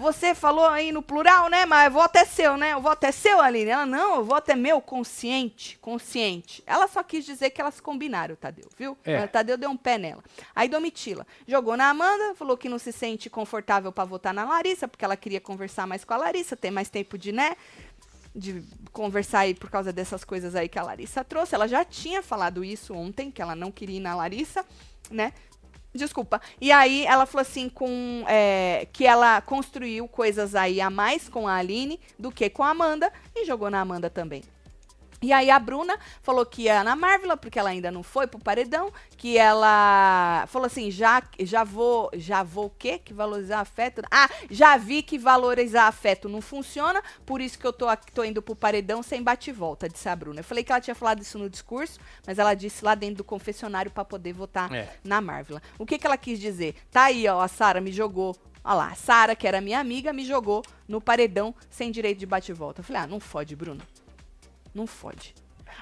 você 0.00 0.34
falou 0.34 0.66
aí 0.66 0.90
no 0.90 1.02
plural, 1.02 1.48
né? 1.50 1.66
Mas 1.66 1.88
o 1.88 1.92
voto 1.92 2.16
é 2.16 2.24
seu, 2.24 2.56
né? 2.56 2.74
O 2.74 2.80
voto 2.80 3.04
é 3.04 3.12
seu, 3.12 3.40
Aline. 3.40 3.70
Ela, 3.70 3.84
não, 3.84 4.20
o 4.20 4.24
voto 4.24 4.50
é 4.50 4.56
meu, 4.56 4.80
consciente, 4.80 5.78
consciente. 5.78 6.62
Ela 6.66 6.88
só 6.88 7.02
quis 7.02 7.24
dizer 7.24 7.50
que 7.50 7.60
elas 7.60 7.80
combinaram, 7.80 8.34
Tadeu, 8.34 8.68
viu? 8.78 8.96
É. 9.04 9.26
Tadeu 9.26 9.58
deu 9.58 9.68
um 9.70 9.76
pé 9.76 9.98
nela. 9.98 10.24
Aí 10.56 10.68
Domitila 10.68 11.26
jogou 11.46 11.76
na 11.76 11.90
Amanda, 11.90 12.34
falou 12.34 12.56
que 12.56 12.68
não 12.68 12.78
se 12.78 12.92
sente 12.92 13.28
confortável 13.28 13.92
pra 13.92 14.04
votar 14.04 14.32
na 14.32 14.44
Larissa, 14.44 14.88
porque 14.88 15.04
ela 15.04 15.16
queria 15.16 15.40
conversar 15.40 15.86
mais 15.86 16.02
com 16.02 16.14
a 16.14 16.16
Larissa, 16.16 16.56
ter 16.56 16.70
mais 16.70 16.88
tempo 16.88 17.18
de, 17.18 17.30
né? 17.30 17.54
de 18.34 18.62
conversar 18.92 19.40
aí 19.40 19.54
por 19.54 19.70
causa 19.70 19.92
dessas 19.92 20.24
coisas 20.24 20.54
aí 20.54 20.68
que 20.68 20.78
a 20.78 20.82
Larissa 20.82 21.22
trouxe. 21.22 21.54
Ela 21.54 21.68
já 21.68 21.84
tinha 21.84 22.22
falado 22.22 22.64
isso 22.64 22.94
ontem, 22.94 23.30
que 23.30 23.42
ela 23.42 23.54
não 23.54 23.70
queria 23.70 23.98
ir 23.98 24.00
na 24.00 24.14
Larissa, 24.14 24.64
né? 25.10 25.32
Desculpa. 25.94 26.40
E 26.60 26.70
aí 26.70 27.04
ela 27.04 27.26
falou 27.26 27.42
assim 27.42 27.68
com 27.68 28.24
é, 28.28 28.86
que 28.92 29.06
ela 29.06 29.40
construiu 29.40 30.06
coisas 30.06 30.54
aí 30.54 30.80
a 30.80 30.88
mais 30.88 31.28
com 31.28 31.48
a 31.48 31.56
Aline 31.56 31.98
do 32.18 32.30
que 32.30 32.48
com 32.48 32.62
a 32.62 32.70
Amanda 32.70 33.12
e 33.34 33.44
jogou 33.44 33.70
na 33.70 33.80
Amanda 33.80 34.08
também. 34.08 34.42
E 35.22 35.32
aí 35.32 35.50
a 35.50 35.58
Bruna 35.58 35.98
falou 36.22 36.46
que 36.46 36.62
ia 36.62 36.82
na 36.82 36.96
Marvel, 36.96 37.36
porque 37.36 37.58
ela 37.58 37.70
ainda 37.70 37.90
não 37.90 38.02
foi 38.02 38.26
pro 38.26 38.38
paredão, 38.38 38.90
que 39.16 39.36
ela 39.36 40.46
falou 40.48 40.66
assim, 40.66 40.90
já 40.90 41.22
já 41.40 41.62
vou, 41.62 42.10
já 42.14 42.42
vou 42.42 42.66
o 42.66 42.70
quê? 42.70 42.98
Que 42.98 43.12
valorizar 43.12 43.60
afeto? 43.60 44.02
Ah, 44.10 44.28
já 44.50 44.76
vi 44.76 45.02
que 45.02 45.18
valorizar 45.18 45.86
afeto 45.86 46.28
não 46.28 46.40
funciona, 46.40 47.02
por 47.26 47.40
isso 47.40 47.58
que 47.58 47.66
eu 47.66 47.72
tô 47.72 47.86
tô 48.14 48.24
indo 48.24 48.40
pro 48.40 48.56
paredão 48.56 49.02
sem 49.02 49.22
bate 49.22 49.52
volta, 49.52 49.88
disse 49.88 50.08
a 50.08 50.16
Bruna. 50.16 50.40
Eu 50.40 50.44
falei 50.44 50.64
que 50.64 50.72
ela 50.72 50.80
tinha 50.80 50.94
falado 50.94 51.20
isso 51.20 51.38
no 51.38 51.50
discurso, 51.50 51.98
mas 52.26 52.38
ela 52.38 52.54
disse 52.54 52.84
lá 52.84 52.94
dentro 52.94 53.16
do 53.16 53.24
confessionário 53.24 53.90
para 53.90 54.04
poder 54.04 54.32
votar 54.32 54.72
É. 54.72 54.88
na 55.04 55.20
Marvel. 55.20 55.60
O 55.78 55.84
que 55.84 55.98
que 55.98 56.06
ela 56.06 56.16
quis 56.16 56.40
dizer? 56.40 56.74
Tá 56.90 57.04
aí, 57.04 57.28
ó, 57.28 57.40
a 57.40 57.48
Sara 57.48 57.80
me 57.80 57.92
jogou 57.92 58.34
Olha 58.62 58.74
lá, 58.74 58.86
a 58.88 58.94
Sara, 58.94 59.34
que 59.34 59.48
era 59.48 59.58
minha 59.58 59.80
amiga, 59.80 60.12
me 60.12 60.22
jogou 60.22 60.62
no 60.86 61.00
paredão 61.00 61.54
sem 61.70 61.90
direito 61.90 62.18
de 62.18 62.26
bate-volta. 62.26 62.80
Eu 62.80 62.84
falei, 62.84 63.00
ah, 63.02 63.06
não 63.06 63.18
fode, 63.18 63.56
Bruno. 63.56 63.80
Não 64.74 64.86
fode. 64.86 65.34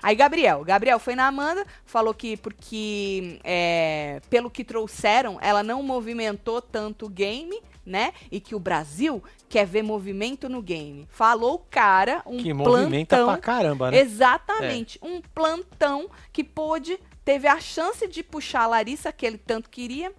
Aí 0.03 0.15
Gabriel, 0.15 0.65
Gabriel 0.65 0.99
foi 0.99 1.15
na 1.15 1.27
Amanda, 1.27 1.67
falou 1.85 2.15
que 2.15 2.37
porque 2.37 3.41
é, 3.43 4.21
pelo 4.31 4.51
que 4.51 4.63
trouxeram, 4.63 5.39
ela 5.41 5.63
não 5.63 5.83
movimentou 5.83 6.63
tanto 6.63 7.07
o 7.07 7.09
game, 7.09 7.61
né? 7.85 8.13
E 8.31 8.39
que 8.39 8.55
o 8.55 8.61
Brasil 8.61 9.23
quer 9.49 9.67
ver 9.67 9.83
movimento 9.83 10.49
no 10.49 10.63
game. 10.63 11.09
Falou 11.11 11.55
o 11.55 11.59
cara, 11.59 12.23
um 12.27 12.37
Que 12.37 12.55
plantão, 12.55 12.73
movimenta 12.83 13.25
pra 13.25 13.39
caramba, 13.39 13.91
né? 13.91 13.99
Exatamente, 13.99 14.99
um 15.03 15.21
plantão 15.21 16.09
que 16.33 16.45
pôde, 16.45 16.99
teve 17.25 17.49
a 17.49 17.59
chance 17.59 18.07
de 18.07 18.23
puxar 18.23 18.63
a 18.63 18.67
Larissa, 18.67 19.13
que 19.13 19.27
ele 19.27 19.39
tanto 19.39 19.71
queria, 19.71 20.13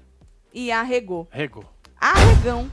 e 0.53 0.71
arregou. 0.71 1.27
Regou. 1.31 1.63
Arregão. 1.99 2.69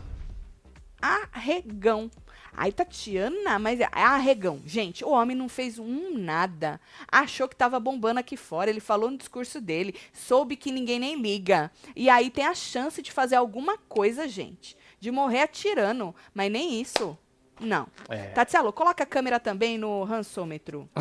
Arregão. 1.00 2.10
Aí 2.56 2.72
Tatiana, 2.72 3.58
mas 3.58 3.80
é 3.80 3.88
arregão. 3.92 4.62
Gente, 4.64 5.04
o 5.04 5.10
homem 5.10 5.36
não 5.36 5.46
fez 5.46 5.78
um 5.78 6.16
nada. 6.16 6.80
Achou 7.06 7.46
que 7.46 7.54
tava 7.54 7.78
bombando 7.78 8.18
aqui 8.18 8.34
fora. 8.34 8.70
Ele 8.70 8.80
falou 8.80 9.10
no 9.10 9.18
discurso 9.18 9.60
dele. 9.60 9.94
Soube 10.10 10.56
que 10.56 10.72
ninguém 10.72 10.98
nem 10.98 11.20
liga. 11.20 11.70
E 11.94 12.08
aí 12.08 12.30
tem 12.30 12.46
a 12.46 12.54
chance 12.54 13.02
de 13.02 13.12
fazer 13.12 13.36
alguma 13.36 13.76
coisa, 13.76 14.26
gente. 14.26 14.74
De 14.98 15.10
morrer 15.10 15.42
atirando. 15.42 16.14
Mas 16.32 16.50
nem 16.50 16.80
isso. 16.80 17.16
Não. 17.60 17.86
É. 18.08 18.28
Tatielo, 18.28 18.72
coloca 18.72 19.02
a 19.02 19.06
câmera 19.06 19.38
também 19.38 19.76
no 19.76 20.02
rançômetro. 20.04 20.88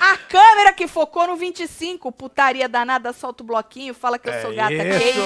a 0.00 0.16
câmera 0.28 0.72
que 0.72 0.88
focou 0.88 1.26
no 1.26 1.36
25, 1.36 2.10
putaria 2.12 2.68
danada, 2.68 3.12
solta 3.12 3.42
o 3.42 3.46
bloquinho, 3.46 3.92
fala 3.92 4.18
que 4.18 4.28
eu 4.28 4.40
sou 4.40 4.52
É 4.52 4.56
gata 4.56 4.72
isso! 4.72 4.98
Kate. 4.98 5.18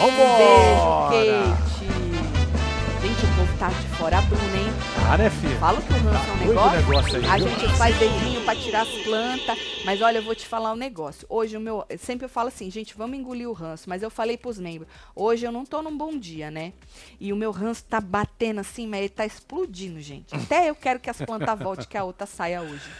Vambora! 0.00 1.10
Beijo, 1.10 1.46
Kate. 1.86 2.01
Tá 3.62 3.68
de 3.68 3.86
fora 3.90 4.18
a 4.18 4.22
Bruna, 4.22 4.56
hein? 4.56 4.66
Ah, 5.08 5.16
né, 5.16 5.30
filho? 5.30 5.56
Falo 5.60 5.80
que 5.80 5.92
o 5.92 5.96
ranço 5.96 6.28
é 6.28 6.32
um 6.32 6.48
negócio. 6.48 6.78
negócio 6.80 7.16
aí, 7.16 7.26
a 7.26 7.36
viu? 7.36 7.48
gente 7.48 7.76
faz 7.76 7.96
dedinho 7.96 8.44
pra 8.44 8.56
tirar 8.56 8.82
as 8.82 8.88
plantas. 8.88 9.56
Mas 9.84 10.02
olha, 10.02 10.18
eu 10.18 10.22
vou 10.24 10.34
te 10.34 10.44
falar 10.48 10.72
um 10.72 10.76
negócio. 10.76 11.24
Hoje 11.30 11.56
o 11.56 11.60
meu. 11.60 11.86
Sempre 11.96 12.24
eu 12.24 12.28
falo 12.28 12.48
assim, 12.48 12.68
gente, 12.72 12.96
vamos 12.96 13.16
engolir 13.16 13.48
o 13.48 13.52
ranço. 13.52 13.88
Mas 13.88 14.02
eu 14.02 14.10
falei 14.10 14.36
pros 14.36 14.58
membros. 14.58 14.88
Hoje 15.14 15.46
eu 15.46 15.52
não 15.52 15.64
tô 15.64 15.80
num 15.80 15.96
bom 15.96 16.18
dia, 16.18 16.50
né? 16.50 16.72
E 17.20 17.32
o 17.32 17.36
meu 17.36 17.52
ranço 17.52 17.84
tá 17.84 18.00
batendo 18.00 18.58
assim, 18.58 18.88
mas 18.88 18.98
ele 18.98 19.08
tá 19.10 19.24
explodindo, 19.24 20.00
gente. 20.00 20.34
Até 20.34 20.68
eu 20.68 20.74
quero 20.74 20.98
que 20.98 21.08
as 21.08 21.18
plantas 21.18 21.56
voltem, 21.56 21.86
que 21.86 21.96
a 21.96 22.02
outra 22.02 22.26
saia 22.26 22.62
hoje. 22.62 22.90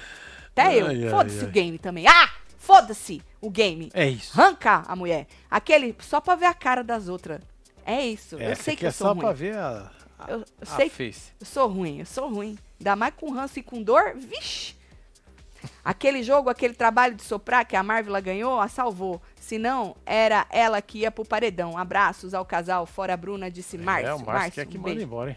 Até 0.52 0.76
eu. 0.76 1.10
Foda-se 1.10 1.44
o 1.44 1.48
game 1.48 1.76
também. 1.76 2.06
Ah! 2.06 2.30
Foda-se 2.56 3.20
o 3.40 3.50
game. 3.50 3.90
É 3.92 4.08
isso. 4.08 4.40
Arranca 4.40 4.84
a 4.86 4.94
mulher. 4.94 5.26
Aquele 5.50 5.96
só 5.98 6.20
pra 6.20 6.36
ver 6.36 6.46
a 6.46 6.54
cara 6.54 6.84
das 6.84 7.08
outras. 7.08 7.40
É 7.84 8.06
isso. 8.06 8.38
É, 8.38 8.52
eu 8.52 8.54
sei 8.54 8.76
que 8.76 8.84
eu 8.84 8.90
é 8.90 8.92
sou 8.92 9.08
só 9.08 9.12
ruim. 9.12 9.22
pra 9.22 9.32
ver 9.32 9.56
a, 9.56 9.90
Eu- 10.28 10.38
eu 10.40 10.44
a 10.62 10.66
sei 10.66 10.88
que- 10.90 10.96
face. 10.96 11.32
Eu 11.40 11.46
sou 11.46 11.68
ruim, 11.68 11.98
eu 12.00 12.06
sou 12.06 12.28
ruim. 12.32 12.58
Ainda 12.80 12.96
mais 12.96 13.14
com 13.14 13.30
ranço 13.32 13.58
e 13.58 13.62
com 13.62 13.82
dor, 13.82 14.14
vixe. 14.16 14.74
Aquele 15.84 16.22
jogo, 16.22 16.48
aquele 16.50 16.74
trabalho 16.74 17.14
de 17.14 17.22
soprar 17.22 17.64
que 17.64 17.76
a 17.76 17.82
Marvel 17.82 18.20
ganhou, 18.20 18.58
a 18.60 18.66
salvou. 18.68 19.22
Se 19.40 19.58
não, 19.58 19.96
era 20.04 20.46
ela 20.50 20.82
que 20.82 20.98
ia 20.98 21.10
pro 21.10 21.24
paredão. 21.24 21.78
Abraços 21.78 22.34
ao 22.34 22.44
casal, 22.44 22.84
fora 22.84 23.14
a 23.14 23.16
Bruna, 23.16 23.50
disse 23.50 23.78
Márcio. 23.78 24.08
é, 24.08 24.14
o 24.14 24.24
Márcio 24.24 24.52
quer 24.52 24.66
que 24.66 24.76
um 24.76 24.80
manda 24.80 24.94
beijo. 24.94 25.06
embora, 25.06 25.30
hein? 25.30 25.36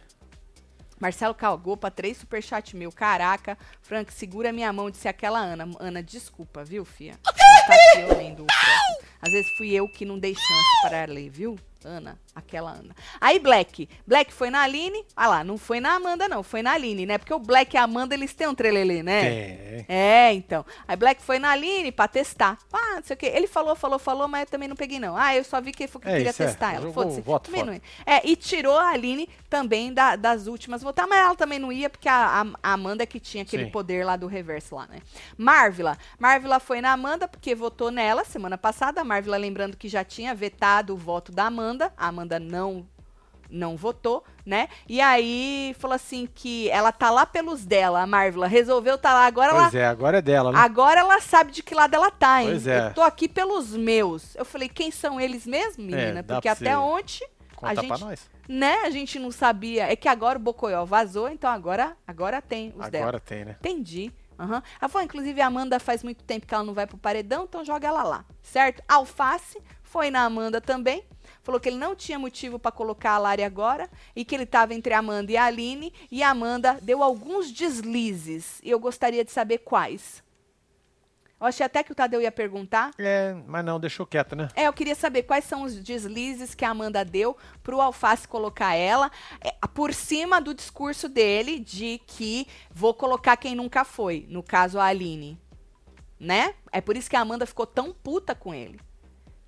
Marcelo 0.99 1.35
cagou 1.35 1.75
pra 1.75 1.91
três 1.91 2.17
superchat 2.17 2.75
meu. 2.75 2.91
Caraca, 2.91 3.57
Frank, 3.81 4.11
segura 4.13 4.51
minha 4.53 4.71
mão, 4.71 4.89
disse 4.89 5.07
aquela 5.07 5.39
Ana. 5.39 5.67
Ana, 5.79 6.01
desculpa, 6.01 6.63
viu, 6.63 6.85
fia? 6.85 7.13
Não 7.25 7.33
tá 7.33 7.73
aqui 7.73 7.99
eu 7.99 8.17
lendo 8.17 8.43
o. 8.43 8.47
Às 9.21 9.31
vezes 9.31 9.51
fui 9.57 9.71
eu 9.73 9.87
que 9.89 10.05
não 10.05 10.17
dei 10.17 10.33
chance 10.33 10.81
para 10.81 11.05
ler, 11.05 11.29
viu? 11.29 11.59
Ana, 11.83 12.17
aquela 12.35 12.71
Ana. 12.71 12.93
Aí 13.19 13.39
Black. 13.39 13.87
Black 14.05 14.33
foi 14.33 14.49
na 14.49 14.61
Aline. 14.61 15.05
Ah 15.15 15.27
lá, 15.27 15.43
não 15.43 15.57
foi 15.57 15.79
na 15.79 15.93
Amanda, 15.95 16.27
não. 16.27 16.43
Foi 16.43 16.61
na 16.61 16.73
Aline, 16.73 17.05
né? 17.05 17.17
Porque 17.17 17.33
o 17.33 17.39
Black 17.39 17.75
e 17.75 17.77
a 17.79 17.83
Amanda, 17.83 18.13
eles 18.13 18.33
têm 18.33 18.47
um 18.47 18.53
trelelê, 18.55 19.01
né? 19.01 19.21
Tem. 19.21 19.85
É, 19.87 20.33
então. 20.33 20.65
Aí 20.87 20.95
Black 20.97 21.21
foi 21.21 21.39
na 21.39 21.51
Aline 21.51 21.91
pra 21.91 22.07
testar. 22.07 22.57
Ah, 22.73 22.95
não 22.97 23.03
sei 23.03 23.13
o 23.15 23.17
quê. 23.17 23.27
Ele 23.33 23.47
falou, 23.47 23.75
falou, 23.75 23.97
falou, 23.97 24.27
mas 24.27 24.41
eu 24.41 24.47
também 24.47 24.67
não 24.67 24.75
peguei, 24.75 24.99
não. 24.99 25.15
Ah, 25.15 25.35
eu 25.35 25.43
só 25.43 25.61
vi 25.61 25.71
que 25.71 25.87
que 25.87 25.97
É 26.09 26.11
queria 26.17 26.29
é. 26.29 26.33
testar 26.33 26.73
ela. 26.73 26.81
Jogou 26.87 27.09
Foda-se. 27.09 27.81
É, 28.05 28.27
e 28.27 28.35
tirou 28.35 28.77
a 28.77 28.89
Aline 28.89 29.29
também 29.49 29.93
da- 29.93 30.15
das 30.15 30.47
últimas 30.47 30.81
votar, 30.81 31.07
mas 31.07 31.19
ela 31.19 31.35
também 31.35 31.59
não 31.59 31.71
ia, 31.71 31.89
porque 31.89 32.09
a, 32.09 32.41
a- 32.41 32.45
a 32.63 32.73
Amanda 32.73 33.05
que 33.05 33.19
tinha 33.19 33.43
aquele 33.43 33.65
Sim. 33.65 33.71
poder 33.71 34.03
lá 34.05 34.15
do 34.15 34.27
reverso 34.27 34.75
lá, 34.75 34.87
né? 34.87 34.99
Marvila. 35.37 35.97
Marvila 36.19 36.59
foi 36.59 36.81
na 36.81 36.91
Amanda, 36.91 37.27
porque 37.27 37.53
votou 37.53 37.91
nela 37.91 38.23
semana 38.25 38.57
passada. 38.57 39.01
A 39.01 39.03
Marvila 39.03 39.37
lembrando 39.37 39.77
que 39.77 39.87
já 39.87 40.03
tinha 40.03 40.33
vetado 40.33 40.93
o 40.93 40.97
voto 40.97 41.31
da 41.31 41.45
Amanda. 41.45 41.93
A 41.95 42.07
Amanda 42.07 42.24
não 42.39 42.85
não 43.49 43.77
votou, 43.77 44.23
né? 44.45 44.67
E 44.87 44.99
aí 44.99 45.75
falou 45.79 45.95
assim 45.95 46.27
que 46.33 46.69
ela 46.69 46.91
tá 46.91 47.09
lá 47.11 47.25
pelos 47.25 47.65
dela, 47.65 48.01
a 48.01 48.07
Marvila 48.07 48.47
resolveu 48.47 48.97
tá 48.97 49.13
lá 49.13 49.25
agora 49.25 49.51
ela 49.51 49.61
Pois 49.63 49.75
é, 49.75 49.85
agora 49.85 50.17
é 50.17 50.21
dela, 50.21 50.51
né? 50.51 50.59
Agora 50.59 50.99
ela 51.01 51.19
sabe 51.21 51.51
de 51.51 51.61
que 51.63 51.75
lado 51.75 51.93
ela 51.93 52.11
tá, 52.11 52.41
hein? 52.41 52.49
Pois 52.49 52.67
é. 52.67 52.87
Eu 52.87 52.93
tô 52.93 53.01
aqui 53.01 53.27
pelos 53.27 53.75
meus. 53.75 54.35
Eu 54.35 54.45
falei, 54.45 54.67
quem 54.67 54.91
são 54.91 55.19
eles 55.21 55.45
mesmo, 55.45 55.83
menina? 55.83 56.19
É, 56.19 56.23
Porque 56.23 56.41
pra 56.41 56.51
até 56.53 56.77
ontem, 56.77 57.27
Conta 57.55 57.71
a 57.71 57.75
pra 57.75 57.83
gente, 57.83 58.01
nós. 58.01 58.29
né, 58.49 58.77
a 58.83 58.89
gente 58.89 59.19
não 59.19 59.31
sabia. 59.31 59.91
É 59.91 59.95
que 59.95 60.07
agora 60.07 60.37
o 60.37 60.41
Bocoió 60.41 60.83
vazou, 60.85 61.29
então 61.29 61.49
agora, 61.49 61.95
agora 62.05 62.41
tem 62.41 62.73
os 62.75 62.89
dela. 62.89 63.05
Agora 63.05 63.19
tem, 63.19 63.45
né? 63.45 63.55
Entendi. 63.59 64.11
Aham. 64.37 64.61
Ela 64.81 64.89
falou, 64.89 65.05
inclusive, 65.05 65.39
a 65.39 65.47
Amanda 65.47 65.79
faz 65.79 66.03
muito 66.03 66.23
tempo 66.23 66.45
que 66.45 66.53
ela 66.53 66.63
não 66.63 66.73
vai 66.73 66.85
pro 66.85 66.97
paredão, 66.97 67.45
então 67.45 67.63
joga 67.63 67.87
ela 67.87 68.03
lá, 68.03 68.25
certo? 68.41 68.83
Alface 68.87 69.61
foi 69.81 70.11
na 70.11 70.23
Amanda 70.23 70.59
também. 70.59 71.05
Falou 71.45 71.61
que 71.61 71.69
ele 71.69 71.77
não 71.77 71.95
tinha 71.95 72.17
motivo 72.17 72.57
pra 72.57 72.71
colocar 72.71 73.11
a 73.11 73.17
Lari 73.19 73.43
agora 73.43 73.87
e 74.15 74.25
que 74.25 74.33
ele 74.33 74.47
tava 74.47 74.73
entre 74.73 74.95
a 74.95 74.97
Amanda 74.97 75.31
e 75.31 75.37
a 75.37 75.45
Aline. 75.45 75.93
E 76.11 76.23
a 76.23 76.31
Amanda 76.31 76.79
deu 76.81 77.03
alguns 77.03 77.51
deslizes. 77.51 78.59
E 78.63 78.71
eu 78.71 78.79
gostaria 78.79 79.23
de 79.23 79.29
saber 79.29 79.59
quais. 79.59 80.23
Eu 81.39 81.45
achei 81.45 81.63
até 81.63 81.83
que 81.83 81.91
o 81.91 81.95
Tadeu 81.95 82.19
ia 82.19 82.31
perguntar. 82.31 82.89
É, 82.97 83.35
mas 83.45 83.63
não, 83.63 83.79
deixou 83.79 84.07
quieta, 84.07 84.35
né? 84.35 84.47
É, 84.55 84.65
eu 84.65 84.73
queria 84.73 84.95
saber 84.95 85.21
quais 85.21 85.45
são 85.45 85.61
os 85.61 85.75
deslizes 85.75 86.55
que 86.55 86.65
a 86.65 86.71
Amanda 86.71 87.05
deu 87.05 87.37
pro 87.61 87.79
Alface 87.79 88.27
colocar 88.27 88.73
ela 88.73 89.11
é, 89.39 89.51
por 89.67 89.93
cima 89.93 90.41
do 90.41 90.51
discurso 90.51 91.07
dele 91.07 91.59
de 91.59 92.01
que 92.07 92.47
vou 92.71 92.95
colocar 92.95 93.37
quem 93.37 93.53
nunca 93.53 93.85
foi, 93.85 94.25
no 94.29 94.41
caso 94.41 94.79
a 94.79 94.85
Aline. 94.85 95.39
Né? 96.19 96.55
É 96.71 96.81
por 96.81 96.97
isso 96.97 97.07
que 97.07 97.15
a 97.15 97.21
Amanda 97.21 97.45
ficou 97.45 97.67
tão 97.67 97.93
puta 97.93 98.33
com 98.33 98.51
ele. 98.51 98.79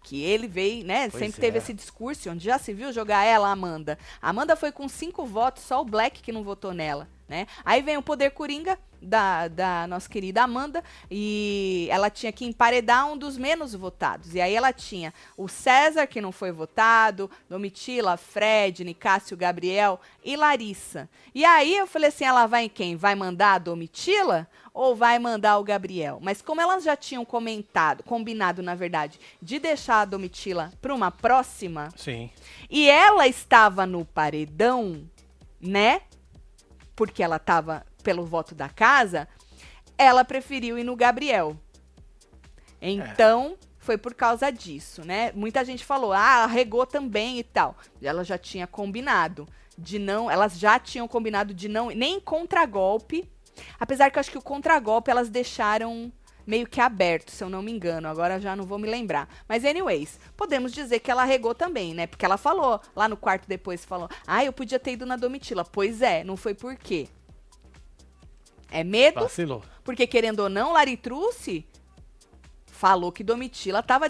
Que 0.07 0.23
ele 0.23 0.47
veio, 0.47 0.85
né? 0.85 1.09
Pois 1.09 1.21
sempre 1.21 1.37
é. 1.37 1.41
teve 1.41 1.57
esse 1.57 1.73
discurso 1.73 2.29
onde 2.29 2.45
já 2.45 2.57
se 2.57 2.71
viu 2.71 2.93
jogar 2.93 3.25
ela, 3.25 3.49
a 3.49 3.51
Amanda. 3.51 3.99
Amanda 4.21 4.55
foi 4.55 4.71
com 4.71 4.87
cinco 4.87 5.25
votos, 5.25 5.63
só 5.63 5.81
o 5.81 5.85
Black 5.85 6.21
que 6.21 6.31
não 6.31 6.45
votou 6.45 6.73
nela, 6.73 7.09
né? 7.27 7.45
Aí 7.65 7.81
vem 7.81 7.97
o 7.97 8.01
poder 8.01 8.31
coringa 8.31 8.79
da, 9.01 9.49
da 9.49 9.85
nossa 9.85 10.07
querida 10.07 10.43
Amanda 10.43 10.81
e 11.11 11.89
ela 11.91 12.09
tinha 12.09 12.31
que 12.31 12.45
emparedar 12.45 13.05
um 13.11 13.17
dos 13.17 13.37
menos 13.37 13.73
votados. 13.73 14.33
E 14.33 14.39
aí 14.39 14.55
ela 14.55 14.71
tinha 14.71 15.13
o 15.35 15.49
César, 15.49 16.07
que 16.07 16.21
não 16.21 16.31
foi 16.31 16.53
votado, 16.53 17.29
Domitila, 17.49 18.15
Fred, 18.15 18.85
Nicásio, 18.85 19.35
Gabriel 19.35 19.99
e 20.23 20.37
Larissa. 20.37 21.09
E 21.35 21.43
aí 21.43 21.75
eu 21.75 21.85
falei 21.85 22.07
assim, 22.07 22.23
ela 22.23 22.47
vai 22.47 22.63
em 22.63 22.69
quem? 22.69 22.95
Vai 22.95 23.13
mandar 23.13 23.55
a 23.55 23.59
Domitila 23.59 24.47
ou 24.77 24.95
vai 24.95 25.17
mandar 25.17 25.57
o 25.57 25.63
Gabriel? 25.63 26.19
Mas 26.21 26.41
como 26.41 26.61
elas 26.61 26.83
já 26.83 26.95
tinham 26.95 27.25
comentado, 27.25 28.03
combinado, 28.03 28.61
na 28.61 28.75
verdade, 28.75 29.19
de 29.41 29.57
deixar 29.57 30.01
a 30.01 30.05
Domitila 30.05 30.71
para 30.79 30.93
uma 30.93 31.09
próxima, 31.09 31.89
Sim. 31.95 32.29
e 32.69 32.87
ela 32.87 33.27
estava 33.27 33.85
no 33.85 34.05
paredão, 34.05 35.09
né? 35.59 36.01
Porque 36.95 37.23
ela 37.23 37.37
estava 37.37 37.85
pelo 38.03 38.23
voto 38.25 38.53
da 38.53 38.69
casa, 38.69 39.27
ela 39.97 40.23
preferiu 40.23 40.77
ir 40.77 40.83
no 40.83 40.95
Gabriel. 40.95 41.57
Então, 42.79 43.57
foi 43.79 43.97
por 43.97 44.13
causa 44.13 44.51
disso, 44.51 45.03
né? 45.03 45.31
Muita 45.33 45.65
gente 45.65 45.83
falou, 45.83 46.13
ah, 46.13 46.45
regou 46.45 46.85
também 46.85 47.39
e 47.39 47.43
tal. 47.43 47.75
Ela 48.01 48.23
já 48.23 48.37
tinha 48.37 48.67
combinado 48.67 49.47
de 49.77 49.97
não, 49.97 50.29
elas 50.29 50.59
já 50.59 50.77
tinham 50.77 51.07
combinado 51.07 51.53
de 51.53 51.67
não, 51.67 51.89
nem 51.89 52.19
contragolpe. 52.19 53.27
Apesar 53.79 54.09
que 54.09 54.17
eu 54.17 54.19
acho 54.19 54.31
que 54.31 54.37
o 54.37 54.41
contragolpe 54.41 55.09
elas 55.11 55.29
deixaram 55.29 56.11
meio 56.45 56.65
que 56.65 56.79
aberto, 56.79 57.29
se 57.31 57.43
eu 57.43 57.49
não 57.49 57.61
me 57.61 57.71
engano. 57.71 58.07
Agora 58.07 58.39
já 58.39 58.55
não 58.55 58.63
vou 58.65 58.79
me 58.79 58.87
lembrar. 58.87 59.27
Mas, 59.49 59.65
anyways, 59.65 60.17
podemos 60.37 60.71
dizer 60.71 60.99
que 61.01 61.11
ela 61.11 61.25
regou 61.25 61.53
também, 61.53 61.93
né? 61.93 62.07
Porque 62.07 62.25
ela 62.25 62.37
falou 62.37 62.79
lá 62.95 63.07
no 63.09 63.17
quarto 63.17 63.47
depois, 63.47 63.83
falou: 63.83 64.09
Ah, 64.25 64.45
eu 64.45 64.53
podia 64.53 64.79
ter 64.79 64.91
ido 64.91 65.05
na 65.05 65.17
Domitila. 65.17 65.65
Pois 65.65 66.01
é, 66.01 66.23
não 66.23 66.37
foi 66.37 66.53
por 66.53 66.75
quê? 66.77 67.09
É 68.71 68.83
medo, 68.83 69.21
Vacilou. 69.21 69.63
porque 69.83 70.05
querendo 70.07 70.39
ou 70.41 70.49
não, 70.49 70.73
Laritruce 70.73 71.65
falou 72.77 73.11
que 73.11 73.23
Domitila 73.23 73.79
estava 73.79 74.05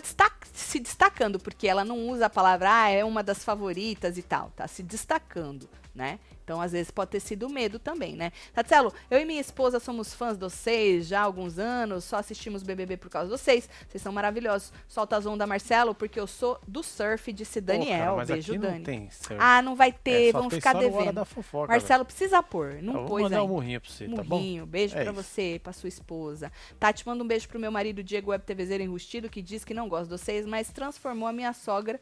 se 0.53 0.79
destacando, 0.79 1.39
porque 1.39 1.67
ela 1.67 1.85
não 1.85 2.09
usa 2.09 2.25
a 2.25 2.29
palavra, 2.29 2.69
ah, 2.83 2.89
é 2.89 3.03
uma 3.03 3.23
das 3.23 3.43
favoritas 3.43 4.17
e 4.17 4.21
tal, 4.21 4.51
tá 4.55 4.67
se 4.67 4.83
destacando, 4.83 5.69
né? 5.95 6.19
Então, 6.43 6.61
às 6.61 6.71
vezes, 6.71 6.89
pode 6.89 7.11
ter 7.11 7.19
sido 7.19 7.49
medo 7.49 7.77
também, 7.77 8.15
né? 8.15 8.31
Tatselo, 8.53 8.93
eu 9.11 9.19
e 9.19 9.25
minha 9.25 9.41
esposa 9.41 9.81
somos 9.81 10.13
fãs 10.13 10.37
de 10.37 10.39
vocês 10.45 11.05
já 11.05 11.19
há 11.19 11.23
alguns 11.23 11.59
anos, 11.59 12.05
só 12.05 12.15
assistimos 12.15 12.63
BBB 12.63 12.95
por 12.95 13.09
causa 13.09 13.29
de 13.29 13.37
vocês. 13.37 13.69
Vocês 13.85 14.01
são 14.01 14.13
maravilhosos. 14.13 14.71
Solta 14.87 15.17
as 15.17 15.25
ondas, 15.25 15.45
Marcelo, 15.45 15.93
porque 15.93 16.17
eu 16.17 16.25
sou 16.25 16.57
do 16.65 16.81
surf, 16.81 17.33
disse 17.33 17.59
Daniel. 17.59 18.11
Pô, 18.11 18.15
cara, 18.21 18.25
Beijo, 18.27 18.57
Dani. 18.57 18.77
Não 18.77 18.83
tem 18.85 19.09
surf. 19.11 19.35
Ah, 19.37 19.61
não 19.61 19.75
vai 19.75 19.91
ter, 19.91 20.29
É, 20.29 20.39
tem 20.39 20.49
ficar 20.49 20.71
devendo. 20.71 21.25
fofoca, 21.25 21.67
Marcelo, 21.67 22.05
precisa 22.05 22.41
pôr, 22.41 22.75
não 22.81 22.93
Eu 22.93 22.99
vou 22.99 23.07
pôs 23.09 23.23
mandar 23.23 23.39
ainda. 23.41 23.51
um 23.51 23.53
murrinho 23.53 23.81
pra 23.81 23.89
você, 23.91 24.07
tá 24.07 24.23
bom? 24.23 24.37
Murrinho, 24.37 24.65
beijo 24.65 24.97
É 24.97 25.03
pra 25.03 25.11
isso. 25.11 25.21
você 25.23 25.59
pra 25.61 25.73
sua 25.73 25.89
esposa. 25.89 26.49
Tati, 26.79 27.05
manda 27.05 27.21
um 27.21 27.27
beijo 27.27 27.49
pro 27.49 27.59
meu 27.59 27.73
marido 27.73 28.01
Diego 28.01 28.31
Web 28.31 28.45
TVZ 28.57 28.71
enrustido, 28.81 29.29
que 29.29 29.41
diz 29.41 29.63
que 29.63 29.73
não 29.73 29.87
gosta 29.87 30.05
de 30.05 30.21
vocês, 30.21 30.45
mas 30.45 30.71
transformou 30.71 31.27
a 31.29 31.33
minha 31.33 31.53
sogra, 31.53 31.99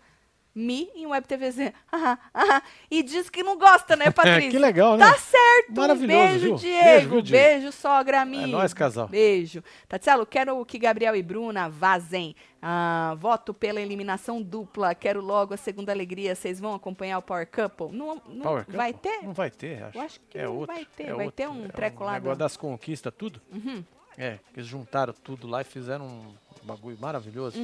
Mi, 0.57 0.89
em 0.95 1.05
Web 1.05 1.27
TVZ. 1.27 1.73
Aham, 1.91 2.17
aham. 2.33 2.61
E 2.89 3.03
diz 3.03 3.29
que 3.29 3.43
não 3.43 3.57
gosta, 3.57 3.93
né, 3.97 4.05
Patrícia? 4.11 4.51
que 4.51 4.57
legal, 4.57 4.95
né? 4.95 5.05
Tá 5.05 5.17
certo. 5.17 5.73
Maravilhoso, 5.75 6.23
um 6.23 6.27
beijo, 6.29 6.45
viu? 6.45 6.55
Diego. 6.55 7.09
Beijo, 7.21 7.31
Beijo, 7.31 7.71
sogra 7.73 8.23
Mi. 8.23 8.43
É 8.43 8.47
nóis, 8.47 8.73
casal. 8.73 9.09
Beijo. 9.09 9.61
Tatielo, 9.85 10.25
quero 10.25 10.65
que 10.65 10.79
Gabriel 10.79 11.13
e 11.13 11.21
Bruna 11.21 11.67
vazem. 11.69 12.33
Ah, 12.61 13.15
voto 13.19 13.53
pela 13.53 13.81
eliminação 13.81 14.41
dupla. 14.41 14.95
Quero 14.95 15.19
logo 15.19 15.53
a 15.53 15.57
segunda 15.57 15.91
alegria. 15.91 16.33
Vocês 16.33 16.57
vão 16.57 16.73
acompanhar 16.73 17.17
o 17.17 17.21
Power 17.21 17.45
Couple? 17.51 17.91
Não, 17.91 18.21
não 18.25 18.41
Power 18.41 18.65
vai 18.69 18.93
Couple? 18.93 19.11
ter? 19.11 19.25
Não 19.25 19.33
vai 19.33 19.51
ter, 19.51 19.83
acho. 19.83 19.97
Eu 19.97 20.01
acho 20.03 20.19
que 20.29 20.37
é 20.37 20.45
não 20.45 20.55
outro, 20.55 20.73
vai 20.73 20.85
ter. 20.85 21.03
é 21.03 21.13
Vai 21.13 21.25
outro. 21.25 21.31
ter 21.33 21.49
um 21.49 21.65
É 21.65 21.67
treco 21.67 22.03
lá 22.05 22.13
negócio 22.13 22.35
do- 22.37 22.39
das 22.39 22.55
conquistas, 22.55 23.13
tudo. 23.17 23.41
Uhum. 23.51 23.83
É, 24.17 24.39
que 24.53 24.59
eles 24.59 24.67
juntaram 24.69 25.13
tudo 25.13 25.47
lá 25.47 25.61
e 25.61 25.63
fizeram 25.65 26.05
um 26.07 26.33
bagulho 26.63 26.97
maravilhoso. 26.99 27.57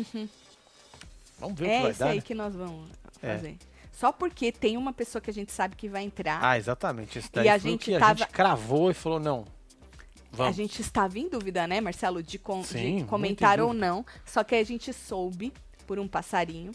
Vamos 1.39 1.57
ver 1.59 1.65
o 1.65 1.67
que 1.67 1.73
É 1.73 1.81
vai 1.81 1.93
dar, 1.93 2.07
aí 2.09 2.15
né? 2.17 2.21
que 2.21 2.33
nós 2.35 2.53
vamos 2.53 2.89
É. 3.21 3.35
fazer. 3.35 3.57
Só 3.93 4.11
porque 4.11 4.51
tem 4.51 4.77
uma 4.77 4.93
pessoa 4.93 5.21
que 5.21 5.29
a 5.29 5.33
gente 5.33 5.51
sabe 5.51 5.75
que 5.75 5.87
vai 5.89 6.03
entrar. 6.03 6.39
Ah, 6.43 6.57
exatamente. 6.57 7.19
Esse 7.19 7.31
daí 7.31 7.47
a 7.49 7.59
foi 7.59 7.69
o 7.69 7.71
gente 7.73 7.85
que 7.85 7.95
a 7.95 7.99
tava- 7.99 8.19
gente 8.19 8.29
cravou 8.29 8.89
e 8.91 8.93
falou, 8.93 9.19
não, 9.19 9.45
A 10.33 10.35
vamos. 10.35 10.55
gente 10.55 10.81
estava 10.81 11.19
em 11.19 11.27
dúvida, 11.29 11.67
né, 11.67 11.79
Marcelo, 11.81 12.23
de, 12.23 12.39
com- 12.39 12.63
Sim, 12.63 12.97
de 12.99 13.03
comentar 13.05 13.59
ou 13.59 13.73
não. 13.73 14.05
Só 14.25 14.43
que 14.43 14.55
a 14.55 14.63
gente 14.63 14.91
soube, 14.93 15.53
por 15.85 15.99
um 15.99 16.07
passarinho, 16.07 16.71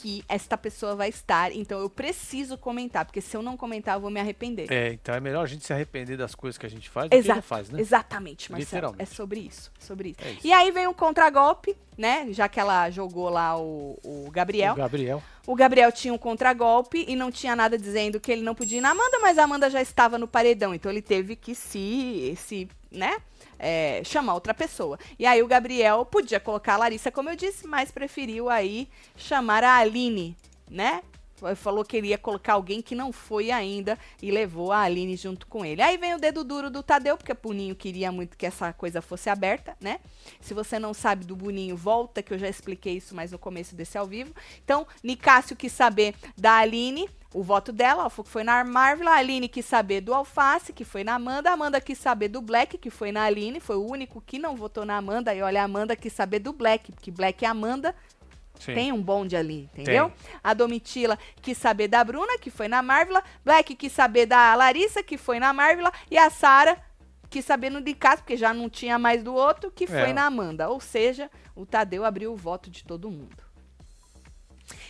que 0.00 0.24
esta 0.28 0.56
pessoa 0.56 0.94
vai 0.94 1.08
estar. 1.08 1.50
Então 1.52 1.80
eu 1.80 1.90
preciso 1.90 2.56
comentar, 2.56 3.04
porque 3.04 3.20
se 3.20 3.36
eu 3.36 3.42
não 3.42 3.56
comentar, 3.56 3.96
eu 3.96 4.00
vou 4.00 4.10
me 4.10 4.20
arrepender. 4.20 4.70
É, 4.70 4.92
então 4.92 5.14
é 5.14 5.20
melhor 5.20 5.42
a 5.42 5.46
gente 5.46 5.66
se 5.66 5.72
arrepender 5.72 6.16
das 6.16 6.34
coisas 6.34 6.56
que 6.56 6.64
a 6.64 6.70
gente 6.70 6.88
faz 6.88 7.10
do 7.10 7.20
que 7.20 7.28
não 7.28 7.42
faz, 7.42 7.68
né? 7.68 7.80
Exatamente, 7.80 8.50
Marcelo. 8.52 8.94
É 8.98 9.04
sobre 9.04 9.40
isso, 9.40 9.72
sobre 9.78 10.10
isso. 10.10 10.20
É 10.22 10.30
isso. 10.30 10.46
E 10.46 10.52
aí 10.52 10.70
vem 10.70 10.86
um 10.86 10.94
contragolpe, 10.94 11.76
né? 11.96 12.28
Já 12.30 12.48
que 12.48 12.60
ela 12.60 12.88
jogou 12.90 13.28
lá 13.28 13.58
o, 13.58 13.98
o 14.04 14.30
Gabriel. 14.30 14.74
O 14.74 14.76
Gabriel. 14.76 15.22
O 15.46 15.54
Gabriel 15.54 15.90
tinha 15.90 16.14
um 16.14 16.18
contragolpe 16.18 17.04
e 17.08 17.16
não 17.16 17.30
tinha 17.30 17.56
nada 17.56 17.76
dizendo 17.76 18.20
que 18.20 18.30
ele 18.30 18.42
não 18.42 18.54
podia 18.54 18.78
ir 18.78 18.82
na 18.82 18.90
Amanda, 18.90 19.18
mas 19.20 19.36
a 19.36 19.44
Amanda 19.44 19.68
já 19.68 19.82
estava 19.82 20.18
no 20.18 20.28
paredão, 20.28 20.74
então 20.74 20.92
ele 20.92 21.02
teve 21.02 21.34
que 21.34 21.54
se, 21.54 22.34
se 22.36 22.68
né, 22.90 23.16
é, 23.58 24.02
chamar 24.04 24.34
outra 24.34 24.54
pessoa. 24.54 24.98
E 25.18 25.26
aí 25.26 25.42
o 25.42 25.46
Gabriel 25.46 26.04
podia 26.04 26.38
colocar 26.38 26.74
a 26.74 26.78
Larissa, 26.78 27.10
como 27.10 27.30
eu 27.30 27.36
disse, 27.36 27.66
mas 27.66 27.90
preferiu 27.90 28.48
aí 28.48 28.88
chamar 29.16 29.64
a 29.64 29.76
Aline, 29.76 30.36
né? 30.70 31.02
Falou 31.56 31.84
que 31.84 31.96
ele 31.96 32.08
ia 32.08 32.18
colocar 32.18 32.54
alguém 32.54 32.82
que 32.82 32.96
não 32.96 33.12
foi 33.12 33.52
ainda 33.52 33.96
e 34.20 34.28
levou 34.28 34.72
a 34.72 34.80
Aline 34.80 35.16
junto 35.16 35.46
com 35.46 35.64
ele. 35.64 35.80
Aí 35.80 35.96
vem 35.96 36.14
o 36.14 36.18
dedo 36.18 36.42
duro 36.42 36.68
do 36.68 36.82
Tadeu, 36.82 37.16
porque 37.16 37.30
o 37.30 37.36
Puninho 37.36 37.76
queria 37.76 38.10
muito 38.10 38.36
que 38.36 38.44
essa 38.44 38.72
coisa 38.72 39.00
fosse 39.00 39.30
aberta, 39.30 39.76
né? 39.80 40.00
Se 40.40 40.52
você 40.52 40.80
não 40.80 40.92
sabe 40.92 41.24
do 41.24 41.36
Boninho, 41.36 41.76
volta, 41.76 42.24
que 42.24 42.34
eu 42.34 42.38
já 42.38 42.48
expliquei 42.48 42.96
isso 42.96 43.14
mais 43.14 43.30
no 43.30 43.38
começo 43.38 43.76
desse 43.76 43.96
ao 43.96 44.04
vivo. 44.04 44.34
Então, 44.64 44.84
Nicásio 45.00 45.54
quis 45.54 45.70
saber 45.70 46.14
da 46.36 46.56
Aline, 46.56 47.08
o 47.32 47.42
voto 47.42 47.72
dela, 47.72 48.06
ó, 48.06 48.08
foi 48.10 48.42
na 48.42 48.64
Marvel. 48.64 49.08
A 49.08 49.16
Aline 49.16 49.48
quis 49.48 49.66
saber 49.66 50.00
do 50.00 50.14
Alface, 50.14 50.72
que 50.72 50.84
foi 50.84 51.04
na 51.04 51.14
Amanda. 51.14 51.50
A 51.50 51.52
Amanda 51.52 51.80
quis 51.80 51.98
saber 51.98 52.28
do 52.28 52.40
Black, 52.40 52.78
que 52.78 52.90
foi 52.90 53.12
na 53.12 53.24
Aline. 53.24 53.60
Foi 53.60 53.76
o 53.76 53.84
único 53.86 54.20
que 54.20 54.38
não 54.38 54.56
votou 54.56 54.84
na 54.84 54.96
Amanda. 54.96 55.34
E 55.34 55.42
olha, 55.42 55.60
a 55.60 55.64
Amanda 55.64 55.94
quis 55.94 56.12
saber 56.12 56.38
do 56.38 56.52
Black, 56.52 56.90
porque 56.92 57.10
Black 57.10 57.44
é 57.44 57.48
Amanda. 57.48 57.94
Sim. 58.58 58.74
Tem 58.74 58.92
um 58.92 59.00
bonde 59.00 59.36
ali, 59.36 59.68
entendeu? 59.72 60.10
A 60.42 60.52
Domitila 60.52 61.16
quis 61.40 61.56
saber 61.58 61.86
da 61.86 62.02
Bruna, 62.02 62.38
que 62.38 62.50
foi 62.50 62.66
na 62.66 62.82
Marvel. 62.82 63.22
Black 63.44 63.76
quis 63.76 63.92
saber 63.92 64.26
da 64.26 64.52
Larissa, 64.54 65.00
que 65.02 65.16
foi 65.16 65.38
na 65.38 65.52
Marvel. 65.52 65.92
E 66.10 66.18
a 66.18 66.28
Sara 66.28 66.76
quis 67.30 67.44
saber 67.44 67.70
no 67.70 67.78
Nicásio, 67.78 68.18
porque 68.24 68.36
já 68.36 68.52
não 68.54 68.68
tinha 68.68 68.98
mais 68.98 69.22
do 69.22 69.32
outro, 69.34 69.70
que 69.70 69.86
foi 69.86 70.10
É. 70.10 70.12
na 70.12 70.24
Amanda. 70.24 70.68
Ou 70.68 70.80
seja, 70.80 71.30
o 71.54 71.64
Tadeu 71.66 72.04
abriu 72.04 72.32
o 72.32 72.36
voto 72.36 72.68
de 72.68 72.82
todo 72.82 73.08
mundo. 73.10 73.36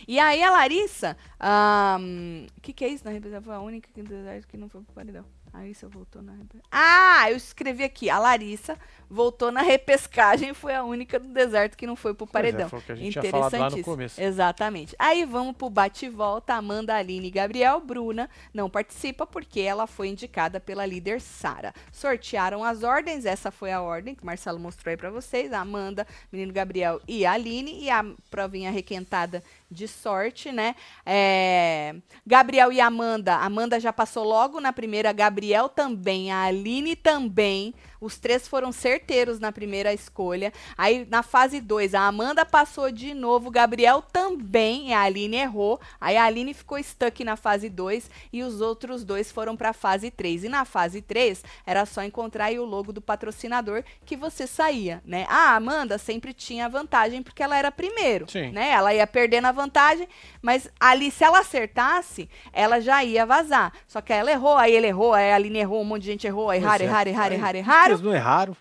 E 0.09 0.17
aí 0.17 0.41
a 0.41 0.49
Larissa, 0.49 1.15
o 1.39 2.61
que, 2.63 2.73
que 2.73 2.83
é 2.83 2.87
isso? 2.87 3.05
Na 3.05 3.11
representação 3.11 3.43
foi 3.43 3.53
a 3.53 3.59
única 3.59 3.87
que, 3.93 4.01
que 4.47 4.57
não 4.57 4.67
foi 4.67 4.81
pro 4.81 4.91
paredão. 4.91 5.23
A 5.53 5.57
Larissa 5.59 5.87
voltou 5.87 6.21
na 6.21 6.31
repescagem. 6.31 6.63
Ah, 6.71 7.31
eu 7.31 7.37
escrevi 7.37 7.83
aqui. 7.83 8.09
A 8.09 8.19
Larissa 8.19 8.77
voltou 9.09 9.51
na 9.51 9.61
repescagem 9.61 10.49
e 10.49 10.53
foi 10.53 10.75
a 10.75 10.83
única 10.83 11.19
do 11.19 11.27
deserto 11.27 11.75
que 11.75 11.87
não 11.87 11.95
foi 11.95 12.13
pro 12.13 12.27
Pois 12.27 12.43
é, 12.45 12.51
paredão. 12.51 12.69
foi 12.69 12.79
o 12.79 12.81
que 12.83 12.91
a 12.91 12.95
gente 12.95 13.19
tinha 13.19 13.23
falado 13.31 13.51
lá 13.53 13.57
no 13.57 13.65
Interessantíssimo. 13.65 13.95
começo. 13.95 14.21
Exatamente. 14.21 14.95
Aí 14.99 15.25
vamos 15.25 15.55
pro 15.55 15.69
bate 15.69 16.05
e 16.05 16.09
volta. 16.09 16.53
Amanda, 16.53 16.95
Aline 16.95 17.27
e 17.27 17.31
Gabriel. 17.31 17.79
Bruna 17.79 18.29
não 18.53 18.69
participa 18.69 19.25
porque 19.25 19.59
ela 19.59 19.87
foi 19.87 20.09
indicada 20.09 20.59
pela 20.59 20.85
líder 20.85 21.19
Sara. 21.19 21.73
Sortearam 21.91 22.63
as 22.63 22.83
ordens. 22.83 23.25
Essa 23.25 23.49
foi 23.49 23.71
a 23.71 23.81
ordem 23.81 24.13
que 24.13 24.21
o 24.21 24.25
Marcelo 24.27 24.59
mostrou 24.59 24.91
aí 24.91 24.97
pra 24.97 25.09
vocês. 25.09 25.51
A 25.51 25.61
Amanda, 25.61 26.05
menino 26.31 26.53
Gabriel 26.53 27.01
e 27.07 27.25
a 27.25 27.31
Aline. 27.31 27.83
E 27.83 27.89
a 27.89 28.05
provinha 28.29 28.69
requentada 28.69 29.43
de 29.71 29.87
sorte, 29.87 30.51
né? 30.51 30.75
É, 31.05 31.95
Gabriel 32.25 32.71
e 32.71 32.81
Amanda. 32.81 33.35
Amanda 33.35 33.79
já 33.79 33.93
passou 33.93 34.23
logo 34.23 34.59
na 34.59 34.73
primeira. 34.73 35.11
Gabriel 35.11 35.69
também. 35.69 36.31
A 36.31 36.43
Aline 36.43 36.95
também. 36.95 37.73
Os 38.01 38.17
três 38.17 38.47
foram 38.47 38.71
certeiros 38.71 39.39
na 39.39 39.51
primeira 39.51 39.93
escolha. 39.93 40.53
Aí 40.77 41.05
na 41.09 41.21
fase 41.21 41.59
2, 41.59 41.93
a 41.93 42.07
Amanda 42.07 42.45
passou 42.45 42.91
de 42.91 43.13
novo, 43.13 43.51
Gabriel 43.51 44.01
também, 44.01 44.89
e 44.89 44.93
a 44.93 45.01
Aline 45.01 45.37
errou. 45.37 45.79
Aí 45.99 46.15
a 46.15 46.23
Aline 46.23 46.53
ficou 46.53 46.81
stuck 46.81 47.23
na 47.23 47.35
fase 47.35 47.69
2 47.69 48.09
e 48.31 48.41
os 48.41 48.61
outros 48.61 49.03
dois 49.03 49.31
foram 49.31 49.57
para 49.57 49.69
a 49.69 49.73
fase 49.73 50.09
3. 50.09 50.45
E 50.45 50.49
na 50.49 50.63
fase 50.63 51.01
3 51.01 51.43
era 51.65 51.85
só 51.85 52.01
encontrar 52.01 52.45
aí 52.45 52.59
o 52.59 52.65
logo 52.65 52.93
do 52.93 53.01
patrocinador 53.01 53.83
que 54.05 54.15
você 54.15 54.47
saía, 54.47 55.01
né? 55.05 55.25
A 55.27 55.55
Amanda 55.55 55.97
sempre 55.97 56.33
tinha 56.33 56.69
vantagem 56.69 57.21
porque 57.21 57.43
ela 57.43 57.57
era 57.57 57.71
primeiro, 57.71 58.29
Sim. 58.29 58.51
né? 58.51 58.69
Ela 58.69 58.93
ia 58.93 59.05
perdendo 59.05 59.47
a 59.47 59.51
vantagem, 59.59 60.07
mas 60.41 60.69
ali 60.79 61.11
se 61.11 61.23
ela 61.23 61.39
acertasse, 61.39 62.29
ela 62.53 62.79
já 62.79 63.03
ia 63.03 63.25
vazar. 63.25 63.73
Só 63.87 64.01
que 64.01 64.13
ela 64.13 64.31
errou, 64.31 64.57
aí 64.57 64.73
ele 64.73 64.87
errou, 64.87 65.13
aí 65.13 65.31
a 65.31 65.35
Aline 65.35 65.59
errou, 65.59 65.81
um 65.81 65.85
monte 65.85 66.03
de 66.03 66.11
gente 66.11 66.27
errou, 66.27 66.53
erraram, 66.53 66.85
é. 66.85 66.87
erraram, 66.87 67.11
erraram, 67.11 67.35
Aí, 67.35 67.39
erraram, 67.39 67.59
erraram. 67.59 67.91
Eles 67.91 68.01
não 68.01 68.13
erraram, 68.13 68.57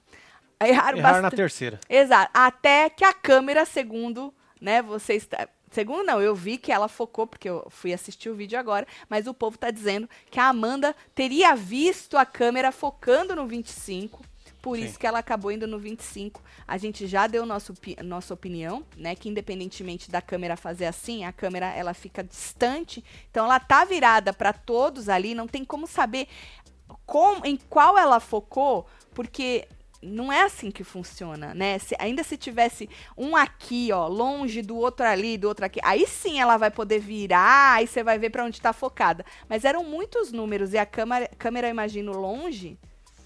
Erraram, 0.60 0.98
erraram 0.98 1.22
na 1.22 1.30
terceira. 1.30 1.78
Exato. 1.88 2.30
Até 2.34 2.90
que 2.90 3.04
a 3.04 3.12
câmera, 3.12 3.64
segundo, 3.64 4.34
né, 4.60 4.82
você 4.82 5.14
está. 5.14 5.48
Segundo, 5.70 6.02
não, 6.02 6.20
eu 6.20 6.34
vi 6.34 6.56
que 6.56 6.72
ela 6.72 6.88
focou, 6.88 7.26
porque 7.26 7.48
eu 7.48 7.66
fui 7.68 7.92
assistir 7.92 8.30
o 8.30 8.34
vídeo 8.34 8.58
agora, 8.58 8.86
mas 9.08 9.26
o 9.26 9.34
povo 9.34 9.58
tá 9.58 9.70
dizendo 9.70 10.08
que 10.30 10.40
a 10.40 10.48
Amanda 10.48 10.96
teria 11.14 11.54
visto 11.54 12.16
a 12.16 12.24
câmera 12.24 12.72
focando 12.72 13.36
no 13.36 13.46
25, 13.46 14.22
por 14.68 14.76
Sim. 14.78 14.84
isso 14.84 14.98
que 14.98 15.06
ela 15.06 15.18
acabou 15.18 15.50
indo 15.50 15.66
no 15.66 15.78
25. 15.78 16.42
A 16.66 16.76
gente 16.76 17.06
já 17.06 17.26
deu 17.26 17.46
nosso, 17.46 17.72
nossa 18.04 18.34
opinião, 18.34 18.84
né, 18.96 19.14
que 19.14 19.28
independentemente 19.28 20.10
da 20.10 20.20
câmera 20.20 20.56
fazer 20.56 20.86
assim, 20.86 21.24
a 21.24 21.32
câmera 21.32 21.66
ela 21.66 21.94
fica 21.94 22.22
distante, 22.22 23.02
então 23.30 23.46
ela 23.46 23.58
tá 23.58 23.84
virada 23.84 24.32
para 24.32 24.52
todos 24.52 25.08
ali, 25.08 25.34
não 25.34 25.46
tem 25.46 25.64
como 25.64 25.86
saber 25.86 26.28
com, 27.06 27.44
em 27.44 27.56
qual 27.56 27.96
ela 27.98 28.20
focou, 28.20 28.86
porque 29.14 29.66
não 30.02 30.32
é 30.32 30.42
assim 30.42 30.70
que 30.70 30.84
funciona, 30.84 31.52
né? 31.54 31.78
Se- 31.78 31.96
ainda 31.98 32.22
se 32.22 32.36
tivesse 32.36 32.88
um 33.16 33.34
aqui, 33.34 33.90
ó, 33.92 34.06
longe 34.06 34.62
do 34.62 34.76
outro 34.76 35.04
ali, 35.06 35.36
do 35.36 35.48
outro 35.48 35.64
aqui, 35.64 35.80
aí 35.82 36.06
sim 36.06 36.38
ela 36.40 36.56
vai 36.56 36.70
poder 36.70 37.00
virar, 37.00 37.74
aí 37.74 37.86
você 37.86 38.02
vai 38.04 38.18
ver 38.18 38.30
pra 38.30 38.44
onde 38.44 38.60
tá 38.60 38.72
focada. 38.72 39.24
Mas 39.48 39.64
eram 39.64 39.82
muitos 39.82 40.30
números 40.30 40.72
e 40.72 40.78
a 40.78 40.86
câmera, 40.86 41.28
câmera 41.38 41.66
eu 41.66 41.70
imagino 41.72 42.12
longe. 42.12 42.78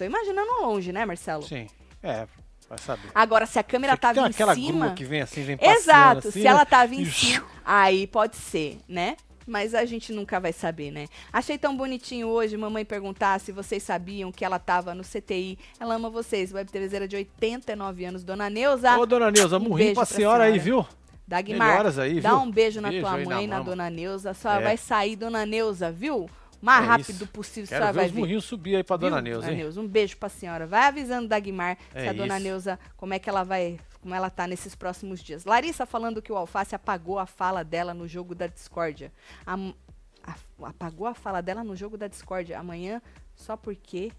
Tô 0.03 0.07
imaginando 0.07 0.51
longe, 0.63 0.93
né, 0.93 1.07
Marcelo? 1.07 1.45
Sim. 1.45 1.69
É, 2.03 2.27
vai 2.69 2.79
saber. 2.79 3.09
Agora, 3.15 3.47
se 3.47 3.57
a 3.57 3.63
câmera 3.63 3.97
tava 3.97 4.19
em 4.19 4.25
aquela 4.25 4.53
cima. 4.53 4.87
grua 4.87 4.95
que 4.97 5.05
vem 5.05 5.21
assim, 5.21 5.45
vem 5.45 5.57
Exato, 5.61 6.27
assim, 6.27 6.31
se 6.33 6.41
né? 6.41 6.47
ela 6.51 6.67
tava 6.67 6.93
em 6.93 7.05
cima, 7.05 7.47
aí 7.65 8.09
pode 8.09 8.35
ser, 8.35 8.81
né? 8.89 9.17
Mas 9.47 9.77
a 9.77 9.85
gente 9.85 10.13
nunca 10.13 10.41
vai 10.41 10.53
saber, 10.53 10.91
né? 10.91 11.07
Achei 11.33 11.57
tão 11.57 11.77
bonitinho 11.77 12.27
hoje 12.27 12.57
mamãe 12.57 12.85
perguntar 12.85 13.39
se 13.39 13.53
vocês 13.53 13.81
sabiam 13.85 14.33
que 14.33 14.45
ela 14.45 14.59
tava 14.59 14.93
no 14.93 15.05
CTI. 15.05 15.57
Ela 15.79 15.95
ama 15.95 16.11
vocês. 16.11 16.53
Web 16.53 16.71
TVzeira 16.71 17.07
de 17.07 17.15
89 17.15 18.05
anos, 18.05 18.25
Dona 18.25 18.51
Neuza. 18.51 18.99
Ô, 18.99 19.07
dona 19.07 19.31
Neuza, 19.31 19.59
Um 19.59 19.61
murrinho 19.61 19.95
pra 19.95 20.05
pra 20.05 20.17
senhora 20.17 20.45
aí, 20.45 20.59
viu? 20.59 20.85
Dagmar, 21.29 21.87
aí, 22.01 22.21
dá 22.21 22.37
um 22.37 22.51
beijo 22.51 22.81
na 22.81 22.89
Beijo 22.89 23.07
tua 23.07 23.17
na 23.19 23.25
mãe, 23.25 23.47
na, 23.47 23.59
mama. 23.59 23.71
Dona 23.71 23.89
Neuza. 23.89 24.35
Só 24.35 24.55
É. 24.55 24.63
vai 24.63 24.77
sair 24.77 25.15
Dona 25.15 25.47
Neuza, 25.47 25.93
viu? 25.93 26.29
Mais 26.63 26.85
É 26.85 26.87
rápido 26.87 27.11
isso. 27.11 27.27
possível, 27.27 27.65
a 27.67 27.69
Quero 27.69 27.87
ver 27.87 27.93
vai 27.93 28.07
os 28.07 28.13
ver. 28.13 28.19
murrinhos 28.21 28.45
subir 28.45 28.77
aí 28.77 28.85
pra 28.85 28.97
Viu, 28.97 29.11
dona 29.11 29.21
Neuza, 29.21 29.53
hein? 29.53 29.69
Um 29.77 29.87
beijo 29.89 30.17
pra 30.17 30.29
senhora. 30.29 30.65
Vai 30.65 30.87
avisando 30.87 31.27
Dagmar 31.27 31.77
se 31.91 31.99
É 31.99 32.09
a 32.09 32.13
dona 32.13 32.37
isso. 32.37 32.45
Neuza, 32.45 32.79
como 32.97 33.13
é 33.13 33.19
que 33.19 33.29
ela 33.29 33.43
vai, 33.43 33.81
como 34.01 34.15
ela 34.15 34.31
tá 34.31 34.47
nesses 34.47 34.75
próximos 34.77 35.21
dias. 35.21 35.45
Larissa 35.45 35.85
falando 35.85 36.23
que 36.23 36.31
o 36.33 36.37
Alface 36.37 36.73
apagou 36.77 37.19
a 37.19 37.27
fala 37.27 37.65
dela 37.65 37.93
no 37.93 38.07
jogo 38.07 38.33
da 38.33 38.47
discórdia. 38.47 39.13
Am- 39.45 39.75
a- 40.23 40.37
apagou 40.69 41.09
a 41.09 41.15
fala 41.15 41.41
dela 41.43 41.65
no 41.65 41.75
jogo 41.75 41.99
da 41.99 42.07
discórdia. 42.07 42.57
Amanhã, 42.61 43.03
só 43.35 43.57
porque 43.57 44.13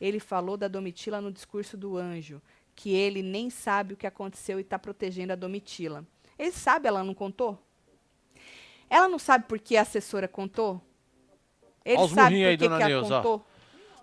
ele 0.00 0.20
falou 0.20 0.56
da 0.56 0.68
Domitila 0.68 1.20
no 1.20 1.32
discurso 1.32 1.76
do 1.76 1.96
anjo, 1.96 2.40
que 2.76 2.90
ele 2.94 3.20
nem 3.20 3.50
sabe 3.50 3.94
o 3.94 3.96
que 3.96 4.06
aconteceu 4.06 4.60
e 4.60 4.64
tá 4.64 4.78
protegendo 4.78 5.32
a 5.32 5.36
Domitila. 5.36 6.04
Ele 6.38 6.52
sabe, 6.52 6.86
ela 6.86 7.02
não 7.02 7.14
contou? 7.14 7.58
Ela 8.90 9.08
não 9.08 9.18
sabe 9.18 9.44
por 9.46 9.58
que 9.58 9.76
a 9.76 9.82
assessora 9.82 10.26
contou? 10.28 10.80
Ele 11.84 11.98
Ó 11.98 12.04
os 12.04 12.12
sabe 12.12 12.36
por 12.36 12.46
aí, 12.46 12.56
que, 12.56 12.64
dona 12.64 12.76
que 12.76 12.82
ela 12.82 12.90
Neuza, 12.90 13.14
ó. 13.14 13.16
contou? 13.18 13.46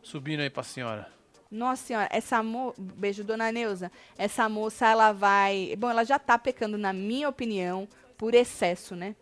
Subindo 0.01 0.39
aí 0.41 0.49
pra 0.49 0.63
senhora. 0.63 1.07
Nossa 1.49 1.83
senhora, 1.85 2.09
essa 2.11 2.41
moça. 2.43 2.75
Beijo, 2.79 3.23
dona 3.23 3.51
Neuza. 3.51 3.91
Essa 4.17 4.49
moça, 4.49 4.87
ela 4.87 5.11
vai. 5.11 5.75
Bom, 5.77 5.89
ela 5.89 6.03
já 6.03 6.19
tá 6.19 6.37
pecando, 6.37 6.77
na 6.77 6.91
minha 6.91 7.29
opinião, 7.29 7.87
por 8.17 8.33
excesso, 8.33 8.95
né? 8.95 9.15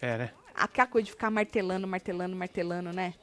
É, 0.00 0.18
né? 0.18 0.30
Aquela 0.54 0.86
coisa 0.86 1.06
de 1.06 1.12
ficar 1.12 1.30
martelando, 1.30 1.86
martelando, 1.86 2.36
martelando, 2.36 2.92
né? 2.92 3.14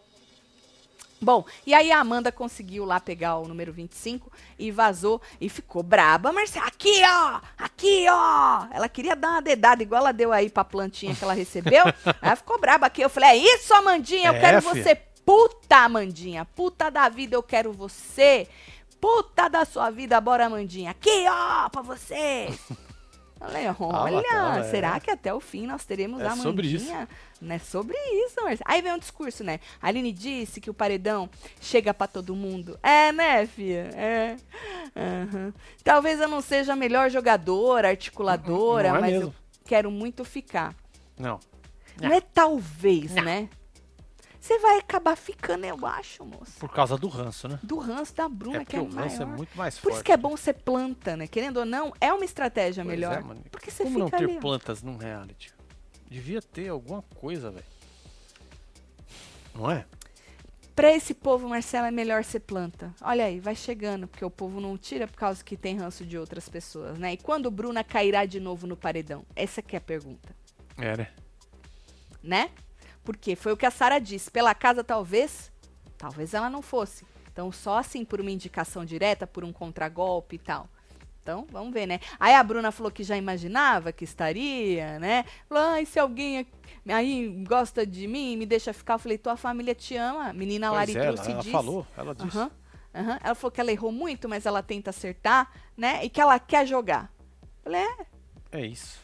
Bom, 1.21 1.45
e 1.65 1.73
aí 1.73 1.91
a 1.91 1.99
Amanda 1.99 2.31
conseguiu 2.31 2.85
lá 2.85 2.99
pegar 2.99 3.37
o 3.37 3.47
número 3.47 3.71
25 3.71 4.31
e 4.59 4.69
vazou 4.69 5.21
e 5.39 5.47
ficou 5.49 5.81
braba. 5.81 6.31
Marcelo, 6.31 6.65
aqui 6.67 7.01
ó, 7.03 7.39
aqui 7.57 8.05
ó. 8.09 8.67
Ela 8.71 8.89
queria 8.89 9.15
dar 9.15 9.29
uma 9.31 9.41
dedada 9.41 9.81
igual 9.81 10.01
ela 10.01 10.11
deu 10.11 10.31
aí 10.31 10.49
pra 10.49 10.63
plantinha 10.63 11.15
que 11.15 11.23
ela 11.23 11.33
recebeu. 11.33 11.83
ela 12.21 12.35
ficou 12.35 12.59
braba 12.59 12.87
aqui. 12.87 13.01
Eu 13.01 13.09
falei, 13.09 13.29
é 13.29 13.37
isso, 13.37 13.73
Amandinha, 13.73 14.29
eu 14.29 14.33
É, 14.35 14.39
quero 14.39 14.61
você 14.61 14.95
puta, 15.25 15.77
Amandinha. 15.77 16.45
Puta 16.45 16.91
da 16.91 17.09
vida, 17.09 17.35
eu 17.35 17.41
quero 17.43 17.73
você. 17.73 18.47
Puta 19.01 19.47
da 19.47 19.65
sua 19.65 19.89
vida, 19.89 20.19
bora, 20.21 20.45
Amandinha. 20.45 20.91
Aqui 20.91 21.25
ó, 21.27 21.69
pra 21.69 21.81
você. 21.81 22.53
Falei, 23.47 23.67
olha, 24.17 24.23
tá, 24.23 24.57
é. 24.59 24.63
será 24.63 24.99
que 24.99 25.09
até 25.11 25.33
o 25.33 25.39
fim 25.39 25.65
nós 25.67 25.85
teremos 25.85 26.21
É 26.21 26.27
a 26.27 26.35
sobre 26.35 26.67
isso. 26.67 26.85
Amandinha? 26.89 27.09
Não 27.41 27.55
é 27.55 27.59
sobre 27.59 27.95
isso, 28.25 28.41
Marcia. 28.43 28.65
Aí 28.67 28.81
vem 28.81 28.93
um 28.93 28.97
discurso, 28.97 29.43
né? 29.43 29.59
A 29.81 29.87
Aline 29.87 30.11
disse 30.11 30.59
que 30.61 30.69
o 30.69 30.73
paredão 30.73 31.29
chega 31.59 31.93
pra 31.93 32.07
todo 32.07 32.35
mundo. 32.35 32.79
É, 32.81 33.11
né, 33.11 33.45
filha? 33.45 33.89
É. 33.93 34.35
Aham. 34.95 35.53
Talvez 35.83 36.19
eu 36.19 36.27
não 36.27 36.41
seja 36.41 36.73
a 36.73 36.75
melhor 36.75 37.09
jogadora, 37.09 37.89
articuladora, 37.89 38.89
Não 38.89 38.97
é 38.97 39.01
mas 39.01 39.11
mesmo. 39.13 39.27
eu 39.29 39.33
quero 39.65 39.91
muito 39.91 40.23
ficar. 40.23 40.73
Não. 41.17 41.39
Não 42.01 42.11
é 42.11 42.19
talvez, 42.21 43.11
né? 43.13 43.49
Você 44.45 44.59
vai 44.59 44.77
acabar 44.77 45.15
ficando, 45.17 45.65
eu 45.65 45.83
acho, 45.87 46.23
moça. 46.23 46.51
Por 46.59 46.71
causa 46.71 46.95
do 46.99 47.07
ranço, 47.07 47.47
né? 47.47 47.57
Do 47.63 47.79
ranço 47.79 48.13
da 48.13 48.29
Bruna, 48.29 48.61
é 48.61 48.65
que 48.65 48.75
é 48.75 48.79
o 48.79 48.87
ranço 48.87 49.15
é 49.23 49.25
maior. 49.25 49.37
muito 49.37 49.57
mais 49.57 49.73
Por 49.73 49.81
forte. 49.85 49.95
isso 49.95 50.03
que 50.03 50.11
é 50.11 50.17
bom 50.17 50.37
ser 50.37 50.53
planta, 50.53 51.17
né? 51.17 51.25
Querendo 51.25 51.57
ou 51.57 51.65
não, 51.65 51.91
é 51.99 52.13
uma 52.13 52.23
estratégia 52.23 52.83
Pois 52.85 52.95
melhor. 52.95 53.17
é, 53.17 53.21
mano. 53.21 53.41
porque 53.49 53.71
você 53.71 53.83
Como 53.85 53.97
não 53.97 54.07
ter 54.07 54.17
ali. 54.25 54.39
plantas 54.39 54.83
num 54.83 54.97
reality? 54.97 55.51
Devia 56.07 56.43
ter 56.43 56.67
alguma 56.69 57.01
coisa, 57.15 57.49
velho. 57.49 57.65
Não 59.55 59.71
é? 59.71 59.83
Pra 60.75 60.91
esse 60.91 61.15
povo, 61.15 61.49
Marcela, 61.49 61.87
é 61.87 61.91
melhor 61.91 62.23
ser 62.23 62.41
planta. 62.41 62.93
Olha 63.01 63.25
aí, 63.25 63.39
vai 63.39 63.55
chegando, 63.55 64.07
porque 64.07 64.23
o 64.23 64.29
povo 64.29 64.61
não 64.61 64.77
tira 64.77 65.07
por 65.07 65.17
causa 65.17 65.43
que 65.43 65.57
tem 65.57 65.75
ranço 65.75 66.05
de 66.05 66.19
outras 66.19 66.47
pessoas, 66.47 66.99
né? 66.99 67.13
E 67.13 67.17
quando 67.17 67.49
Bruna 67.49 67.83
cairá 67.83 68.25
de 68.25 68.39
novo 68.39 68.67
no 68.67 68.77
paredão? 68.77 69.25
Essa 69.35 69.63
que 69.63 69.75
é 69.75 69.79
a 69.79 69.81
pergunta, 69.81 70.35
É, 70.77 70.95
né? 70.95 71.07
né? 72.21 72.51
Porque 73.05 73.35
foi 73.35 73.53
o 73.53 73.57
que 73.57 73.65
a 73.65 73.71
Sara 73.71 73.99
disse. 73.99 74.29
Pela 74.29 74.53
casa, 74.53 74.83
talvez, 74.83 75.51
talvez 75.97 76.33
ela 76.33 76.49
não 76.49 76.61
fosse. 76.61 77.05
Então, 77.31 77.51
só 77.51 77.77
assim, 77.77 78.03
por 78.03 78.19
uma 78.19 78.31
indicação 78.31 78.83
direta, 78.83 79.25
por 79.27 79.43
um 79.45 79.53
contragolpe 79.53 80.35
e 80.35 80.39
tal. 80.39 80.67
Então, 81.21 81.47
vamos 81.51 81.73
ver, 81.73 81.85
né? 81.87 81.99
Aí 82.19 82.33
a 82.35 82.43
Bruna 82.43 82.71
falou 82.71 82.91
que 82.91 83.03
já 83.03 83.17
imaginava 83.17 83.91
que 83.91 84.03
estaria, 84.03 84.99
né? 84.99 85.25
Falou, 85.49 85.63
ai, 85.63 85.85
se 85.85 85.99
alguém 85.99 86.45
aí 86.87 87.43
gosta 87.47 87.85
de 87.85 88.07
mim, 88.07 88.37
me 88.37 88.45
deixa 88.45 88.71
ficar. 88.73 88.93
Eu 88.95 88.99
falei, 88.99 89.17
tua 89.17 89.35
família 89.35 89.73
te 89.73 89.95
ama. 89.95 90.31
Menina 90.33 90.67
Pois 90.69 90.77
Lari 90.79 90.91
é, 90.97 91.03
ela, 91.05 91.13
trouxe 91.13 91.31
ela 91.31 91.39
disse. 91.39 91.51
falou, 91.51 91.87
ela 91.97 92.13
disse. 92.15 92.37
Aham, 92.37 92.51
aham. 92.93 93.19
Ela 93.23 93.35
falou 93.35 93.51
que 93.51 93.59
ela 93.61 93.71
errou 93.71 93.91
muito, 93.91 94.29
mas 94.29 94.45
ela 94.45 94.61
tenta 94.61 94.91
acertar, 94.91 95.51
né? 95.75 96.05
E 96.05 96.09
que 96.09 96.21
ela 96.21 96.39
quer 96.39 96.65
jogar. 96.67 97.11
Falei, 97.63 97.81
é, 97.81 98.05
É 98.59 98.65
isso. 98.65 98.99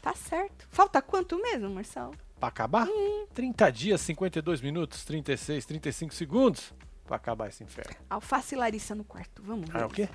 tá 0.00 0.14
certo. 0.14 0.66
Falta 0.70 1.02
quanto 1.02 1.36
mesmo, 1.42 1.68
Marcelo? 1.70 2.14
Pra 2.44 2.48
acabar? 2.48 2.86
Hum. 2.86 3.26
30 3.32 3.72
dias, 3.72 4.00
52 4.02 4.60
minutos, 4.60 5.02
36, 5.04 5.64
35 5.64 6.14
segundos 6.14 6.74
pra 7.06 7.16
acabar 7.16 7.48
esse 7.48 7.64
inferno. 7.64 7.96
Alface 8.10 8.54
Larissa 8.54 8.94
no 8.94 9.02
quarto. 9.02 9.42
Vamos 9.42 9.70
ver. 9.70 9.78
Ah, 9.78 9.80
é 9.80 9.86
o 9.86 9.88
quê? 9.88 10.10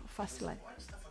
Alface 0.00 0.42
e 0.42 0.44
Larissa. 0.44 1.02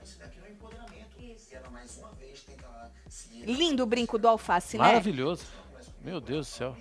Se 3.10 3.46
Lindo 3.46 3.84
o 3.84 3.86
brinco 3.86 4.18
do 4.18 4.30
Alface, 4.30 4.78
né? 4.78 4.84
Maravilhoso. 4.86 5.46
Meu 6.02 6.22
Deus 6.22 6.48
do 6.48 6.52
céu. 6.52 6.78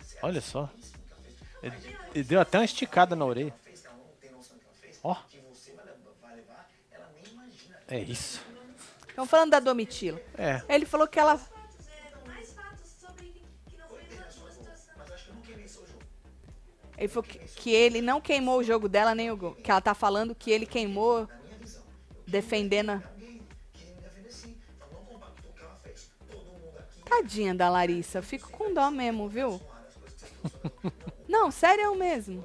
se 0.00 0.18
Olha 0.20 0.40
só. 0.40 0.68
Ele, 1.62 2.24
deu 2.24 2.40
até 2.40 2.58
uma 2.58 2.64
esticada 2.64 3.14
na 3.14 3.24
orelha. 3.24 3.54
Ó, 5.04 5.16
é 7.86 8.00
isso. 8.00 8.44
Estão 9.08 9.24
falando 9.24 9.50
da 9.50 9.60
Domitila. 9.60 10.20
É. 10.36 10.62
Ele 10.68 10.84
falou 10.84 11.06
que 11.06 11.20
ela. 11.20 11.40
Ele 17.00 17.08
falou 17.08 17.24
que, 17.24 17.38
que 17.38 17.70
ele 17.72 18.00
não 18.02 18.20
queimou 18.20 18.58
o 18.58 18.62
jogo 18.62 18.88
dela 18.88 19.14
nem 19.14 19.30
o 19.30 19.36
gol. 19.36 19.54
Que 19.54 19.70
ela 19.70 19.80
tá 19.80 19.94
falando 19.94 20.34
que 20.34 20.50
ele 20.52 20.66
queimou 20.66 21.26
defendendo. 22.26 22.90
a- 22.90 23.02
Tadinha 27.04 27.54
da 27.54 27.68
Larissa. 27.68 28.22
Fico 28.22 28.50
com 28.50 28.72
dó 28.72 28.90
mesmo, 28.90 29.28
viu? 29.28 29.60
Não, 31.28 31.50
sério 31.50 31.84
eu 31.84 31.94
mesmo. 31.94 32.44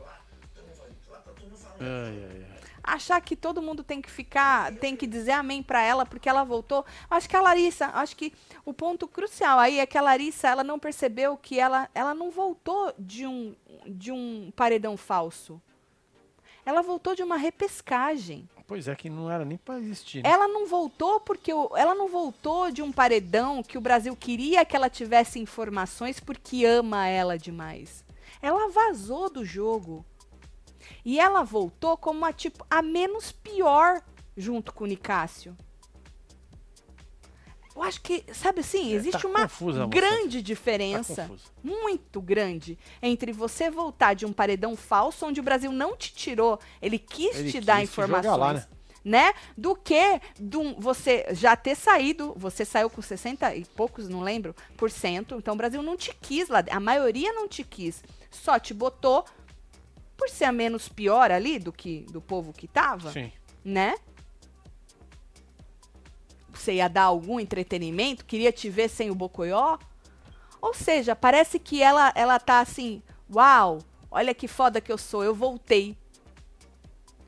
Ai, 1.80 2.24
ai, 2.32 2.46
ai. 2.50 2.55
Achar 2.86 3.20
que 3.22 3.36
todo 3.36 3.62
mundo 3.62 3.84
tem 3.84 4.02
que 4.02 4.10
ficar, 4.12 4.74
tem 4.76 4.96
que 4.96 5.08
dizer 5.08 5.32
amém 5.32 5.64
pra 5.64 5.82
ela 5.82 6.06
porque 6.06 6.30
ela 6.30 6.44
voltou. 6.44 6.86
Acho 7.10 7.28
que 7.28 7.36
a 7.36 7.42
Larissa, 7.42 7.88
acho 7.94 8.16
que 8.16 8.32
o 8.64 8.74
ponto 8.74 9.08
crucial 9.08 9.58
aí 9.60 9.80
é 9.80 9.86
que 9.86 9.98
a 9.98 10.02
Larissa, 10.02 10.48
ela 10.48 10.64
não 10.64 10.78
percebeu 10.80 11.36
que 11.38 11.60
ela, 11.60 11.90
ela 11.96 12.14
não 12.14 12.30
voltou 12.32 12.94
de 12.98 13.26
um, 13.26 13.56
de 13.88 14.12
um 14.12 14.52
paredão 14.56 14.96
falso. 14.96 15.62
Ela 16.66 16.82
voltou 16.82 17.16
de 17.16 17.22
uma 17.24 17.38
repescagem. 17.38 18.50
Pois 18.68 18.88
é, 18.88 18.96
que 18.96 19.08
não 19.10 19.30
era 19.30 19.46
nem 19.46 19.58
pra 19.58 19.78
existir. 19.78 20.24
né? 20.24 20.30
Ela 20.32 20.48
não 20.48 20.66
voltou 20.66 21.20
porque 21.20 21.54
o- 21.54 21.70
ela 21.78 21.94
não 21.94 22.08
voltou 22.08 22.72
de 22.72 22.82
um 22.82 22.92
paredão 22.92 23.62
que 23.62 23.78
o 23.78 23.82
Brasil 23.82 24.16
queria 24.16 24.66
que 24.66 24.76
ela 24.76 24.90
tivesse 24.90 25.38
informações 25.40 26.20
porque 26.20 26.66
ama 26.66 27.08
ela 27.08 27.38
demais. 27.38 28.04
Ela 28.42 28.70
vazou 28.70 29.30
do 29.30 29.46
jogo. 29.46 30.04
E 31.04 31.20
ela 31.20 31.44
voltou 31.44 31.98
como 31.98 32.24
a 32.26 32.34
tipo 32.34 32.66
a 32.70 32.82
menos 32.82 33.32
pior 33.32 34.02
junto 34.38 34.74
com 34.74 34.84
o 34.84 34.88
Nicásio. 34.88 35.56
Eu 37.76 37.84
acho 37.84 38.02
que, 38.02 38.24
sabe 38.34 38.62
assim, 38.62 38.94
É, 38.94 38.96
existe 38.96 39.22
tá 39.22 39.28
uma 39.28 39.42
confusa 39.42 39.86
grande 39.88 40.38
Tá 40.38 40.44
diferença 40.44 41.24
confusa. 41.24 41.44
muito 41.62 42.22
grande 42.22 42.80
entre 43.02 43.34
você 43.34 43.70
voltar 43.70 44.14
de 44.14 44.26
um 44.26 44.32
paredão 44.32 44.78
falso 44.78 45.26
onde 45.26 45.42
o 45.42 45.44
Brasil 45.44 45.74
não 45.74 45.96
te 45.98 46.14
tirou, 46.14 46.58
ele 46.82 46.98
quis 46.98 47.36
Ele 47.36 47.52
te 47.52 47.60
dar 47.60 47.82
quis 47.82 47.90
jogar 47.94 48.20
informações, 48.20 48.40
lá, 48.40 48.54
né? 48.54 48.68
né? 49.04 49.34
Do 49.58 49.76
que 49.76 50.22
um- 50.58 50.80
você 50.80 51.26
já 51.32 51.54
ter 51.58 51.76
saído, 51.76 52.34
você 52.38 52.64
saiu 52.64 52.90
com 52.90 53.02
60 53.02 53.54
e 53.54 53.66
poucos, 53.66 54.08
não 54.08 54.22
lembro, 54.22 54.56
por 54.78 54.90
cento, 54.90 55.36
então 55.36 55.54
o 55.54 55.58
Brasil 55.58 55.84
não 55.84 55.98
te 55.98 56.16
quis 56.16 56.48
lá, 56.48 56.64
a 56.72 56.80
maioria 56.80 57.34
não 57.34 57.46
te 57.46 57.62
quis, 57.66 58.02
só 58.32 58.58
te 58.58 58.74
botou 58.74 59.26
por 60.18 60.30
ser 60.30 60.46
a 60.46 60.52
menos 60.52 60.88
pior 60.88 61.32
ali 61.32 61.60
do 61.60 61.72
que 61.72 62.06
do 62.12 62.22
povo 62.22 62.54
que 62.54 62.68
tava, 62.68 63.12
Sim. 63.12 63.32
né? 63.64 63.96
Você 66.54 66.76
ia 66.76 66.88
dar 66.88 67.04
algum 67.04 67.40
entretenimento, 67.40 68.26
queria 68.26 68.52
te 68.52 68.70
ver 68.70 68.90
sem 68.90 69.12
o 69.12 69.16
Bocoió. 69.16 69.78
Ou 70.62 70.74
seja, 70.74 71.16
parece 71.16 71.60
que 71.60 71.82
ela, 71.84 72.12
ela 72.16 72.40
tá 72.40 72.60
assim, 72.60 73.04
uau, 73.32 73.80
olha 74.10 74.34
que 74.34 74.48
foda 74.48 74.82
que 74.82 74.92
eu 74.92 74.98
sou, 74.98 75.24
eu 75.24 75.36
voltei. 75.36 75.98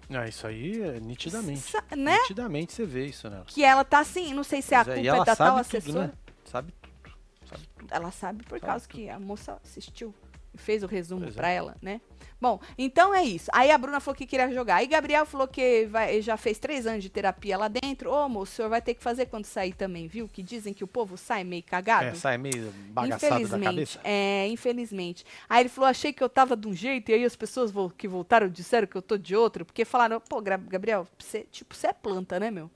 Ah, 0.10 0.26
isso 0.28 0.48
aí 0.48 0.82
é 0.82 1.00
nitidamente. 1.02 1.60
Sa- 1.60 1.84
né? 1.96 2.18
Nitidamente 2.22 2.74
você 2.74 2.86
vê 2.86 3.06
isso 3.08 3.30
nela. 3.30 3.44
Que 3.46 3.64
ela 3.64 3.84
tá 3.84 4.00
assim, 4.00 4.34
não 4.34 4.44
sei 4.44 4.62
se 4.62 4.74
a 4.74 4.80
é, 4.80 4.84
culpa 4.86 5.00
e 5.00 5.08
é, 5.08 5.12
da 5.12 5.26
tal 5.26 5.36
sabe 5.36 5.60
assessora. 5.62 5.84
tudo, 5.84 6.00
né? 6.00 6.14
Sabe 6.46 6.74
tudo. 6.82 7.18
Sabe 7.50 7.68
tudo. 7.78 7.88
Ela 7.94 8.12
sabe 8.12 8.44
por 8.44 8.60
Sabe 8.60 8.66
causa 8.72 8.88
tudo. 8.88 8.96
que 8.98 9.10
a 9.10 9.20
moça 9.20 9.60
assistiu 9.64 10.16
Fez 10.58 10.84
o 10.84 10.88
resumo 10.88 11.22
Pois 11.22 11.34
é. 11.36 11.38
pra 11.38 11.49
ela, 11.49 11.76
né? 11.82 12.01
Bom, 12.39 12.60
então 12.78 13.16
é 13.16 13.24
isso. 13.24 13.49
Aí 13.51 13.72
a 13.72 13.78
Bruna 13.80 13.99
falou 13.99 14.16
que 14.16 14.28
queria 14.28 14.51
jogar. 14.53 14.76
Aí 14.76 14.86
Gabriel 14.86 15.26
falou 15.26 15.47
que 15.47 15.88
vai- 15.88 16.22
já 16.22 16.38
fez 16.38 16.60
três 16.60 16.86
anos 16.86 17.01
de 17.01 17.10
terapia 17.10 17.58
lá 17.58 17.68
dentro. 17.68 18.12
Ô, 18.12 18.30
moço, 18.30 18.51
o 18.51 18.55
senhor 18.58 18.70
vai 18.70 18.80
ter 18.80 18.93
que 18.93 19.01
fazer 19.01 19.26
quando 19.26 19.45
sair 19.45 19.74
também, 19.74 20.08
viu? 20.08 20.28
Que 20.28 20.43
dizem 20.43 20.72
que 20.72 20.84
o 20.84 20.88
povo 20.88 21.18
sai 21.18 21.43
meio 21.43 21.64
cagado. 21.64 22.05
É, 22.10 22.14
sai 22.14 22.38
meio 22.38 22.72
bagaçado 22.89 23.32
da 23.34 23.39
Infelizmente, 23.39 23.64
cabeça. 23.66 23.99
é, 24.03 24.47
infelizmente. 24.49 25.26
Aí 25.49 25.64
ele 25.64 25.70
falou, 25.70 25.89
achei 25.89 26.14
que 26.14 26.24
eu 26.24 26.30
tava 26.30 26.55
de 26.55 26.68
um 26.68 26.74
jeito, 26.74 27.10
e 27.10 27.16
aí 27.16 27.26
as 27.26 27.36
pessoas 27.36 27.72
que 27.97 28.08
voltaram 28.08 28.47
disseram 28.47 28.86
que 28.86 28.95
eu 28.95 29.01
tô 29.01 29.18
de 29.18 29.36
outro, 29.36 29.66
porque 29.66 29.84
falaram, 29.84 30.22
pô, 30.22 30.39
Gabriel, 30.39 31.08
você, 31.18 31.39
tipo, 31.51 31.74
você 31.74 31.88
é 31.88 31.93
planta, 31.93 32.39
né, 32.39 32.51
meu? 32.51 32.70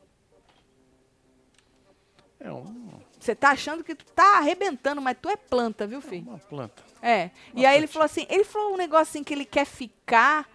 É 2.39 2.51
um- 2.51 2.99
Você 3.19 3.35
tá 3.35 3.49
achando 3.51 3.83
que 3.83 3.93
tu 3.93 4.03
tá 4.15 4.39
arrebentando, 4.39 4.99
mas 4.99 5.15
tu 5.21 5.29
é 5.29 5.35
planta, 5.37 5.85
viu, 5.85 6.01
filho? 6.01 6.27
uma 6.27 6.39
planta. 6.39 6.81
É. 7.01 7.31
E 7.55 7.65
aí 7.65 7.77
ele 7.77 7.87
falou 7.87 8.05
assim, 8.05 8.25
ele 8.29 8.43
falou 8.43 8.73
um 8.73 8.77
negócio 8.77 9.09
assim 9.09 9.23
que 9.23 9.33
ele 9.33 9.45
quer 9.45 9.65
ficar 9.65 10.47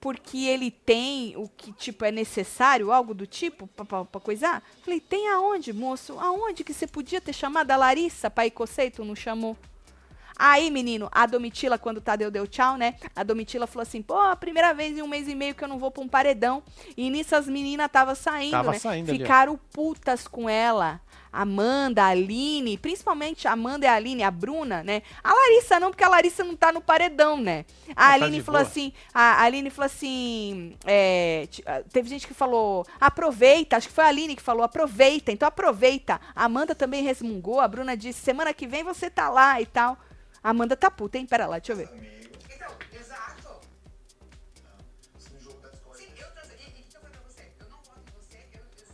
porque 0.00 0.36
ele 0.36 0.70
tem 0.70 1.34
o 1.34 1.48
que, 1.48 1.72
tipo, 1.72 2.04
é 2.04 2.10
necessário, 2.12 2.92
algo 2.92 3.14
do 3.14 3.26
tipo, 3.26 3.66
pra 3.68 4.20
coisar. 4.20 4.62
Falei, 4.82 5.00
tem 5.00 5.30
aonde, 5.30 5.72
moço? 5.72 6.18
Aonde 6.18 6.62
que 6.62 6.74
você 6.74 6.86
podia 6.86 7.22
ter 7.22 7.32
chamado 7.32 7.70
a 7.70 7.76
Larissa 7.76 8.28
pra 8.28 8.44
ir 8.44 8.50
cocer 8.50 8.90
tu 8.90 9.02
não 9.02 9.16
chamou? 9.16 9.56
Aí, 10.38 10.70
menino, 10.70 11.08
a 11.12 11.26
Domitila, 11.26 11.78
quando 11.78 11.98
o 11.98 12.00
Tadeu 12.00 12.30
deu 12.30 12.46
tchau, 12.46 12.76
né? 12.76 12.94
A 13.14 13.22
Domitila 13.22 13.66
falou 13.66 13.82
assim, 13.82 14.02
pô, 14.02 14.14
a 14.18 14.34
primeira 14.36 14.72
vez 14.74 14.96
em 14.96 15.02
um 15.02 15.08
mês 15.08 15.28
e 15.28 15.34
meio 15.34 15.54
que 15.54 15.62
eu 15.62 15.68
não 15.68 15.78
vou 15.78 15.90
pra 15.90 16.02
um 16.02 16.08
paredão. 16.08 16.62
E 16.96 17.08
nisso 17.10 17.36
as 17.36 17.46
meninas 17.46 17.90
tava 17.90 18.14
saindo, 18.14 18.52
Tava 18.52 18.72
né? 18.72 18.78
saindo 18.78 19.10
ali. 19.10 19.18
Ficaram 19.18 19.58
putas 19.72 20.26
com 20.26 20.48
ela. 20.48 21.00
Amanda, 21.32 22.04
a 22.04 22.08
Aline, 22.08 22.78
principalmente 22.78 23.48
a 23.48 23.52
Amanda 23.52 23.84
e 23.84 23.88
a 23.88 23.94
Aline, 23.94 24.22
a 24.22 24.30
Bruna, 24.30 24.84
né? 24.84 25.02
A 25.22 25.34
Larissa 25.34 25.80
não, 25.80 25.90
porque 25.90 26.04
a 26.04 26.08
Larissa 26.08 26.44
não 26.44 26.54
tá 26.54 26.70
no 26.70 26.80
paredão, 26.80 27.36
né? 27.38 27.64
A 27.88 27.90
Ah, 27.90 28.18
tá 28.18 28.24
Aline 28.24 28.36
de 28.38 28.44
falou 28.44 28.60
boa. 28.60 28.70
assim, 28.70 28.92
a 29.12 29.42
Aline 29.42 29.68
falou 29.68 29.86
assim, 29.86 30.76
é, 30.86 31.48
ah, 31.66 31.82
teve 31.92 32.08
gente 32.08 32.28
que 32.28 32.34
falou, 32.34 32.86
aproveita, 33.00 33.76
acho 33.76 33.88
que 33.88 33.94
foi 33.94 34.04
a 34.04 34.08
Aline 34.08 34.36
que 34.36 34.42
falou, 34.42 34.62
aproveita, 34.62 35.32
então 35.32 35.48
aproveita. 35.48 36.20
A 36.36 36.44
Amanda 36.44 36.72
também 36.72 37.02
resmungou, 37.02 37.60
a 37.60 37.66
Bruna 37.66 37.96
disse, 37.96 38.20
semana 38.20 38.54
que 38.54 38.66
vem 38.68 38.84
você 38.84 39.10
tá 39.10 39.28
lá 39.28 39.60
e 39.60 39.66
tal. 39.66 39.98
Amanda 40.44 40.76
tá 40.76 40.90
puta, 40.90 41.16
hein? 41.16 41.26
Pera 41.26 41.46
lá, 41.46 41.58
deixa 41.58 41.72
eu 41.72 41.76
ver. 41.76 41.88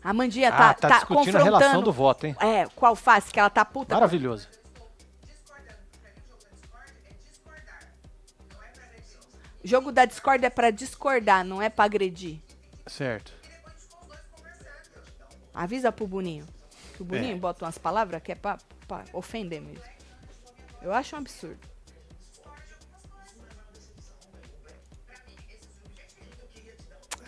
A 0.03 0.14
Mandinha 0.14 0.48
Ah, 0.48 0.53
tá, 0.53 0.74
tá, 0.74 0.88
tá 0.88 0.96
discutindo 0.98 1.36
a 1.36 1.42
relação 1.42 1.82
do 1.82 1.92
voto, 1.92 2.26
hein? 2.26 2.34
É, 2.40 2.66
qual 2.68 2.96
face 2.96 3.30
que 3.30 3.38
ela 3.38 3.51
tá 3.51 3.64
puta. 3.64 3.94
Maravilhoso. 3.94 4.48
jogo 9.62 9.92
da 9.92 10.07
Discord 10.07 10.44
é 10.44 10.48
pra 10.51 10.70
discordar, 10.70 11.44
não 11.44 11.61
é 11.61 11.68
pra 11.68 11.84
agredir. 11.84 12.40
Certo. 12.86 13.32
Avisa 15.53 15.92
pro 15.92 16.07
Boninho. 16.07 16.46
Que 16.94 17.03
o 17.03 17.05
Boninho 17.05 17.36
É. 17.36 17.38
bota 17.38 17.64
umas 17.66 17.76
palavras 17.76 18.22
que 18.22 18.32
é 18.32 18.34
pra, 18.34 18.57
pra 18.88 19.05
ofender 19.12 19.61
mesmo. 19.61 19.84
Eu 20.83 20.93
acho 20.93 21.14
um 21.14 21.18
absurdo. 21.18 21.59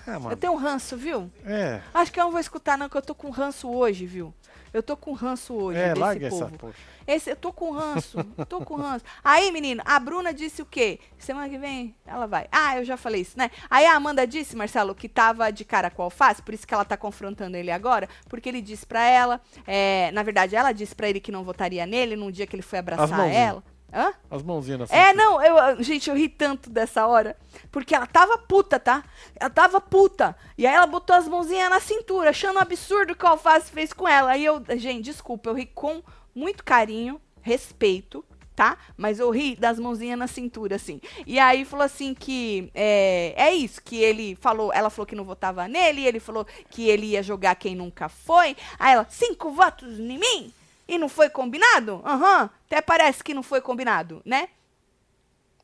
Ah, 0.07 0.19
Eu 0.31 0.37
tenho 0.37 0.53
um 0.53 0.57
ranço, 0.57 0.97
viu? 0.97 1.31
É. 1.45 1.81
Acho 1.95 2.11
que 2.13 2.19
eu 2.19 2.25
não 2.25 2.31
vou 2.33 2.41
escutar, 2.41 2.77
não, 2.77 2.89
que 2.89 2.97
eu 2.97 3.03
tô 3.03 3.15
com 3.15 3.31
ranço 3.31 3.71
hoje, 3.71 4.05
viu? 4.05 4.35
Eu 4.73 4.83
tô 4.83 4.97
com 4.97 5.13
ranço 5.13 5.55
hoje 5.55 5.79
É, 5.79 5.89
desse 5.89 6.01
larga 6.01 6.29
povo. 6.31 6.45
essa 6.47 6.57
poxa. 6.59 6.79
Esse, 7.07 7.31
eu 7.31 7.37
tô 7.37 7.53
com 7.53 7.73
ranço, 7.73 8.19
tô 8.49 8.61
com 8.65 8.77
ranço. 8.77 9.05
Aí, 9.25 9.51
menino, 9.51 9.83
a 9.85 9.99
Bruna 9.99 10.33
disse 10.33 10.63
o 10.63 10.67
quê? 10.67 10.99
Semana 11.19 11.49
que 11.49 11.59
vem 11.59 11.95
ela 12.07 12.27
vai. 12.27 12.47
Ah, 12.51 12.79
eu 12.79 12.85
já 12.85 12.97
falei 12.97 13.21
isso, 13.23 13.37
né? 13.37 13.51
Aí 13.69 13.85
a 13.85 13.95
Amanda 13.97 14.27
disse, 14.27 14.57
Marcelo, 14.57 14.95
que 14.95 15.09
tava 15.09 15.51
de 15.51 15.65
cara 15.65 15.91
com 15.91 16.03
alface, 16.03 16.41
por 16.43 16.55
isso 16.55 16.67
que 16.67 16.73
ela 16.73 16.85
tá 16.85 16.97
confrontando 16.97 17.57
ele 17.57 17.71
agora, 17.71 18.09
porque 18.29 18.49
ele 18.49 18.63
disse 18.63 18.87
pra 18.87 19.05
ela, 19.05 19.41
é, 19.67 20.11
na 20.13 20.23
verdade, 20.23 20.55
ela 20.57 20.73
disse 20.73 20.95
pra 20.95 21.09
ele 21.09 21.21
que 21.21 21.33
não 21.33 21.43
votaria 21.45 21.85
nele 21.85 22.17
num 22.17 22.31
dia 22.31 22.47
que 22.47 22.55
ele 22.55 22.63
foi 22.63 22.79
abraçar 22.79 23.09
ela. 23.31 23.63
Hã? 23.93 24.13
As 24.31 24.43
mãozinhas 24.43 24.79
na 24.81 24.85
É, 24.85 25.09
cintura. 25.09 25.15
não, 25.15 25.43
eu, 25.43 25.57
eu- 25.59 25.83
gente, 25.83 26.09
eu 26.09 26.17
ri 26.17 26.29
tanto 26.29 26.71
dessa 26.71 27.07
hora. 27.07 27.37
Porque 27.71 27.95
ela 27.95 28.07
tava 28.07 28.39
puta, 28.39 28.81
tá? 28.81 29.05
Ela 29.39 29.51
tava 29.51 29.81
puta. 29.81 30.35
E 30.57 30.67
aí 30.67 30.75
ela 30.75 30.87
botou 30.87 31.15
as 31.15 31.29
mãozinhas 31.29 31.69
na 31.69 31.79
cintura, 31.81 32.31
achando 32.31 32.57
um 32.57 32.61
absurdo 32.63 33.13
o 33.13 33.17
que 33.17 33.25
o 33.25 33.29
Alface 33.29 33.71
fez 33.71 33.93
com 33.93 34.09
ela. 34.09 34.31
Aí 34.33 34.45
eu, 34.45 34.63
gente, 34.77 35.05
desculpa, 35.05 35.51
eu 35.51 35.55
ri 35.55 35.67
com 35.67 36.03
muito 36.35 36.65
carinho, 36.65 37.21
respeito, 37.43 38.25
tá? 38.57 38.79
Mas 38.97 39.19
eu 39.19 39.29
ri 39.31 39.57
das 39.57 39.79
mãozinhas 39.79 40.19
na 40.19 40.27
cintura, 40.27 40.77
assim. 40.77 40.99
E 41.27 41.39
aí 41.39 41.65
falou 41.65 41.85
assim 41.85 42.15
que 42.15 42.71
é, 42.75 43.35
é 43.37 43.53
isso, 43.55 43.83
que 43.83 43.97
ele 43.97 44.35
falou, 44.37 44.73
ela 44.73 44.89
falou 44.89 45.07
que 45.07 45.15
não 45.15 45.25
votava 45.25 45.69
nele, 45.69 46.07
ele 46.07 46.21
falou 46.21 46.47
que 46.71 46.89
ele 46.89 47.09
ia 47.09 47.23
jogar 47.23 47.55
quem 47.57 47.75
nunca 47.75 48.09
foi. 48.09 48.57
Aí 48.79 48.95
ela, 48.95 49.07
cinco 49.11 49.51
votos 49.51 49.99
em 49.99 50.19
mim? 50.19 50.53
E 50.89 50.99
não 50.99 51.09
foi 51.09 51.31
combinado? 51.31 52.03
Aham, 52.05 52.51
até 52.73 52.81
parece 52.81 53.23
que 53.23 53.35
não 53.35 53.43
foi 53.43 53.61
combinado, 53.61 54.23
né? 54.25 54.49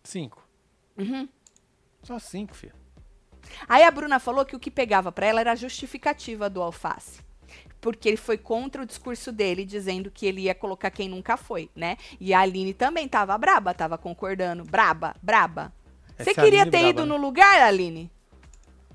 Cinco. 0.04 0.46
Uhum. 0.96 1.26
Só 2.02 2.18
cinco, 2.18 2.54
filho. 2.54 2.74
Aí 3.66 3.82
a 3.82 3.90
Bruna 3.90 4.18
falou 4.18 4.44
que 4.44 4.54
o 4.54 4.58
que 4.60 4.70
pegava 4.70 5.10
pra 5.10 5.26
ela 5.26 5.40
era 5.40 5.52
a 5.52 5.56
justificativa 5.56 6.50
do 6.50 6.62
Alface. 6.62 7.20
Porque 7.80 8.08
ele 8.08 8.16
foi 8.18 8.36
contra 8.36 8.82
o 8.82 8.86
discurso 8.86 9.32
dele, 9.32 9.64
dizendo 9.64 10.10
que 10.10 10.26
ele 10.26 10.42
ia 10.42 10.54
colocar 10.54 10.90
quem 10.90 11.08
nunca 11.08 11.36
foi, 11.38 11.70
né? 11.74 11.96
E 12.20 12.34
a 12.34 12.40
Aline 12.40 12.74
também 12.74 13.08
tava 13.08 13.38
braba, 13.38 13.72
tava 13.72 13.96
concordando. 13.96 14.64
Braba, 14.64 15.14
braba. 15.22 15.72
Você 16.16 16.30
Essa 16.30 16.42
queria 16.42 16.62
Aline 16.62 16.70
ter 16.70 16.78
braba, 16.78 16.90
ido 16.90 17.02
né? 17.02 17.08
no 17.08 17.16
lugar, 17.16 17.62
Aline? 17.62 18.10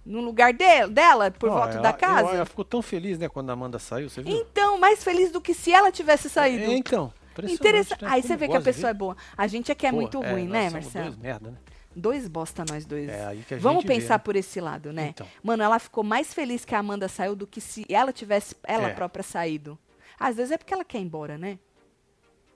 No 0.06 0.20
lugar 0.22 0.54
de- 0.54 0.88
dela, 0.90 1.32
por 1.32 1.50
volta 1.50 1.74
ela- 1.76 1.82
da 1.82 1.90
eu- 1.92 1.94
casa? 1.98 2.30
Ela 2.36 2.46
ficou 2.46 2.66
tão 2.66 2.82
feliz, 2.82 3.18
né, 3.18 3.30
quando 3.30 3.50
a 3.50 3.54
Amanda 3.54 3.80
saiu, 3.80 4.10
você 4.10 4.22
viu? 4.22 4.36
Então, 4.38 4.78
mais 4.78 5.02
feliz 5.04 5.32
do 5.32 5.40
que 5.42 5.54
se 5.54 5.72
ela 5.72 5.92
tivesse 5.92 6.30
saído. 6.30 6.66
É, 6.70 6.76
então. 6.76 7.12
Interessante. 7.40 8.04
né? 8.04 8.10
Aí 8.12 8.22
você 8.22 8.36
vê 8.36 8.48
que 8.48 8.56
a 8.56 8.60
de 8.60 8.66
pessoa 8.66 8.90
é 8.90 8.94
boa. 8.94 9.18
A 9.38 9.48
gente 9.48 9.72
é 9.72 9.76
que 9.76 9.86
é 9.88 9.90
Pô, 9.92 9.96
muito 9.98 10.20
ruim, 10.22 10.44
nós 10.48 10.52
né, 10.52 10.70
Marcelo? 10.70 11.06
Dois 11.12 11.18
merda, 11.18 11.52
né? 11.52 11.58
Dois 11.96 12.28
bosta 12.28 12.66
nós 12.68 12.86
dois. 12.86 13.08
É 13.10 13.36
Vamos 13.60 13.84
gente 13.84 13.88
vê, 13.88 14.00
pensar 14.00 14.16
né? 14.16 14.18
por 14.20 14.36
esse 14.36 14.60
lado, 14.60 14.92
né? 14.92 15.10
Então. 15.10 15.28
Mano, 15.44 15.62
ela 15.64 15.78
ficou 15.78 16.04
mais 16.04 16.34
feliz 16.34 16.66
que 16.66 16.74
a 16.74 16.80
Amanda 16.80 17.08
saiu 17.08 17.36
do 17.36 17.46
que 17.46 17.62
se 17.62 17.86
ela 17.88 18.12
tivesse 18.12 18.56
ela 18.64 18.90
É. 18.90 18.94
própria 18.94 19.24
saído. 19.24 19.78
Às 20.20 20.36
vezes 20.38 20.52
é 20.52 20.58
porque 20.58 20.74
ela 20.74 20.84
quer 20.84 20.98
ir 21.00 21.04
embora, 21.04 21.38
né? 21.38 21.60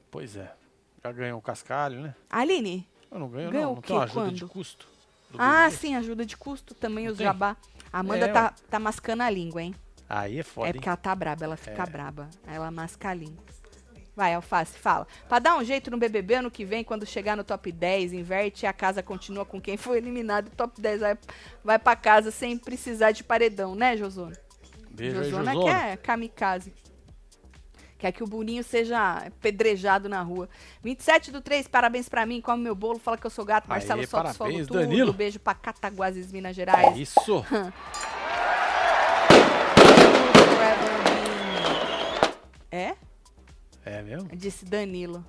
Pois 0.10 0.36
é. 0.36 0.52
Já 1.04 1.12
ganhou 1.12 1.38
um 1.38 1.42
cascalho, 1.42 2.02
né? 2.02 2.16
Aline? 2.30 2.88
Eu 3.12 3.20
não 3.20 3.30
ganho, 3.30 3.52
Ganhou 3.52 3.66
não. 3.66 3.72
o 3.74 3.76
Não 3.76 3.82
tem 3.82 3.98
ajuda 3.98 4.32
de 4.32 4.42
Quando? 4.42 4.50
custo. 4.50 4.88
do 5.30 5.38
Ah, 5.42 5.70
sim, 5.70 5.96
ajuda 5.96 6.26
de 6.26 6.36
custo 6.36 6.74
também, 6.74 7.06
Não 7.06 7.12
os 7.12 7.18
tem? 7.18 7.26
jabá. 7.28 7.56
A 7.94 8.00
Amanda 8.00 8.26
É, 8.26 8.32
tá, 8.32 8.54
tá 8.70 8.80
mascando 8.80 9.24
a 9.24 9.30
língua, 9.30 9.62
hein? 9.62 9.76
Aí 10.10 10.40
é 10.40 10.44
foda, 10.44 10.68
é 10.68 10.70
hein? 10.70 10.74
porque 10.74 10.88
ela 10.90 10.98
tá 10.98 11.14
braba, 11.14 11.44
ela 11.46 11.58
fica 11.58 11.84
É. 11.84 11.86
braba. 11.86 12.30
Ela 12.46 12.72
masca 12.72 13.10
a 13.10 13.14
língua. 13.14 13.44
Vai, 14.18 14.34
Alface, 14.34 14.76
fala. 14.80 15.06
Pra 15.30 15.38
dar 15.38 15.56
um 15.58 15.64
jeito 15.64 15.92
no 15.92 15.98
BBB 16.00 16.34
ano 16.34 16.50
que 16.50 16.66
vem, 16.66 16.84
quando 16.84 17.06
chegar 17.06 17.38
no 17.38 17.44
top 17.44 17.72
10, 17.72 18.14
inverte 18.14 18.66
e 18.66 18.68
a 18.68 18.74
casa 18.74 19.04
continua 19.04 19.46
com 19.46 19.62
quem 19.62 19.78
foi 19.78 20.00
eliminado. 20.00 20.48
O 20.48 20.56
top 20.56 20.82
10 20.82 21.02
vai, 21.02 21.18
vai 21.64 21.78
pra 21.78 21.96
casa 21.96 22.32
sem 22.32 22.58
precisar 22.58 23.12
de 23.12 23.24
paredão, 23.24 23.76
né, 23.76 23.96
Josona? 23.96 24.36
Beijo 24.90 25.24
Josona 25.24 25.54
Josona. 25.54 25.72
quer 25.72 25.98
kamikaze. 25.98 26.74
Quer 28.00 28.12
que 28.12 28.24
o 28.24 28.28
Boninho 28.28 28.64
seja 28.64 29.32
pedrejado 29.40 30.10
na 30.10 30.24
rua. 30.24 30.50
27 30.82 31.32
do 31.32 31.40
3, 31.40 31.68
parabéns 31.68 32.10
pra 32.10 32.26
mim. 32.26 32.42
Come 32.42 32.64
meu 32.64 32.74
bolo, 32.74 32.98
fala 32.98 33.20
que 33.20 33.26
eu 33.28 33.30
sou 33.30 33.46
gato. 33.46 33.70
Marcelo 33.70 34.02
Aê, 34.02 34.08
solta 34.08 34.32
os 34.32 34.38
fogo 34.38 34.50
parabéns, 34.50 34.68
tudo. 34.68 34.80
Danilo. 34.80 35.14
Beijo 35.14 35.40
pra 35.40 35.54
Cataguases, 35.54 36.32
Minas 36.32 36.52
É 36.52 36.54
Gerais. 36.56 36.98
isso. 36.98 37.46
É? 42.70 42.96
É 43.88 44.02
mesmo? 44.02 44.30
Disse 44.36 44.66
Danilo. 44.66 45.24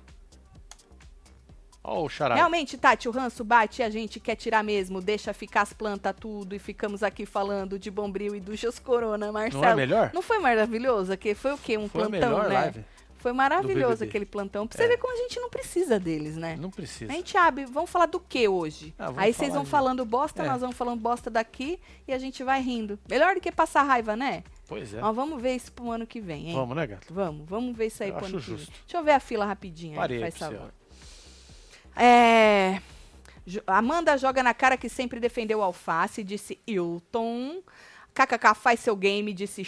Ó 1.83 2.03
o 2.03 2.09
charada. 2.09 2.35
Realmente, 2.35 2.77
Tati, 2.77 3.07
o 3.07 3.11
ranço 3.11 3.43
bate 3.43 3.81
e 3.81 3.83
a 3.83 3.89
gente 3.89 4.19
quer 4.19 4.35
tirar 4.35 4.63
mesmo. 4.63 5.01
Deixa 5.01 5.33
ficar 5.33 5.61
as 5.61 5.71
plantas 5.73 6.13
tudo 6.19 6.53
e 6.53 6.59
ficamos 6.59 7.01
aqui 7.03 7.25
falando 7.25 7.79
de 7.79 7.89
Bombril 7.89 8.35
e 8.35 8.39
do 8.39 8.55
Jus 8.55 8.77
Corona, 8.79 9.31
Marcelo. 9.31 9.63
Não 9.63 9.69
é 9.69 9.75
melhor? 9.75 10.11
Não 10.13 10.21
foi 10.21 10.39
maravilhoso? 10.39 11.15
Que 11.17 11.33
foi 11.33 11.53
o 11.53 11.57
quê? 11.57 11.77
Um 11.77 11.87
Foi 11.87 12.03
a 12.03 12.09
plantão, 12.09 12.29
melhor 12.31 12.49
né? 12.49 12.53
live. 12.55 12.85
Foi 13.17 13.33
maravilhoso 13.33 14.03
aquele 14.03 14.25
plantão. 14.25 14.65
Pra 14.67 14.77
você 14.77 14.83
É. 14.83 14.87
ver 14.87 14.97
como 14.97 15.13
a 15.13 15.17
gente 15.17 15.39
não 15.41 15.49
precisa 15.49 15.99
deles, 15.99 16.37
né? 16.37 16.55
Não 16.57 16.69
precisa. 16.69 17.11
A 17.11 17.15
gente 17.15 17.35
abre, 17.37 17.65
vamos 17.65 17.89
falar 17.89 18.05
do 18.05 18.17
que 18.19 18.47
hoje? 18.47 18.93
Ah, 18.97 19.11
Aí 19.17 19.33
vocês 19.33 19.53
vão 19.53 19.63
de- 19.63 19.69
falando 19.69 20.05
bosta, 20.05 20.43
É. 20.43 20.47
nós 20.47 20.61
vamos 20.61 20.75
falando 20.77 20.99
bosta 21.01 21.29
daqui 21.29 21.79
e 22.07 22.13
a 22.13 22.17
gente 22.17 22.43
vai 22.45 22.61
rindo. 22.61 22.97
Melhor 23.09 23.35
do 23.35 23.41
que 23.41 23.51
passar 23.51 23.83
raiva, 23.83 24.15
né? 24.15 24.43
Pois 24.69 24.93
é. 24.93 25.01
Mas 25.01 25.15
vamos 25.15 25.41
ver 25.41 25.55
isso 25.55 25.71
pro 25.71 25.89
ano 25.91 26.05
que 26.05 26.21
vem, 26.21 26.49
hein? 26.49 26.55
Vamos, 26.55 26.75
né, 26.75 26.85
gato? 26.87 27.11
Vamos, 27.11 27.49
vamos 27.49 27.75
ver 27.75 27.87
isso 27.87 28.03
aí 28.03 28.09
Eu 28.09 28.15
pro 28.15 28.27
ano 28.27 28.39
que 28.39 28.45
vem. 28.47 28.57
justo. 28.57 28.71
Deixa 28.71 28.97
eu 28.97 29.03
ver 29.03 29.11
a 29.13 29.19
fila 29.19 29.43
rapidinho 29.45 29.93
aí, 29.93 29.97
Parei 29.97 30.19
faz 30.19 30.41
aqui, 30.41 30.55
favor. 30.55 30.73
É... 31.95 32.81
Amanda 33.65 34.15
joga 34.17 34.43
na 34.43 34.53
cara 34.53 34.77
que 34.77 34.87
sempre 34.87 35.19
defendeu 35.19 35.59
o 35.59 35.63
alface, 35.63 36.23
disse 36.23 36.59
Hilton. 36.67 37.63
KKK 38.13 38.53
faz 38.53 38.79
seu 38.79 38.95
game, 38.95 39.33
disse. 39.33 39.63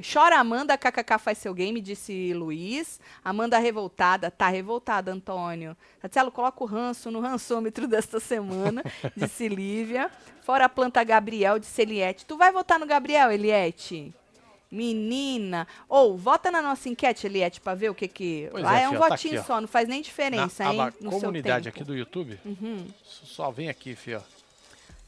Chora 0.00 0.38
Amanda, 0.38 0.76
KKK 0.76 1.18
faz 1.18 1.38
seu 1.38 1.52
game, 1.52 1.80
disse 1.80 2.32
Luiz. 2.32 2.98
Amanda 3.22 3.58
revoltada. 3.58 4.30
Tá 4.30 4.48
revoltada, 4.48 5.12
Antônio. 5.12 5.76
Tatielo, 6.00 6.32
coloca 6.32 6.62
o 6.64 6.66
ranço 6.66 7.10
no 7.10 7.20
rançômetro 7.20 7.86
desta 7.88 8.18
semana, 8.18 8.82
disse 9.16 9.48
Lívia. 9.48 10.10
Fora 10.42 10.64
a 10.64 10.68
planta 10.68 11.04
Gabriel, 11.04 11.58
disse 11.58 11.82
Eliette. 11.82 12.24
Tu 12.26 12.36
vai 12.36 12.50
votar 12.50 12.78
no 12.80 12.86
Gabriel, 12.86 13.30
Eliette? 13.30 14.12
Menina. 14.70 15.66
Ou, 15.88 16.16
vota 16.16 16.50
na 16.50 16.60
nossa 16.60 16.88
enquete, 16.88 17.26
Eliette, 17.26 17.60
pra 17.60 17.74
ver 17.74 17.90
o 17.90 17.94
que 17.94 18.08
que... 18.08 18.48
Pois 18.50 18.64
Lá 18.64 18.78
é, 18.80 18.82
é, 18.84 18.88
um 18.88 18.92
fia, 18.92 19.00
tá 19.00 19.08
votinho 19.08 19.38
aqui, 19.38 19.46
só, 19.46 19.60
não 19.60 19.68
faz 19.68 19.88
nem 19.88 20.02
diferença, 20.02 20.64
Na 20.64 20.72
hein? 20.86 20.92
no 21.00 21.10
comunidade 21.10 21.68
aqui 21.68 21.84
do 21.84 21.94
YouTube, 21.96 22.38
Uhum. 22.44 22.86
só 23.04 23.50
vem 23.50 23.68
aqui, 23.68 23.94
fio. 23.94 24.22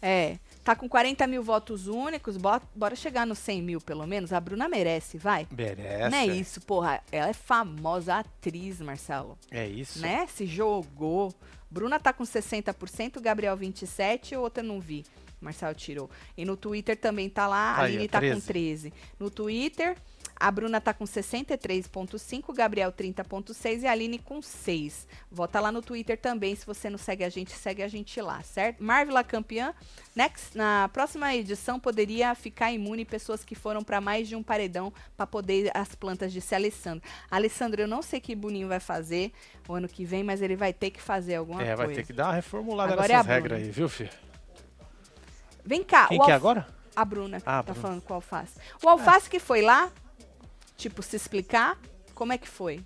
É, 0.00 0.36
tá 0.62 0.76
com 0.76 0.88
40 0.88 1.26
mil 1.26 1.42
votos 1.42 1.86
únicos, 1.88 2.36
bo- 2.36 2.60
bora 2.74 2.94
chegar 2.94 3.26
nos 3.26 3.38
100 3.38 3.62
mil 3.62 3.80
pelo 3.80 4.06
menos. 4.06 4.32
A 4.32 4.38
Bruna 4.38 4.68
merece, 4.68 5.16
vai. 5.18 5.48
Merece. 5.50 6.10
Não 6.10 6.18
é 6.18 6.26
isso, 6.26 6.60
porra. 6.60 7.02
Ela 7.10 7.30
é 7.30 7.32
famosa 7.32 8.16
atriz, 8.18 8.80
Marcelo. 8.80 9.38
É 9.50 9.66
isso. 9.66 10.00
Né? 10.00 10.26
Se 10.28 10.46
jogou. 10.46 11.34
Bruna 11.68 11.98
tá 11.98 12.12
com 12.12 12.22
60%, 12.24 13.20
Gabriel 13.20 13.56
27%, 13.56 14.38
outra 14.38 14.62
não 14.62 14.80
vi. 14.80 15.04
Marcelo 15.40 15.74
tirou. 15.74 16.10
E 16.36 16.44
no 16.44 16.56
Twitter 16.56 16.96
também 16.96 17.28
tá 17.28 17.46
lá, 17.46 17.72
a 17.74 17.82
Aí, 17.82 17.94
Aline 17.94 18.08
tá 18.08 18.18
com 18.20 18.26
13. 18.40 18.46
13. 18.46 18.92
No 19.18 19.30
Twitter, 19.30 19.96
a 20.38 20.50
Bruna 20.50 20.80
tá 20.80 20.92
com 20.92 21.04
63,5, 21.04 22.54
Gabriel 22.54 22.92
30,6 22.92 23.82
e 23.82 23.86
a 23.86 23.92
Aline 23.92 24.18
com 24.18 24.40
6. 24.42 25.06
Vota 25.30 25.60
lá 25.60 25.70
no 25.72 25.80
Twitter 25.82 26.18
também, 26.18 26.54
se 26.54 26.66
você 26.66 26.90
não 26.90 26.98
segue 26.98 27.24
a 27.24 27.28
gente, 27.28 27.52
segue 27.52 27.82
a 27.82 27.88
gente 27.88 28.20
lá, 28.20 28.42
certo? 28.42 28.82
Marvila 28.82 29.22
campeã. 29.24 29.74
Next, 30.14 30.56
na 30.56 30.88
próxima 30.92 31.34
edição 31.34 31.78
poderia 31.78 32.34
ficar 32.34 32.72
imune 32.72 33.04
pessoas 33.04 33.44
que 33.44 33.54
foram 33.54 33.82
para 33.84 34.00
mais 34.00 34.26
de 34.28 34.34
um 34.36 34.42
paredão 34.42 34.92
para 35.16 35.26
poder 35.26 35.70
as 35.74 35.94
plantas, 35.94 36.32
disse 36.32 36.54
Alessandro. 36.54 37.02
Alessandro, 37.30 37.82
eu 37.82 37.88
não 37.88 38.00
sei 38.02 38.20
que 38.20 38.34
Boninho 38.34 38.68
vai 38.68 38.80
fazer 38.80 39.32
o 39.68 39.74
ano 39.74 39.88
que 39.88 40.04
vem, 40.04 40.22
mas 40.24 40.40
ele 40.40 40.56
vai 40.56 40.72
ter 40.72 40.90
que 40.90 41.00
fazer 41.00 41.34
alguma 41.36 41.62
É, 41.62 41.66
coisa. 41.66 41.86
vai 41.86 41.94
ter 41.94 42.06
que 42.06 42.12
dar 42.12 42.26
uma 42.26 42.34
reformulada 42.34 42.92
Agora 42.92 43.12
é 43.12 43.14
a 43.14 43.18
nessas 43.18 43.30
regras 43.30 43.52
Bruna. 43.58 43.64
aí, 43.66 43.70
viu, 43.70 43.88
filho? 43.88 44.10
Vem 45.66 45.82
cá, 45.82 46.06
Quem 46.06 46.20
o 46.20 46.24
que 46.24 46.30
é 46.30 46.34
agora? 46.34 46.66
A 46.94 47.04
Bruna, 47.04 47.40
que 47.40 47.48
Ah, 47.48 47.62
tá 47.62 47.72
Bruna. 47.72 47.80
falando 47.80 48.00
com 48.02 48.12
o 48.12 48.16
Alface. 48.16 48.52
O 48.82 48.88
Alface 48.88 49.28
que 49.28 49.38
foi 49.40 49.60
lá, 49.60 49.90
tipo, 50.76 51.02
se 51.02 51.16
explicar, 51.16 51.76
como 52.14 52.32
é 52.32 52.38
que 52.38 52.48
foi? 52.48 52.80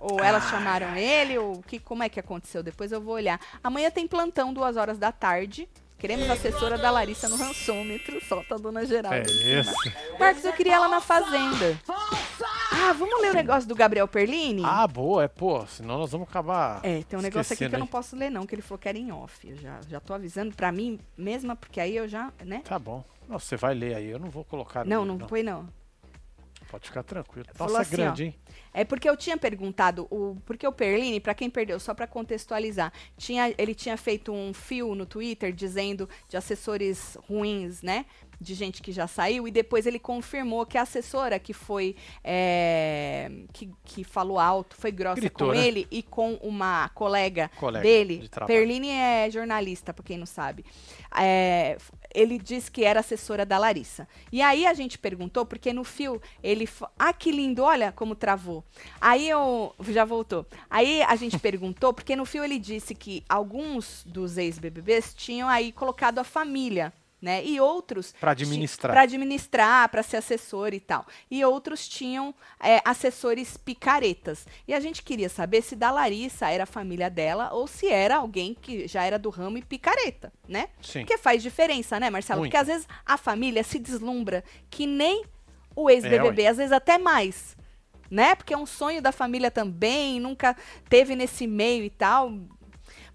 Ou 0.00 0.18
elas 0.20 0.44
chamaram 0.50 0.96
ele, 0.96 1.38
ou 1.38 1.62
que, 1.62 1.78
como 1.78 2.02
é 2.02 2.08
que 2.08 2.18
aconteceu? 2.18 2.62
Depois 2.62 2.90
eu 2.90 3.00
vou 3.00 3.14
olhar. 3.14 3.38
Amanhã 3.62 3.90
tem 3.90 4.08
plantão, 4.08 4.52
duas 4.52 4.76
horas 4.76 4.98
da 4.98 5.12
tarde. 5.12 5.68
Queremos 5.98 6.28
a 6.28 6.34
assessora 6.34 6.76
da 6.76 6.90
Larissa 6.90 7.28
no 7.28 7.36
rançômetro. 7.36 8.22
Solta 8.26 8.56
a 8.56 8.58
dona 8.58 8.84
Geralda. 8.84 9.16
É 9.30 9.60
isso. 9.60 9.72
Marcos, 10.18 10.44
eu 10.44 10.52
queria 10.52 10.74
ela 10.74 10.88
na 10.88 11.00
Fazenda. 11.00 11.80
Ah, 12.76 12.92
vamos 12.92 13.20
ler 13.20 13.30
o 13.30 13.34
negócio 13.34 13.68
do 13.68 13.74
Gabriel 13.74 14.08
Perlini? 14.08 14.62
Ah, 14.64 14.86
boa, 14.86 15.24
é, 15.24 15.28
pô, 15.28 15.64
senão 15.66 15.98
nós 15.98 16.10
vamos 16.10 16.28
acabar. 16.28 16.80
É, 16.82 17.02
tem 17.02 17.18
um 17.18 17.22
negócio 17.22 17.54
aqui 17.54 17.68
que 17.68 17.74
eu 17.74 17.78
não 17.78 17.86
posso 17.86 18.16
ler 18.16 18.30
não, 18.30 18.44
que 18.44 18.54
ele 18.54 18.62
falou 18.62 18.78
que 18.78 18.88
era 18.88 18.98
em 18.98 19.12
off. 19.12 19.48
Eu 19.48 19.56
já, 19.56 19.80
já 19.88 20.00
tô 20.00 20.12
avisando 20.12 20.54
pra 20.54 20.72
mim 20.72 20.98
mesma, 21.16 21.54
porque 21.54 21.80
aí 21.80 21.96
eu 21.96 22.08
já, 22.08 22.32
né? 22.44 22.62
Tá 22.64 22.78
bom. 22.78 23.04
Nossa, 23.28 23.46
você 23.46 23.56
vai 23.56 23.74
ler 23.74 23.94
aí, 23.94 24.10
eu 24.10 24.18
não 24.18 24.28
vou 24.28 24.44
colocar. 24.44 24.84
Não, 24.84 25.02
livro, 25.02 25.18
não 25.18 25.28
foi 25.28 25.42
não. 25.42 25.68
Pode 26.70 26.88
ficar 26.88 27.04
tranquilo. 27.04 27.46
Falou 27.54 27.74
Nossa, 27.74 27.82
é 27.82 27.86
assim, 27.86 27.96
grande, 27.96 28.22
ó. 28.22 28.26
hein? 28.26 28.34
É 28.72 28.84
porque 28.84 29.08
eu 29.08 29.16
tinha 29.16 29.36
perguntado, 29.36 30.08
o, 30.10 30.36
porque 30.44 30.66
o 30.66 30.72
Perline, 30.72 31.20
pra 31.20 31.32
quem 31.32 31.48
perdeu, 31.48 31.78
só 31.78 31.94
pra 31.94 32.08
contextualizar, 32.08 32.92
tinha, 33.16 33.54
ele 33.56 33.72
tinha 33.72 33.96
feito 33.96 34.32
um 34.32 34.52
fio 34.52 34.96
no 34.96 35.06
Twitter 35.06 35.52
dizendo 35.52 36.08
de 36.28 36.36
assessores 36.36 37.16
ruins, 37.28 37.82
né? 37.82 38.04
De 38.40 38.54
gente 38.54 38.82
que 38.82 38.92
já 38.92 39.06
saiu, 39.06 39.46
e 39.46 39.50
depois 39.50 39.86
ele 39.86 39.98
confirmou 39.98 40.66
que 40.66 40.78
a 40.78 40.82
assessora 40.82 41.38
que 41.38 41.52
foi. 41.52 41.96
é, 42.22 43.30
que, 43.52 43.70
que 43.84 44.04
falou 44.04 44.38
alto, 44.38 44.76
foi 44.76 44.90
grossa 44.90 45.20
Gritou, 45.20 45.48
com 45.48 45.54
né? 45.54 45.66
ele 45.66 45.86
e 45.90 46.02
com 46.02 46.34
uma 46.42 46.88
colega, 46.90 47.50
Colega 47.58 47.82
dele. 47.82 48.18
de. 48.18 48.28
Perline 48.46 48.90
é 48.90 49.30
jornalista, 49.30 49.92
pra 49.92 50.04
quem 50.04 50.18
não 50.18 50.26
sabe. 50.26 50.64
É, 51.16 51.76
ele 52.14 52.38
disse 52.38 52.70
que 52.70 52.84
era 52.84 53.00
assessora 53.00 53.44
da 53.44 53.58
Larissa. 53.58 54.06
E 54.30 54.40
aí 54.40 54.66
a 54.66 54.72
gente 54.72 54.98
perguntou, 54.98 55.44
porque 55.44 55.72
no 55.72 55.84
fio 55.84 56.20
ele. 56.42 56.68
Ah, 56.98 57.12
que 57.12 57.30
lindo, 57.30 57.62
olha 57.62 57.92
como 57.92 58.14
travou. 58.14 58.64
Aí 59.00 59.28
eu. 59.28 59.74
Já 59.88 60.04
voltou. 60.04 60.46
Aí 60.70 61.02
a 61.02 61.16
gente 61.16 61.38
perguntou, 61.40 61.92
porque 61.92 62.14
no 62.14 62.24
fio 62.24 62.44
ele 62.44 62.58
disse 62.58 62.94
que 62.94 63.24
alguns 63.28 64.04
dos 64.06 64.38
ex-BBBs 64.38 65.14
tinham 65.14 65.48
aí 65.48 65.72
colocado 65.72 66.18
a 66.18 66.24
família. 66.24 66.92
Né? 67.24 67.42
E 67.42 67.58
outros 67.58 68.12
Pra 68.20 68.32
administrar. 68.32 68.92
para 68.92 69.00
administrar, 69.00 69.88
para 69.88 70.02
ser 70.02 70.18
assessor 70.18 70.74
e 70.74 70.78
tal. 70.78 71.06
E 71.30 71.42
outros 71.42 71.88
tinham 71.88 72.34
é, 72.60 72.82
assessores 72.84 73.56
picaretas. 73.56 74.46
E 74.68 74.74
a 74.74 74.78
gente 74.78 75.02
queria 75.02 75.30
saber 75.30 75.62
se 75.62 75.74
da 75.74 75.90
Larissa 75.90 76.50
era 76.50 76.64
a 76.64 76.66
família 76.66 77.08
dela 77.08 77.48
ou 77.54 77.66
se 77.66 77.88
era 77.88 78.16
alguém 78.16 78.54
que 78.54 78.86
já 78.86 79.04
era 79.04 79.18
do 79.18 79.30
ramo 79.30 79.56
e 79.56 79.62
picareta, 79.62 80.30
né? 80.46 80.68
Sim. 80.82 80.98
Porque 81.00 81.16
faz 81.16 81.42
diferença, 81.42 81.98
né, 81.98 82.10
Marcelo? 82.10 82.40
Muito. 82.40 82.50
Porque 82.50 82.60
às 82.60 82.66
vezes 82.66 82.86
a 83.06 83.16
família 83.16 83.64
se 83.64 83.78
deslumbra 83.78 84.44
que 84.68 84.86
nem 84.86 85.24
o 85.74 85.88
ex-BBB, 85.88 86.42
É, 86.42 86.48
às 86.48 86.58
vezes 86.58 86.72
até 86.72 86.98
mais. 86.98 87.56
Né? 88.10 88.34
Porque 88.34 88.52
é 88.52 88.56
um 88.58 88.66
sonho 88.66 89.00
da 89.00 89.10
família 89.10 89.50
também, 89.50 90.20
nunca 90.20 90.54
teve 90.90 91.16
nesse 91.16 91.46
meio 91.46 91.84
e 91.84 91.90
tal. 91.90 92.30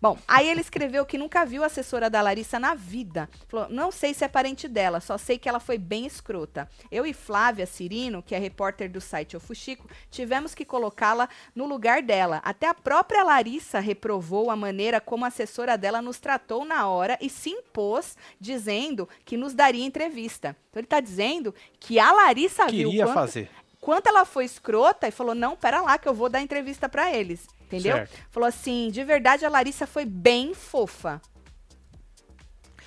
Bom, 0.02 0.18
aí 0.26 0.47
ele 0.47 0.62
escreveu 0.62 1.06
que 1.06 1.18
nunca 1.18 1.45
viu 1.45 1.62
a 1.62 1.66
assessora 1.66 2.10
da 2.10 2.22
Larissa 2.22 2.58
na 2.58 2.74
vida. 2.74 3.30
Falou, 3.50 3.68
não 3.70 3.91
sei 3.91 4.14
se 4.14 4.24
é 4.24 4.30
parente 4.30 4.66
dela, 4.68 5.02
só 5.02 5.18
sei 5.18 5.38
que 5.38 5.50
ela 5.50 5.60
foi 5.60 5.78
bem 5.78 6.06
escrota. 6.06 6.70
Eu 6.89 7.06
e 7.06 7.14
Flávia 7.14 7.66
Cirino, 7.66 8.24
que 8.24 8.34
é 8.34 8.39
repórter 8.39 8.89
do 8.89 9.02
site 9.02 9.36
O 9.36 9.41
Fuxico, 9.41 9.89
tivemos 10.10 10.56
que 10.56 10.64
colocá-la 10.64 11.28
no 11.54 11.66
lugar 11.66 12.02
dela. 12.02 12.41
Até 12.45 12.68
a 12.68 12.74
própria 12.74 13.24
Larissa 13.24 13.80
reprovou 13.80 14.50
a 14.50 14.56
maneira 14.56 15.02
como 15.02 15.26
a 15.26 15.28
assessora 15.28 15.78
dela 15.78 16.02
nos 16.02 16.18
tratou 16.18 16.64
na 16.64 16.88
hora 16.88 17.18
e 17.20 17.30
se 17.30 17.50
impôs, 17.50 18.16
dizendo 18.39 19.08
que 19.26 19.36
nos 19.36 19.54
daria 19.54 19.86
entrevista. 19.86 20.56
Então 20.70 20.80
ele 20.80 20.86
está 20.86 21.02
dizendo 21.02 21.54
que 21.78 22.00
a 22.00 22.12
Larissa 22.12 22.68
viu 22.68 22.89
Queria 22.89 23.06
quanto, 23.06 23.16
fazer. 23.16 23.50
quanto 23.82 24.08
ela 24.08 24.24
foi 24.24 24.45
escrota 24.45 25.10
e 25.10 25.12
falou: 25.12 25.36
não, 25.36 25.58
pera 25.58 25.82
lá, 25.82 25.97
que 25.97 26.08
eu 26.08 26.14
vou 26.14 26.30
dar 26.30 26.41
entrevista 26.41 26.88
pra 26.88 27.14
eles. 27.14 27.47
Entendeu? 27.70 27.97
Certo. 27.97 28.17
Falou 28.32 28.49
assim: 28.49 28.89
de 28.91 29.03
verdade, 29.03 29.45
a 29.45 29.49
Larissa 29.49 29.86
foi 29.86 30.03
bem 30.05 30.53
fofa. 30.55 31.22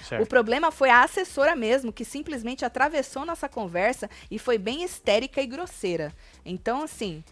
O 0.01 0.05
Certo. 0.05 0.27
problema 0.29 0.73
foi 0.73 0.91
a 0.91 1.05
assessora 1.05 1.55
mesmo, 1.55 1.93
que 1.93 2.05
simplesmente 2.05 2.65
atravessou 2.65 3.25
nossa 3.25 3.49
conversa 3.49 4.11
e 4.29 4.37
foi 4.39 4.59
bem 4.59 4.83
histérica 4.83 5.41
e 5.41 5.47
grosseira. 5.47 6.13
Então, 6.45 6.83
assim, 6.83 7.23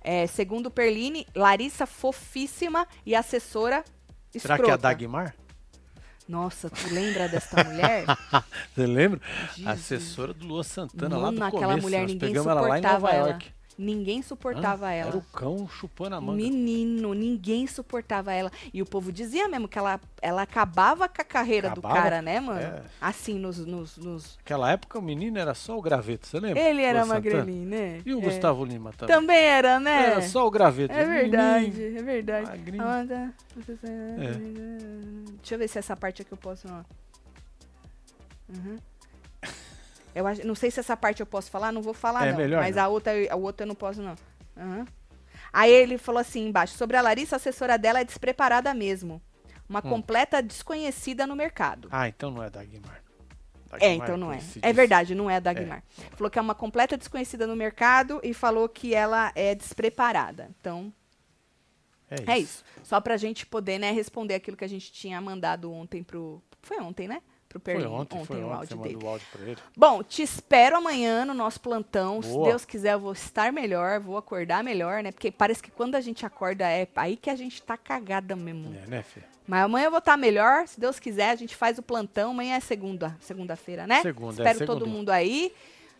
é, 0.00 0.26
segundo 0.26 0.70
Perline, 0.70 1.26
Larissa 1.34 1.86
fofíssima 1.86 2.88
e 3.04 3.14
assessora 3.14 3.84
Será 4.30 4.54
escrota. 4.54 4.62
que 4.64 4.70
é 4.70 4.72
a 4.72 4.76
Dagmar? 4.78 5.34
Nossa, 6.26 6.70
tu 6.70 6.88
lembra 6.94 7.28
dessa 7.28 7.62
mulher? 7.62 8.04
Você 8.74 8.86
lembra? 8.86 9.20
Jesus. 9.54 9.66
Assessora 9.66 10.32
do 10.32 10.46
Lua 10.46 10.64
Santana 10.64 11.16
lá 11.16 11.24
Mano, 11.26 11.38
do 11.38 11.44
aquela 11.44 11.62
começo. 11.66 11.82
mulher, 11.82 12.00
Nós 12.02 12.12
ninguém 12.12 12.28
pegamos 12.30 12.50
ela 12.50 12.60
lá 12.62 12.78
em 12.78 12.82
suportava 12.82 13.00
Nova 13.06 13.14
ela. 13.14 13.28
York. 13.32 13.52
Ninguém 13.78 14.20
suportava 14.22 14.86
Hã? 14.88 14.92
ela. 14.92 15.08
Era 15.10 15.16
o 15.18 15.22
cão 15.22 15.66
chupando 15.66 16.14
a 16.14 16.20
manga. 16.20 16.36
Menino, 16.36 17.14
ninguém 17.14 17.66
suportava 17.66 18.32
ela. 18.32 18.52
E 18.72 18.82
o 18.82 18.86
povo 18.86 19.10
dizia 19.10 19.48
mesmo 19.48 19.66
que 19.66 19.78
ela, 19.78 19.98
ela 20.20 20.42
acabava 20.42 21.08
com 21.08 21.22
a 21.22 21.24
carreira 21.24 21.68
Acabava? 21.68 21.94
do 21.94 22.00
cara, 22.00 22.20
né, 22.22 22.38
mano? 22.38 22.60
É. 22.60 22.82
Assim, 23.00 23.38
nos, 23.38 23.58
nos, 23.64 23.96
nos- 23.96 24.36
Naquela 24.36 24.70
época 24.70 24.98
o 24.98 25.02
menino 25.02 25.38
era 25.38 25.54
só 25.54 25.78
o 25.78 25.82
graveto, 25.82 26.26
você 26.26 26.38
lembra? 26.38 26.62
Ele 26.62 26.82
era 26.82 27.06
magrelinho, 27.06 27.66
né? 27.68 28.02
E 28.04 28.14
o 28.14 28.18
É. 28.18 28.22
Gustavo 28.22 28.62
Lima 28.64 28.92
também. 28.92 29.14
Também 29.16 29.38
era, 29.38 29.80
né? 29.80 30.06
Era 30.12 30.22
só 30.22 30.46
o 30.46 30.50
graveto. 30.50 30.92
É 30.94 31.04
verdade, 31.04 31.70
Menino. 31.70 31.98
é 31.98 32.02
verdade. 32.02 32.46
magrinho. 32.50 32.82
Amanda- 32.82 33.34
É. 33.84 34.32
Deixa 35.38 35.54
eu 35.54 35.58
ver 35.58 35.68
se 35.68 35.78
essa 35.78 35.96
parte 35.96 36.20
aqui 36.22 36.30
eu 36.32 36.38
posso. 36.38 36.68
Ó. 36.68 36.82
Uhum. 38.54 38.76
Eu 40.14 40.26
acho, 40.26 40.46
não 40.46 40.54
sei 40.54 40.70
se 40.70 40.80
essa 40.80 40.96
parte 40.96 41.20
eu 41.20 41.26
posso 41.26 41.50
falar, 41.50 41.72
não 41.72 41.82
vou 41.82 41.94
falar, 41.94 42.26
É 42.26 42.30
não. 42.32 42.38
melhor 42.38 42.60
mas 42.62 42.76
não. 42.76 42.82
a 42.84 42.88
outra, 42.88 43.12
a 43.30 43.36
outra 43.36 43.64
eu 43.64 43.68
não 43.68 43.74
posso, 43.74 44.02
não. 44.02 44.14
Aham. 44.56 44.86
Aí 45.52 45.70
ele 45.70 45.98
falou 45.98 46.20
assim 46.20 46.46
embaixo: 46.48 46.76
sobre 46.76 46.96
a 46.96 47.02
Larissa, 47.02 47.36
a 47.36 47.38
assessora 47.38 47.76
dela 47.78 48.00
é 48.00 48.04
despreparada 48.04 48.72
mesmo. 48.74 49.20
Uma 49.68 49.78
Hum. 49.80 49.88
completa 49.88 50.42
desconhecida 50.42 51.26
no 51.26 51.34
mercado. 51.36 51.88
Ah, 51.90 52.08
então 52.08 52.30
não 52.30 52.42
é 52.42 52.50
Dagmar. 52.50 53.02
É, 53.74 53.78
Dagmar 53.88 53.94
então 54.08 54.16
não 54.18 54.32
é. 54.32 54.38
É 54.60 54.72
verdade, 54.72 55.14
não 55.14 55.30
é 55.30 55.36
a 55.36 55.40
Dagmar. 55.40 55.82
Falou 56.16 56.30
que 56.30 56.38
é 56.38 56.42
uma 56.42 56.54
completa 56.54 56.96
desconhecida 56.96 57.46
no 57.46 57.56
mercado 57.56 58.20
e 58.22 58.34
falou 58.34 58.68
que 58.68 58.94
ela 58.94 59.32
é 59.34 59.54
despreparada. 59.54 60.50
Então, 60.60 60.92
É 62.10 62.14
isso. 62.16 62.30
é 62.30 62.38
isso. 62.38 62.64
Só 62.82 63.00
pra 63.00 63.16
gente 63.16 63.46
poder, 63.46 63.78
né, 63.78 63.90
responder 63.92 64.34
aquilo 64.34 64.56
que 64.58 64.64
a 64.64 64.68
gente 64.68 64.92
tinha 64.92 65.18
mandado 65.22 65.72
ontem 65.72 66.02
pro. 66.02 66.42
Foi 66.60 66.78
ontem, 66.80 67.08
né? 67.08 67.22
Pro 67.52 67.60
Foi 67.60 67.74
Perlinho. 67.74 67.92
ontem, 67.92 68.24
foi 68.24 68.36
o 68.42 68.46
ontem, 68.46 68.54
áudio 68.56 68.76
dele. 68.78 69.06
áudio 69.06 69.26
pra 69.32 69.42
ele. 69.42 69.58
Bom, 69.76 70.02
te 70.02 70.22
espero 70.22 70.76
amanhã 70.76 71.24
no 71.24 71.34
nosso 71.34 71.60
plantão. 71.60 72.22
Se 72.22 72.30
Boa. 72.30 72.48
Deus 72.48 72.64
quiser, 72.64 72.94
eu 72.94 73.00
vou 73.00 73.12
estar 73.12 73.52
melhor, 73.52 74.00
vou 74.00 74.16
acordar 74.16 74.64
melhor, 74.64 75.02
né? 75.02 75.12
Porque 75.12 75.30
parece 75.30 75.62
que 75.62 75.70
quando 75.70 75.94
a 75.94 76.00
gente 76.00 76.24
acorda 76.24 76.68
é 76.68 76.86
aí 76.96 77.16
que 77.16 77.30
a 77.30 77.36
gente 77.36 77.62
tá 77.62 77.76
cagada 77.76 78.34
mesmo. 78.34 78.74
É, 78.74 78.86
né, 78.86 79.02
filho? 79.02 79.26
Mas 79.46 79.64
amanhã 79.64 79.86
eu 79.86 79.90
vou 79.90 79.98
estar 79.98 80.16
melhor, 80.16 80.66
se 80.68 80.78
Deus 80.78 80.98
quiser, 81.00 81.30
a 81.30 81.34
gente 81.36 81.56
faz 81.56 81.76
o 81.78 81.82
plantão. 81.82 82.30
Amanhã 82.30 82.56
é 82.56 82.60
segunda, 82.60 83.16
segunda-feira, 83.20 83.86
né? 83.86 84.00
Segunda, 84.00 84.42
é, 84.42 84.50
Espero 84.50 84.66
todo 84.66 84.78
segundinha. 84.78 84.96
mundo 84.98 85.10
aí. 85.10 85.52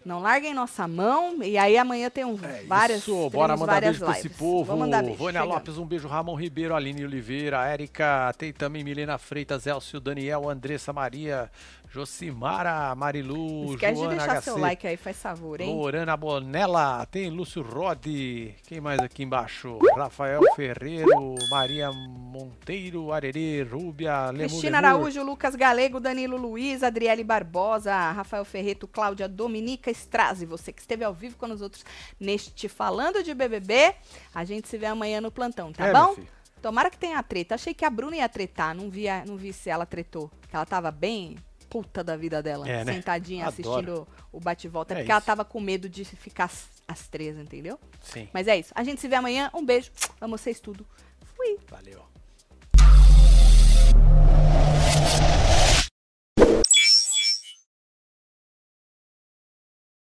Não 0.05 0.21
larguem 0.21 0.55
nossa 0.55 0.87
mão. 0.89 1.43
E 1.43 1.57
aí 1.57 1.77
amanhã 1.79 2.11
tem 2.11 2.25
um, 2.25 2.37
várias. 2.67 2.99
É 2.99 3.01
Isso, 3.03 3.31
bora 3.31 3.57
mandar 3.57 3.73
várias 3.75 3.91
beijo 3.93 4.05
pra 4.05 4.15
esse 4.19 4.23
lives. 4.29 4.39
povo. 4.39 4.65
Vamos 4.65 4.81
mandar 4.81 5.03
beijo. 5.03 5.17
Vânia 5.19 5.41
chegando. 5.41 5.55
Lopes, 5.55 5.79
um 5.79 5.87
beijo. 5.87 6.09
Ramon 6.09 6.35
Ribeiro, 6.35 6.75
Aline 6.75 7.05
Oliveira, 7.05 7.65
Érica, 7.67 8.33
tem 8.37 8.53
também 8.53 8.83
Milena 8.83 9.19
Freitas, 9.19 9.67
Elcio, 9.67 10.01
Daniel, 10.01 10.49
Andressa 10.49 10.93
Maria, 10.93 11.51
Josimara, 11.91 12.95
Marilu, 12.95 13.65
Não 13.67 13.75
esquece 13.75 13.93
de 13.93 13.99
Joana 14.01 14.17
deixar 14.17 14.37
HC, 14.41 14.43
seu 14.43 14.59
like 14.59 14.87
aí, 14.87 14.97
faz 14.97 15.19
favor, 15.19 15.61
hein? 15.61 15.75
Lorana 15.75 16.17
Bonella, 16.17 17.07
tem 17.07 17.29
Lúcio 17.29 17.63
Rodi, 17.63 18.55
quem 18.67 18.81
mais 18.81 18.99
aqui 18.99 19.23
embaixo? 19.23 19.79
Rafael 19.95 20.41
Ferreiro, 20.57 21.35
Maria 21.51 21.93
Monteiro, 21.93 23.13
Arerê, 23.13 23.63
Rúbia, 23.63 24.31
Lemu 24.31 24.49
Cristina 24.49 24.81
Lemur. 24.81 24.97
Araújo, 24.97 25.23
Lucas 25.23 25.55
Galego, 25.55 26.01
Danilo 26.01 26.37
Luiz, 26.37 26.83
Adriele 26.83 27.23
Barbosa, 27.23 27.95
Rafael 28.13 28.45
Ferreto, 28.45 28.89
Cláudia 28.89 29.29
Dominica 29.29 29.91
Estraz 29.93 30.43
e 30.43 30.47
você 30.47 30.72
que 30.72 30.80
esteve 30.80 31.05
ao 31.05 31.14
vivo 31.14 31.36
com 31.36 31.47
os 31.47 31.62
outros 31.62 31.84
neste 32.18 32.68
Falando 32.68 33.22
de 33.22 33.34
BBB. 33.34 33.95
A 34.34 34.45
gente 34.45 34.68
se 34.68 34.76
vê 34.76 34.86
amanhã 34.86 35.20
no 35.20 35.30
plantão, 35.30 35.72
tá 35.72 35.86
é, 35.86 35.93
bom? 35.93 36.16
Tomara 36.61 36.90
que 36.90 36.99
tenha 36.99 37.22
treta. 37.22 37.55
Achei 37.55 37.74
que 37.74 37.84
a 37.84 37.90
Bruna 37.90 38.16
ia 38.16 38.28
tretar, 38.28 38.74
não 38.74 38.88
via 38.88 39.24
não 39.26 39.36
vi 39.36 39.53
se 39.53 39.68
ela 39.68 39.84
tretou. 39.84 40.30
Que 40.49 40.57
ela 40.57 40.66
tava 40.66 40.90
bem 40.90 41.36
puta 41.68 42.05
da 42.05 42.16
vida 42.16 42.43
dela, 42.43 42.68
é, 42.68 42.84
né? 42.84 42.93
sentadinha 42.93 43.47
Adoro. 43.47 43.70
assistindo 43.70 44.09
o 44.30 44.38
bate-volta. 44.38 44.93
É, 44.93 44.95
é 44.95 44.99
porque 44.99 45.11
isso. 45.11 45.12
ela 45.12 45.20
tava 45.22 45.43
com 45.43 45.59
medo 45.59 45.88
de 45.88 46.05
ficar 46.05 46.45
às, 46.45 46.68
as 46.86 47.09
três, 47.09 47.36
entendeu? 47.36 47.80
Sim. 48.03 48.28
Mas 48.32 48.47
é 48.47 48.59
isso. 48.59 48.72
A 48.74 48.84
gente 48.84 49.01
se 49.01 49.09
vê 49.09 49.16
amanhã. 49.16 49.51
Um 49.55 49.64
beijo. 49.64 49.90
Amo 50.20 50.36
vocês 50.36 50.61
tudo. 50.61 50.86
Fui. 51.34 51.59
Valeu. 51.68 52.12